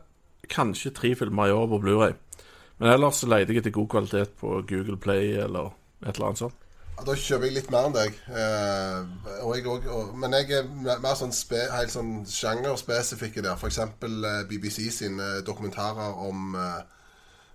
kanskje 0.51 0.91
tre 0.91 1.15
filmer 1.15 1.47
i 1.47 1.55
år 1.57 1.69
på 1.71 1.81
Blu-ray. 1.81 2.17
Men 2.79 2.95
ellers 2.95 3.23
leter 3.23 3.55
jeg 3.55 3.61
etter 3.61 3.77
god 3.77 3.89
kvalitet 3.89 4.37
på 4.41 4.63
Google 4.69 4.97
Play 4.97 5.35
eller 5.37 5.73
et 6.03 6.15
eller 6.15 6.31
annet 6.31 6.39
sånt. 6.39 6.57
Ja, 7.01 7.07
Da 7.07 7.17
kjøper 7.17 7.49
jeg 7.49 7.57
litt 7.57 7.71
mer 7.73 7.89
enn 7.89 7.97
deg. 7.97 8.17
Eh, 8.29 9.29
og 9.47 9.57
jeg 9.57 9.67
og, 9.71 9.87
og, 9.89 10.15
men 10.21 10.37
jeg 10.37 10.53
er 10.61 10.71
mer 11.01 11.17
sånn 11.17 11.33
spe, 11.33 11.63
helt 11.73 11.93
sånn 11.93 12.27
sjangerspesifikke 12.29 13.45
der. 13.45 13.57
F.eks. 13.57 13.79
Eh, 13.81 14.41
BBC 14.51 14.91
sine 14.93 15.41
dokumentarer 15.47 16.19
om 16.29 16.55
eh, 16.61 16.81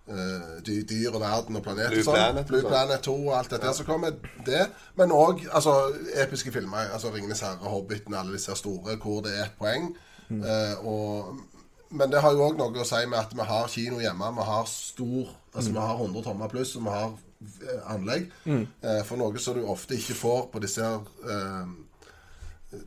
eh, 0.10 0.50
dy, 0.66 0.80
dyr 0.90 1.14
og 1.14 1.22
verden 1.22 1.60
og 1.60 1.66
planet. 1.68 1.94
Blue 1.94 2.02
og 2.02 2.10
sånn. 2.10 2.20
Planet 2.20 2.50
Blue 2.50 2.64
sånn. 2.64 2.72
Planet 2.74 3.08
2 3.10 3.18
og 3.22 3.34
alt 3.40 3.56
dette. 3.56 3.74
Så 3.78 3.88
kommer 3.88 4.18
det. 4.50 4.66
Men 4.98 5.14
òg 5.14 5.46
altså, 5.52 5.78
episke 6.26 6.54
filmer. 6.56 6.90
altså 6.94 7.14
'Ringenes 7.14 7.46
herre', 7.46 7.70
'Hobbiten', 7.70 8.18
alle 8.18 8.34
disse 8.34 8.56
store, 8.58 8.98
hvor 8.98 9.22
det 9.22 9.38
er 9.38 9.46
et 9.46 9.60
poeng. 9.62 9.94
Eh, 10.32 10.88
og 10.88 11.36
men 11.96 12.12
det 12.12 12.22
har 12.22 12.34
jo 12.34 12.42
òg 12.48 12.58
noe 12.58 12.82
å 12.82 12.88
si 12.88 13.06
med 13.06 13.20
at 13.20 13.34
vi 13.36 13.46
har 13.46 13.68
kino 13.72 14.00
hjemme. 14.02 14.32
Vi 14.36 14.46
har 14.50 14.66
stor 14.66 15.36
Altså 15.56 15.72
vi 15.72 15.80
har 15.80 15.96
100 15.96 16.24
tommer 16.24 16.50
pluss, 16.52 16.76
og 16.76 16.84
vi 16.84 16.90
har 16.92 17.06
eh, 17.14 17.20
anlegg. 17.92 18.30
Eh, 18.48 19.02
for 19.08 19.18
noe 19.22 19.38
som 19.44 19.58
du 19.58 19.66
ofte 19.70 19.98
ikke 19.98 20.16
får 20.18 20.48
på 20.54 20.62
disse 20.64 20.86
eh, 20.86 21.66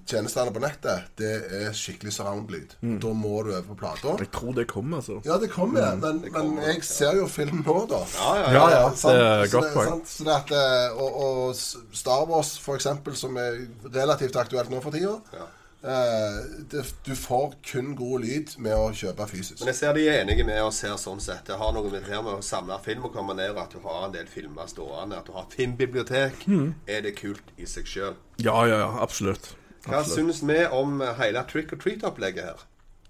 tjenestene 0.09 0.53
på 0.53 0.61
nettet, 0.61 1.07
det 1.17 1.29
er 1.63 1.71
skikkelig 1.77 2.13
surround-lyd. 2.13 2.75
Da 3.01 3.13
må 3.17 3.39
du 3.47 3.53
over 3.55 3.63
på 3.71 3.77
plata. 3.81 4.17
Jeg 4.21 4.31
tror 4.35 4.53
det 4.59 4.67
kommer, 4.69 4.99
altså. 5.01 5.21
Ja, 5.25 5.39
det 5.41 5.49
kommer, 5.55 5.95
men, 5.97 6.19
men 6.35 6.51
jeg 6.67 6.83
ser 6.85 7.17
jo 7.17 7.29
film 7.31 7.63
nå, 7.65 7.77
da. 7.89 8.03
Ja, 8.19 8.33
ja, 8.37 8.51
Ja, 8.53 8.65
ja, 8.75 8.83
sant? 8.93 9.15
det 9.17 9.29
er 9.29 9.53
godt 9.55 9.71
poeng. 9.77 9.93
sant? 9.95 10.11
Så 10.13 10.27
det 10.29 10.35
at, 10.35 10.53
eh, 10.59 10.99
og, 10.99 11.23
og 11.23 11.95
Star 12.03 12.27
Wars, 12.29 12.57
for 12.61 12.77
eksempel, 12.77 13.17
som 13.17 13.39
er 13.41 13.63
relativt 13.95 14.37
aktuelt 14.37 14.69
nå 14.75 14.83
for 14.85 14.93
tida 14.93 15.15
eh, 15.39 15.47
det, 15.83 16.85
Du 17.07 17.15
får 17.15 17.55
kun 17.63 17.93
god 17.97 18.21
lyd 18.25 18.55
med 18.59 18.75
å 18.75 18.89
kjøpe 18.95 19.27
fysisk. 19.31 19.61
Men 19.61 19.71
jeg 19.73 19.79
ser 19.81 19.95
de 19.95 20.07
er 20.09 20.23
enige 20.25 20.47
med 20.47 20.63
oss 20.63 20.81
her 20.83 20.97
sånn 20.99 21.21
sett. 21.23 21.45
Det 21.47 21.59
har 21.61 21.73
noe 21.73 21.91
med 21.91 22.03
det 22.03 22.23
med 22.25 22.33
å 22.35 22.43
samle 22.43 22.79
film 22.85 23.05
og 23.07 23.15
komme 23.15 23.37
ned, 23.39 23.57
at 23.57 23.71
du 23.75 23.79
har 23.85 24.07
en 24.09 24.15
del 24.15 24.27
filmer 24.27 24.67
stående, 24.67 25.19
at 25.19 25.27
du 25.27 25.33
har 25.37 25.47
filmbibliotek. 25.55 26.43
filmbibliotek, 26.45 26.75
er 26.89 27.03
det 27.07 27.15
kult 27.21 27.55
i 27.57 27.67
seg 27.67 27.87
sjøl. 27.87 28.17
Ja, 28.43 28.65
ja, 28.67 28.79
ja, 28.87 28.91
absolutt. 29.03 29.55
Hva 29.87 30.01
absolutt. 30.03 30.35
syns 30.35 30.43
vi 30.49 30.65
om 30.67 30.99
hele 31.21 31.45
trick 31.49 31.73
or 31.73 31.79
treat-opplegget 31.79 32.45
her? 32.45 32.67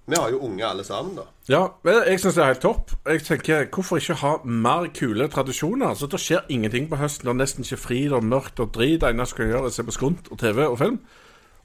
Vi 0.09 0.17
har 0.17 0.31
jo 0.33 0.39
unge 0.41 0.65
alle 0.65 0.85
sammen, 0.85 1.17
da. 1.17 1.23
Ja, 1.49 1.67
jeg 1.85 2.21
syns 2.21 2.35
det 2.39 2.43
er 2.43 2.53
helt 2.55 2.63
topp. 2.65 2.93
Jeg 3.07 3.25
tenker, 3.27 3.67
Hvorfor 3.69 3.97
ikke 4.01 4.15
ha 4.23 4.37
mer 4.45 4.87
kule 4.97 5.29
tradisjoner? 5.29 5.89
Altså, 5.91 6.07
Det 6.07 6.21
skjer 6.21 6.47
ingenting 6.49 6.89
på 6.89 6.97
høsten. 6.97 7.25
Det 7.27 7.35
er 7.35 7.41
nesten 7.43 7.65
ikke 7.65 7.77
fri, 7.77 7.99
det 8.05 8.13
er 8.17 8.25
mørkt 8.25 8.61
og 8.61 8.73
drit. 8.73 9.01
Det 9.01 9.09
eneste 9.11 9.25
du 9.25 9.37
skal 9.37 9.47
gjøre, 9.47 9.65
er 9.65 9.69
å 9.69 9.77
se 9.77 9.83
på 9.85 9.97
skunt 9.99 10.31
og 10.33 10.39
TV 10.39 10.65
og 10.65 10.79
film. 10.79 11.01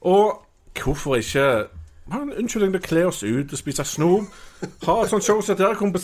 Og 0.02 0.42
hvorfor 0.82 1.16
ikke 1.16 1.46
ha 2.12 2.20
en 2.20 2.34
unnskyldning 2.34 2.74
til 2.74 2.82
å 2.82 2.88
kle 2.88 3.06
oss 3.08 3.22
ut 3.22 3.52
og 3.52 3.58
spise 3.60 3.84
snop? 3.88 4.34
Ha 4.84 4.98
et 5.02 5.12
sånt 5.12 5.24
show 5.24 5.40
som 5.40 5.56
dette 5.56 5.70
hvor 5.78 5.94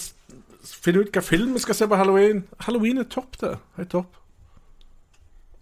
finne 0.65 1.05
ut 1.05 1.13
hva 1.15 1.23
film 1.25 1.55
vi 1.57 1.63
skal 1.65 1.77
se 1.77 1.89
på 1.89 1.99
halloween. 1.99 2.45
Halloween 2.67 3.03
er 3.03 3.09
topp, 3.11 3.39
det. 3.41 3.55
Helt 3.77 3.93
topp. 3.93 4.17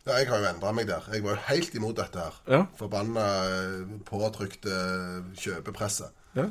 Ja, 0.09 0.17
jeg 0.17 0.29
har 0.31 0.41
jo 0.41 0.49
endra 0.49 0.73
meg 0.73 0.89
der. 0.89 1.05
Jeg 1.13 1.23
var 1.25 1.37
jo 1.37 1.45
helt 1.51 1.75
imot 1.77 1.99
dette 1.99 2.23
her. 2.23 2.37
Ja. 2.49 2.63
Forbanna 2.79 3.25
eh, 3.45 3.97
påtrykte 4.09 4.77
kjøpepresset. 5.37 6.15
Ja. 6.39 6.47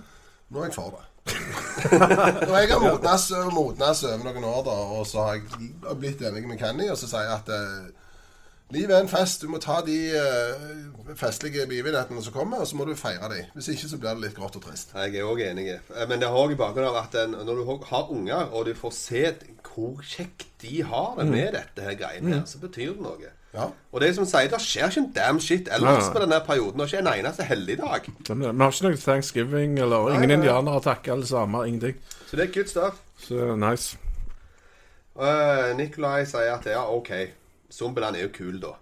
Nå 0.50 0.62
er 0.62 0.70
jeg 0.70 0.76
for 0.76 0.94
det. 0.94 1.06
Når 2.48 2.54
jeg 2.56 2.70
har 2.72 2.84
modnes, 2.84 3.26
modnes 3.52 4.04
over 4.08 4.28
noen 4.30 4.46
år, 4.48 4.62
da, 4.68 4.76
og 5.00 5.08
så 5.10 5.26
har 5.26 5.40
jeg 5.40 5.98
blitt 6.00 6.22
enig 6.24 6.46
med 6.48 6.62
Kenny, 6.62 6.88
og 6.94 7.00
så 7.02 7.10
sier 7.10 7.26
jeg 7.26 7.34
at 7.42 7.50
eh, 7.52 7.90
livet 8.72 8.96
er 8.96 9.02
en 9.02 9.10
fest. 9.12 9.42
Du 9.42 9.48
må 9.52 9.60
ta 9.64 9.78
de 9.86 9.96
uh, 10.18 11.16
festlige 11.16 11.68
begivenhetene 11.70 12.24
som 12.24 12.34
kommer, 12.36 12.60
og 12.64 12.68
så 12.68 12.76
må 12.80 12.86
du 12.88 12.96
feire 13.00 13.30
dem. 13.32 13.46
Hvis 13.56 13.70
ikke 13.74 13.90
så 13.92 14.00
blir 14.02 14.16
det 14.18 14.26
litt 14.26 14.36
grått 14.38 14.58
og 14.60 14.66
trist. 14.68 14.92
Jeg 14.96 15.16
er 15.16 15.28
òg 15.30 15.42
enig. 15.46 15.70
Eh, 15.78 16.08
Men 16.10 16.20
det 16.20 16.28
har 16.30 16.36
òg 16.38 16.52
i 16.56 16.60
bakgrunnen 16.60 16.90
av 16.92 17.00
at 17.06 17.16
en- 17.24 17.32
når 17.46 17.56
du 17.56 17.66
har- 17.90 18.12
unger, 18.12 18.50
og 18.54 18.66
du 18.66 18.74
får 18.74 18.94
se 18.94 19.34
hvor 19.64 20.02
kjekt 20.04 20.46
de 20.62 20.82
har 20.84 21.16
det 21.18 21.28
med 21.28 21.54
dette 21.54 21.82
her 21.82 21.94
greiene 21.96 22.34
her, 22.34 22.46
så 22.46 22.58
betyr 22.60 22.94
det 22.94 23.02
noe. 23.02 23.32
Ja. 23.54 23.70
Og 23.92 24.02
det 24.02 24.10
er 24.10 24.14
som 24.14 24.26
sier, 24.26 24.50
det 24.50 24.60
skjer 24.62 24.90
ikke 24.90 24.98
en 24.98 25.12
damn 25.16 25.40
shit 25.40 25.70
ellers 25.72 26.10
på 26.14 26.20
denne 26.20 26.40
perioden. 26.46 26.82
Og 26.82 26.88
ikke 26.88 27.00
en 27.00 27.08
eneste 27.08 27.44
helligdag. 27.44 28.02
Vi 28.28 28.44
har 28.46 28.72
ikke 28.72 28.84
noe 28.84 28.98
thanksgiving 28.98 29.80
eller 29.80 30.10
ingen 30.14 30.30
nei, 30.30 30.36
indianere 30.36 30.82
takker 30.82 30.94
takke, 30.94 31.12
alle 31.12 31.26
sammen. 31.26 31.68
Ingenting. 31.68 31.96
Så 32.28 32.36
det 32.36 32.50
er 32.50 32.54
good 32.54 32.68
stuff. 32.68 33.00
Så 33.18 33.56
nice. 33.56 33.98
Uh, 35.16 35.74
Nikolai 35.78 36.26
sier 36.26 36.54
at 36.54 36.66
ja, 36.66 36.84
OK. 36.94 37.10
Zombieland 37.74 38.16
er 38.16 38.28
jo 38.28 38.34
kul, 38.34 38.60
da. 38.62 38.74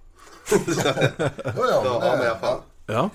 Jo, 0.51 0.57
ja, 1.71 1.79
Da 1.83 1.99
har 1.99 2.17
vi 2.19 2.27
iallfall. 2.27 2.61
Ja. 2.89 3.07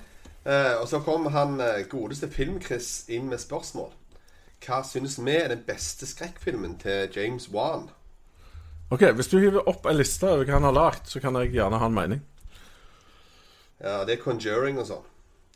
Eh, 0.45 0.75
og 0.81 0.87
så 0.89 0.99
kom 1.05 1.25
han 1.31 1.59
eh, 1.61 1.85
godeste 1.89 2.29
Film-Chris 2.29 3.05
inn 3.09 3.29
med 3.29 3.39
spørsmål. 3.39 3.91
Hva 4.61 4.81
syns 4.85 5.17
vi 5.21 5.33
er 5.37 5.47
den 5.53 5.63
beste 5.65 6.05
skrekkfilmen 6.09 6.77
til 6.81 7.09
James 7.15 7.47
Wan? 7.53 7.87
Ok, 8.91 9.01
Hvis 9.15 9.27
du 9.31 9.39
hiver 9.39 9.63
opp 9.69 9.85
en 9.87 9.95
liste 9.97 10.27
over 10.27 10.43
hva 10.45 10.57
han 10.59 10.67
har 10.67 10.75
lagd, 10.75 11.07
så 11.07 11.21
kan 11.23 11.35
jeg 11.39 11.53
gjerne 11.55 11.79
ha 11.79 11.87
en 11.87 11.95
mening. 11.95 12.21
Ja, 13.79 14.03
Det 14.05 14.17
er 14.17 14.23
Conjuring 14.23 14.77
og 14.79 14.89
sånn. 14.89 15.07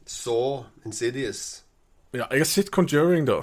Saw, 0.05 0.63
Insidious. 0.85 1.63
Ja, 2.13 2.25
Jeg 2.31 2.45
har 2.45 2.49
sett 2.49 2.71
Conjuring, 2.71 3.27
da. 3.27 3.41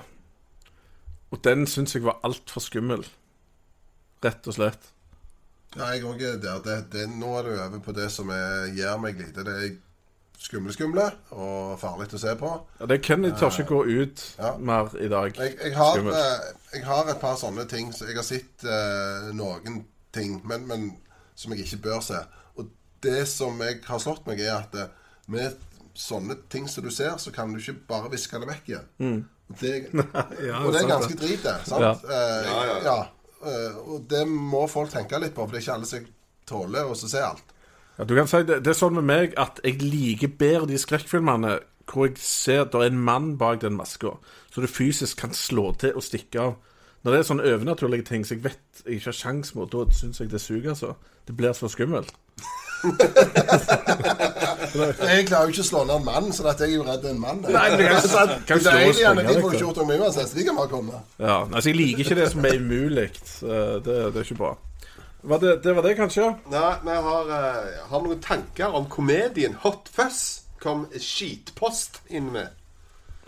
Og 1.30 1.44
den 1.44 1.66
syns 1.66 1.94
jeg 1.94 2.04
var 2.04 2.20
altfor 2.24 2.60
skummel. 2.64 3.04
Rett 4.24 4.46
og 4.46 4.54
slett. 4.56 4.91
Ja, 5.76 5.88
jeg 5.94 6.04
òg 6.04 6.22
er 6.22 6.36
der. 6.42 6.60
Det, 6.64 6.76
det, 6.92 7.06
nå 7.16 7.32
er 7.38 7.42
du 7.48 7.52
over 7.56 7.80
på 7.84 7.94
det 7.96 8.10
som 8.12 8.30
er, 8.34 8.68
gjør 8.76 9.00
meg 9.02 9.18
lite. 9.20 9.44
Det 9.46 9.54
er 9.66 9.70
skumle, 10.42 10.72
skumle 10.74 11.04
og 11.30 11.76
farlig 11.80 12.08
å 12.12 12.20
se 12.20 12.34
på. 12.40 12.50
Ja, 12.80 12.88
det 12.90 13.00
Kenny 13.06 13.30
tør 13.38 13.52
ikke 13.54 13.68
gå 13.70 13.80
ut 14.02 14.24
Ja. 14.38 14.56
mer 14.58 14.90
i 15.00 15.08
dag. 15.08 15.36
Jeg, 15.38 15.56
jeg, 15.62 15.74
har, 15.78 15.98
eh, 15.98 16.52
jeg 16.74 16.84
har 16.88 17.08
et 17.12 17.20
par 17.22 17.36
sånne 17.40 17.64
ting. 17.70 17.92
Så 17.94 18.08
jeg 18.10 18.18
har 18.18 18.26
sett 18.26 18.64
eh, 18.66 19.30
noen 19.38 19.84
ting 20.12 20.40
men, 20.44 20.66
men, 20.68 20.88
som 21.38 21.54
jeg 21.54 21.64
ikke 21.64 21.82
bør 21.88 22.00
se. 22.04 22.18
Og 22.58 22.68
det 23.02 23.22
som 23.30 23.60
jeg 23.64 23.80
har 23.86 24.02
slått 24.02 24.26
meg, 24.28 24.42
er 24.44 24.58
at 24.60 24.74
eh, 24.76 24.90
med 25.32 25.54
sånne 25.94 26.34
ting 26.50 26.66
som 26.68 26.84
du 26.84 26.90
ser, 26.90 27.14
så 27.22 27.30
kan 27.32 27.52
du 27.52 27.60
ikke 27.60 27.78
bare 27.88 28.10
viske 28.12 28.38
det 28.42 28.48
vekk 28.50 28.68
igjen. 28.74 29.24
Og 29.52 29.58
det, 29.60 29.72
Ja, 30.48 30.62
og 30.64 30.72
det 30.72 30.82
er 30.82 30.88
ganske 30.90 31.16
drit, 31.20 31.42
det. 31.44 31.56
Sant? 31.68 31.84
Ja. 31.84 31.92
Eh, 32.02 32.46
Ja, 32.48 32.62
ja, 32.66 32.76
ja. 32.86 33.00
eh, 33.04 33.18
og 33.42 34.04
det 34.10 34.22
må 34.28 34.66
folk 34.70 34.92
tenke 34.92 35.18
litt 35.22 35.34
på, 35.34 35.44
for 35.44 35.54
det 35.54 35.62
er 35.62 35.66
ikke 35.66 35.76
alle 35.78 35.90
som 35.90 36.06
tåler 36.48 36.90
å 36.90 36.96
se 36.98 37.22
alt. 37.22 37.52
Ja, 37.98 38.06
du 38.08 38.14
kan 38.16 38.30
si 38.30 38.40
det, 38.48 38.62
det 38.64 38.72
er 38.72 38.78
sånn 38.78 38.96
med 38.96 39.08
meg 39.08 39.36
at 39.40 39.60
jeg 39.66 39.82
liker 39.82 40.32
bedre 40.40 40.70
de 40.70 40.78
skrekkfilmene 40.80 41.58
hvor 41.90 42.06
jeg 42.06 42.20
ser 42.22 42.64
det 42.70 42.78
er 42.78 42.92
en 42.92 43.02
mann 43.04 43.32
bak 43.40 43.60
den 43.60 43.76
maska, 43.76 44.14
så 44.52 44.62
du 44.62 44.70
fysisk 44.70 45.18
kan 45.20 45.34
slå 45.36 45.72
til 45.82 45.98
og 45.98 46.06
stikke 46.06 46.40
av. 46.40 46.54
Når 47.02 47.12
det 47.12 47.18
er 47.18 47.26
sånne 47.26 47.46
overnaturlige 47.50 48.06
ting 48.06 48.24
som 48.26 48.38
jeg 48.38 48.44
vet 48.46 48.82
jeg 48.84 49.00
ikke 49.00 49.10
har 49.10 49.18
sjans 49.18 49.54
mot, 49.58 49.70
da 49.72 49.82
syns 49.90 50.22
jeg 50.22 50.30
det 50.30 50.40
suger, 50.40 50.70
altså. 50.72 50.94
Det 51.26 51.34
blir 51.36 51.54
så 51.54 51.68
skummelt. 51.70 52.14
Jeg 55.12 55.26
klarer 55.28 55.46
jo 55.46 55.52
ikke 55.52 55.62
å 55.62 55.66
slå 55.68 55.82
ned 55.86 55.94
en 56.00 56.04
mann, 56.06 56.28
så 56.34 56.44
dette 56.46 56.66
jeg 56.66 56.74
er 56.74 56.78
jo 56.80 56.84
redd 56.86 57.04
en 57.10 57.18
mann. 57.22 57.40
Nei, 57.44 57.64
men 57.76 57.82
jeg 57.84 58.00
så, 58.08 58.22
kan 58.48 58.58
det 58.62 58.70
er 58.72 58.78
alien, 58.88 59.20
de 59.20 59.34
får 59.42 59.54
ikke 59.56 59.62
gjort 59.66 59.80
noe 59.82 59.98
uansett, 60.02 60.32
de 60.36 60.44
kan 60.46 60.58
bare 60.58 60.70
komme. 60.72 61.00
Ja, 61.20 61.36
altså 61.44 61.68
Jeg 61.70 61.78
liker 61.78 62.04
ikke 62.06 62.18
det 62.18 62.28
som 62.32 62.46
er 62.48 62.58
umulig. 62.58 63.08
Eh, 63.08 63.74
Det, 63.84 63.96
det 64.14 64.22
er 64.22 64.26
ikke 64.26 64.38
bra. 64.40 64.52
Var 65.22 65.38
det, 65.44 65.52
det 65.62 65.74
var 65.76 65.82
det, 65.86 65.92
kanskje? 66.00 66.24
Nei, 66.50 66.70
vi 66.82 66.94
har, 67.06 67.28
uh, 67.30 67.82
har 67.92 68.00
noen 68.02 68.22
tanker 68.24 68.74
om 68.74 68.88
komedien 68.90 69.54
Hot 69.62 69.90
Fuzz. 69.94 70.22
Kom 70.62 70.86
skitpost 70.98 72.00
inn 72.10 72.32
med. 72.34 72.48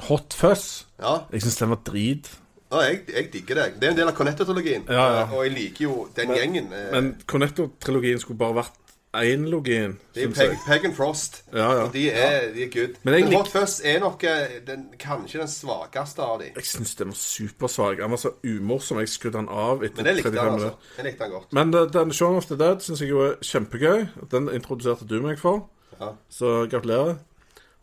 Hot 0.09 0.35
Fuzz. 0.35 0.85
Ja, 0.99 1.21
Jeg 1.31 1.45
syns 1.45 1.61
den 1.61 1.71
var 1.71 1.83
drit. 1.87 2.27
ja 2.73 2.81
jeg, 2.89 3.05
jeg 3.15 3.29
digger 3.37 3.55
det. 3.61 3.67
Det 3.79 3.87
er 3.87 3.93
en 3.95 3.99
del 4.01 4.11
av 4.11 4.17
Cornetto-trilogien. 4.19 4.89
Ja, 4.91 5.05
ja. 5.21 5.25
Og 5.31 5.45
jeg 5.47 5.55
liker 5.55 5.85
jo 5.87 6.09
den 6.17 6.35
gjengen. 6.35 6.73
eh, 6.75 6.91
Men 6.97 7.13
Cornetto-trilogien 7.31 8.19
skulle 8.23 8.39
bare 8.43 8.59
vært 8.65 8.81
én 9.23 9.45
login. 9.51 9.99
det 10.15 10.25
er 10.25 10.33
Peg. 10.35 10.57
Peg 10.67 10.85
and 10.85 10.95
Frost. 10.97 11.45
Ja, 11.53 11.69
ja. 11.73 11.83
Og 11.87 11.93
de 11.93 12.11
er, 12.11 12.53
de 12.55 12.63
er 12.65 12.71
good. 12.73 12.95
Men 13.03 13.15
jeg 13.15 13.25
Men, 13.25 13.33
Hot 13.35 13.49
Fuzz 13.49 13.81
er 13.85 14.01
nok 14.01 14.25
eh, 14.25 14.59
den, 14.67 14.87
kanskje 14.99 15.39
den 15.41 15.49
svakeste 15.49 16.23
av 16.23 16.41
de. 16.41 16.51
Jeg 16.57 16.65
syns 16.65 16.95
den 16.95 17.09
var 17.13 17.15
supersvak. 17.21 18.01
Han 18.01 18.11
var 18.11 18.17
så 18.23 18.33
umorsom. 18.45 18.99
Jeg 18.99 19.09
skrudde 19.09 19.39
den 19.39 19.49
av 19.49 19.85
etter 19.85 20.03
Men 20.03 20.07
jeg 20.07 20.15
likte 20.17 20.31
35 20.31 20.51
minutter. 20.51 20.67
altså. 20.67 20.67
minutter. 20.67 20.99
Jeg 20.99 21.05
likte 21.11 21.25
den 21.25 21.33
godt. 21.33 21.53
Men 21.53 21.75
uh, 21.75 21.87
den 21.93 22.13
Shaun 22.13 22.37
of 22.37 22.47
the 22.47 22.59
Dead 22.59 22.81
syns 22.81 23.01
jeg 23.01 23.11
jo 23.11 23.21
er 23.29 23.35
kjempegøy. 23.43 24.07
Den 24.31 24.49
introduserte 24.55 25.07
du 25.09 25.21
meg 25.23 25.39
for, 25.39 25.69
Ja. 26.01 26.13
så 26.31 26.67
gratulerer. 26.71 27.17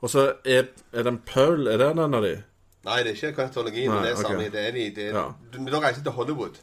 Og 0.01 0.09
så 0.09 0.31
er, 0.45 0.63
er 0.93 1.03
den 1.03 1.19
Paul 1.25 1.67
Er 1.67 1.77
det 1.77 1.91
en 1.91 2.13
av 2.13 2.23
de? 2.23 2.43
Nei, 2.81 3.03
det 3.05 3.11
er 3.11 3.17
ikke 3.17 3.35
Cornetto-trilogien. 3.37 3.91
men 3.93 4.03
Det 4.03 4.09
er 4.11 4.15
ok. 4.17 4.21
samme, 4.25 4.45
det 4.49 4.61
er 4.67 4.71
de, 4.73 4.85
det 4.95 5.03
er, 5.09 5.13
Ja. 5.13 5.25
Mm. 5.29 5.65
du, 5.65 5.71
Da 5.71 5.79
reiser 5.83 6.01
til 6.03 6.11
Hollywood, 6.11 6.55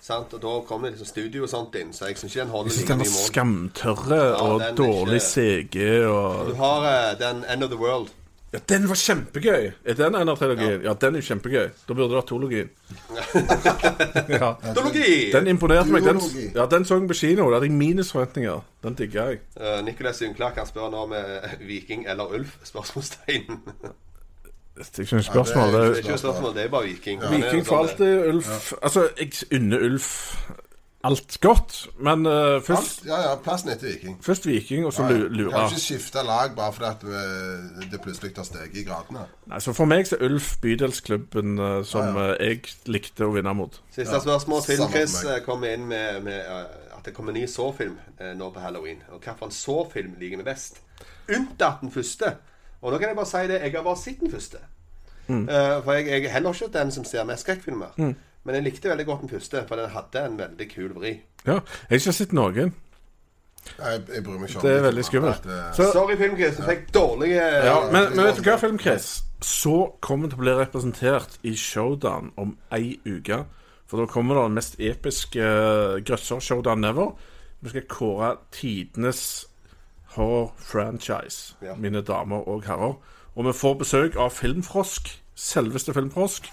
sant? 0.00 0.32
og 0.34 0.40
da 0.40 0.52
kommer 0.68 0.88
det 0.88 0.94
liksom 0.98 1.06
studio 1.10 1.42
og 1.42 1.50
sånt 1.52 1.74
inn, 1.76 1.92
så 1.92 2.06
jeg 2.08 2.16
syns 2.16 2.32
ikke 2.32 2.44
den 2.46 2.54
holder 2.54 2.70
Jeg 2.70 2.78
like 2.80 2.96
mye 2.96 3.04
var 3.04 3.10
mål. 3.10 3.26
skamtørre 3.26 4.22
og 4.40 4.60
den 4.60 4.68
er 4.68 4.74
dårlig 4.74 5.20
CG 5.22 5.76
og 6.06 6.48
Du 6.48 6.54
har 6.54 6.80
uh, 6.88 7.18
den 7.20 7.44
End 7.44 7.62
of 7.64 7.70
the 7.70 7.78
World. 7.78 8.08
Ja, 8.52 8.58
den 8.68 8.88
var 8.88 8.96
kjempegøy! 8.98 9.70
Er 9.84 9.94
den 9.94 10.14
en 10.18 10.28
av 10.28 10.36
trilogien? 10.40 10.80
Ja. 10.82 10.92
den 10.94 11.14
er 11.16 11.20
kjempegøy. 11.22 11.68
Da 11.86 11.94
burde 11.94 12.08
det 12.08 12.16
vært 12.18 12.26
tologien. 12.32 12.70
ja. 14.40 14.48
Tologi! 14.74 15.30
Den 15.32 15.46
imponerte 15.46 15.92
meg. 15.92 16.02
Den, 16.02 16.18
ja, 16.56 16.66
den 16.66 16.84
så 16.84 16.98
jeg 16.98 17.06
på 17.12 17.14
kino. 17.14 17.46
Da 17.50 17.60
hadde 17.60 17.68
jeg 17.68 17.76
minusforventninger. 17.78 18.60
Den 18.82 18.94
digga 18.98 19.28
jeg. 19.28 19.38
Uh, 19.54 19.84
Nicolas 19.86 20.22
Unklar 20.26 20.50
kan 20.56 20.66
spørre 20.66 20.90
nå 20.90 21.04
om 21.06 21.14
Viking 21.62 22.08
eller 22.10 22.34
Ulf? 22.40 22.56
Spørsmålstegn. 22.64 23.60
Det 24.78 24.98
er 24.98 25.02
ikke 25.02 25.18
noe 25.18 25.22
spørsmål. 25.22 25.66
Det 25.66 25.74
er 25.74 25.80
Det 25.80 25.90
Det 25.90 25.98
ikke 25.98 26.08
noe 26.08 26.18
spørsmål, 26.18 26.56
det 26.56 26.70
bare 26.70 26.84
Viking. 26.84 27.22
Ja. 27.22 27.30
Viking 27.30 27.66
for 27.66 27.78
alltid. 27.78 28.26
Ulf 28.28 28.72
Altså, 28.82 29.08
jeg 29.18 29.32
unner 29.60 29.78
Ulf 29.78 30.40
alt 31.04 31.38
godt, 31.40 31.88
men 31.98 32.26
uh, 32.26 32.32
først, 32.62 33.00
Alt, 33.00 33.06
ja, 33.06 33.30
ja, 33.30 33.36
plassen 33.36 33.70
etter 33.70 33.86
Viking. 33.86 34.18
først 34.24 34.46
Viking, 34.46 34.86
og 34.86 34.92
så 34.92 35.02
Ja, 35.02 35.08
ja. 35.08 35.18
Lura. 35.18 35.50
Kan 35.50 35.68
ikke 35.70 35.80
skifte 35.80 36.18
lag 36.24 36.56
bare 36.56 36.72
fordi 36.72 36.88
at 36.88 37.04
eh, 37.04 37.90
det 37.92 38.00
plutselig 38.00 38.34
tar 38.34 38.42
steget 38.42 38.76
i 38.76 38.84
gradene. 38.84 39.24
Nei, 39.46 39.60
så 39.60 39.72
for 39.72 39.84
meg 39.84 40.06
så 40.06 40.18
er 40.20 40.24
Ulf 40.24 40.56
bydelsklubben 40.60 41.58
uh, 41.58 41.84
som 41.84 42.16
Ja, 42.16 42.34
jeg 42.40 42.60
likte 42.86 43.24
å 43.24 43.32
vinne 43.32 43.54
mot. 43.54 43.80
Siste 43.90 44.20
spørsmål. 44.20 44.62
til 44.62 44.82
eh, 45.30 45.40
kom 45.44 45.64
inn 45.64 45.88
med, 45.88 46.20
med 46.22 46.44
uh, 46.50 46.90
at 47.00 47.06
det 47.06 47.14
kommer 47.16 47.32
en 47.32 47.40
ny 47.40 47.46
Så-film 47.48 47.96
eh, 48.20 48.34
nå 48.36 48.50
på 48.52 48.60
halloween. 48.60 49.02
Og 49.08 49.24
hvilken 49.24 49.50
Så-film 49.50 50.14
liker 50.20 50.36
vi 50.36 50.44
best? 50.44 50.82
Unntatt 51.32 51.80
den 51.80 51.92
første. 51.92 52.34
Og 52.82 52.92
da 52.92 52.98
kan 52.98 53.08
jeg 53.08 53.16
bare 53.16 53.26
si 53.28 53.46
det, 53.50 53.60
jeg 53.60 53.72
har 53.76 53.82
bare 53.84 53.96
sett 54.00 54.20
den 54.20 54.30
første. 54.32 54.58
Mm. 55.28 55.42
Uh, 55.48 55.82
for 55.84 55.92
jeg, 55.92 56.06
jeg 56.06 56.24
er 56.24 56.34
heller 56.34 56.52
ikke 56.56 56.72
den 56.78 56.90
som 56.92 57.04
ser 57.04 57.24
mest 57.28 57.44
skrekkfilmer. 57.46 57.96
Men 58.44 58.54
jeg 58.56 58.64
likte 58.64 58.88
veldig 58.88 59.04
godt 59.06 59.20
den 59.20 59.28
første, 59.34 59.64
for 59.68 59.76
den 59.76 59.90
hadde 59.92 60.22
en 60.26 60.38
veldig 60.38 60.66
kul 60.70 60.94
vri. 60.96 61.10
Ja, 61.46 61.58
jeg 61.60 61.90
har 61.90 62.00
ikke 62.00 62.12
sett 62.16 62.32
noen. 62.32 62.72
Jeg, 63.78 64.00
jeg 64.14 64.22
bryr 64.24 64.38
meg 64.40 64.48
ikke 64.48 64.58
om 64.58 64.64
Det 64.64 64.70
er 64.76 64.82
veldig 64.86 65.04
skummelt. 65.04 65.46
eh, 65.46 65.72
Så, 65.76 65.90
Sorry, 65.92 66.16
Film-Chris, 66.16 66.56
du 66.56 66.62
fikk 66.64 66.86
dårlige 66.94 67.42
ja, 67.44 67.74
men, 67.92 68.06
men 68.16 68.24
vet 68.24 68.38
du 68.40 68.46
hva, 68.48 68.56
Filmkris? 68.56 69.08
Så 69.44 69.74
kommer 70.00 70.26
det 70.26 70.34
til 70.34 70.40
å 70.40 70.44
bli 70.46 70.54
representert 70.56 71.36
i 71.44 71.52
Showdown 71.56 72.32
om 72.40 72.56
ei 72.72 72.94
uke. 73.04 73.42
For 73.88 74.00
da 74.00 74.08
kommer 74.08 74.38
det 74.38 74.46
den 74.48 74.56
mest 74.56 74.80
episke 74.80 75.44
uh, 75.44 75.98
grøsser-showdown 76.00 76.84
ever. 76.88 77.12
Vi 77.60 77.72
skal 77.74 77.86
kåre 77.92 78.32
tidenes 78.56 79.22
horror-franchise, 80.16 81.54
Ja. 81.62 81.74
mine 81.74 82.00
damer 82.02 82.48
og 82.48 82.64
herrer. 82.64 82.94
Og 83.36 83.44
vi 83.46 83.52
får 83.52 83.74
besøk 83.74 84.16
av 84.16 84.30
Filmfrosk. 84.30 85.22
Selveste 85.34 85.94
Filmfrosk. 85.94 86.52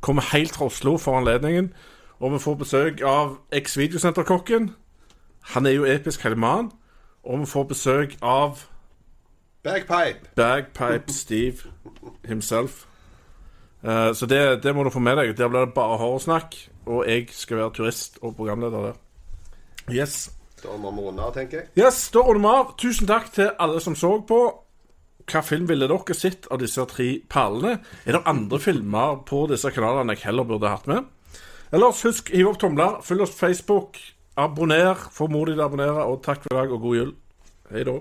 Kommer 0.00 0.22
helt 0.32 0.56
fra 0.56 0.64
Oslo 0.64 0.96
for 0.96 1.18
anledningen. 1.18 1.72
Og 2.20 2.32
vi 2.32 2.38
får 2.38 2.54
besøk 2.54 3.00
av 3.00 3.36
eks-videosenterkokken. 3.52 4.70
Han 5.40 5.66
er 5.66 5.70
jo 5.70 5.84
episk 5.84 6.22
hele 6.22 6.36
mannen. 6.36 6.72
Og 7.24 7.40
vi 7.40 7.46
får 7.46 7.64
besøk 7.64 8.16
av 8.22 8.58
Bagpipe. 9.62 10.28
Bagpipe 10.36 11.12
Steve 11.12 11.56
himself. 12.24 12.86
Uh, 13.84 14.14
så 14.14 14.26
det, 14.26 14.62
det 14.62 14.74
må 14.74 14.82
du 14.82 14.90
få 14.90 14.98
med 14.98 15.16
deg. 15.16 15.36
Der 15.36 15.48
blir 15.48 15.60
det 15.64 15.74
bare 15.74 15.98
horrorsnakk. 15.98 16.54
Og 16.86 17.04
jeg 17.08 17.28
skal 17.30 17.56
være 17.56 17.70
turist 17.74 18.18
og 18.22 18.36
programleder 18.36 18.82
der. 18.82 18.92
Yes. 19.92 20.32
Da 20.64 20.76
må 20.80 20.90
vi 20.96 21.02
runde 21.04 21.22
av, 21.22 21.32
tenker 21.36 21.60
jeg. 21.60 21.68
yes, 21.76 22.08
Da 22.14 22.22
runder 22.24 22.40
vi 22.40 22.52
av. 22.56 22.70
Tusen 22.80 23.06
takk 23.10 23.30
til 23.36 23.50
alle 23.60 23.80
som 23.84 23.94
så 23.98 24.14
på. 24.26 24.38
Hva 25.30 25.40
film 25.44 25.66
ville 25.68 25.86
dere 25.88 26.14
sett 26.16 26.46
av 26.52 26.58
disse 26.60 26.84
tre 26.90 27.06
perlene? 27.32 27.78
Er 28.04 28.12
det 28.18 28.22
andre 28.28 28.58
filmer 28.60 29.20
på 29.28 29.46
disse 29.48 29.70
kanalene 29.72 30.16
jeg 30.16 30.24
heller 30.28 30.44
burde 30.48 30.68
hatt 30.72 30.88
med? 30.90 31.04
Ellers, 31.74 32.02
husk, 32.04 32.28
hiv 32.32 32.48
opp 32.52 32.58
tomler. 32.60 32.98
Følg 33.02 33.24
oss 33.24 33.32
på 33.36 33.46
Facebook. 33.46 33.96
Abonner. 34.36 34.94
Formodig 35.14 35.56
å 35.58 35.64
abonnere. 35.68 36.04
Og 36.08 36.20
takk 36.24 36.42
for 36.44 36.52
i 36.52 36.58
dag, 36.60 36.72
og 36.76 36.80
god 36.84 36.96
jul. 37.00 37.14
Hei 37.72 37.84
da. 37.88 37.96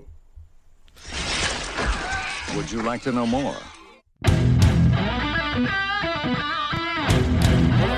Would 2.55 2.71
you 2.71 2.83
like 2.83 3.03
to 3.03 3.11
know 3.11 3.25
more? 3.25 3.55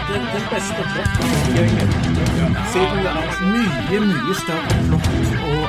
Den, 0.06 0.22
den 0.34 0.46
beste. 0.54 2.15
Siden 2.46 2.98
det 3.06 3.12
er 3.12 3.22
mye, 3.54 4.00
mye 4.06 4.36
større 4.44 4.76
flott 4.88 5.08
og 5.52 5.64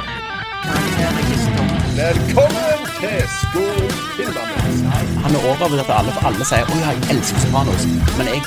karakterregister. 0.64 1.64
Velkommen 2.01 2.79
til 3.01 3.18
Skog 3.39 3.87
Filmanmeldelse. 4.16 4.87
Han 5.24 5.35
er 5.37 5.41
overvurdert 5.51 5.91
at 5.91 5.97
alle, 5.99 6.12
alle 6.29 6.45
sier 6.51 6.64
'Å 6.68 6.77
ja, 6.83 6.91
jeg 6.93 7.16
elsker 7.16 7.39
Sopranos'. 7.45 7.87
Men 8.18 8.27
jeg 8.33 8.43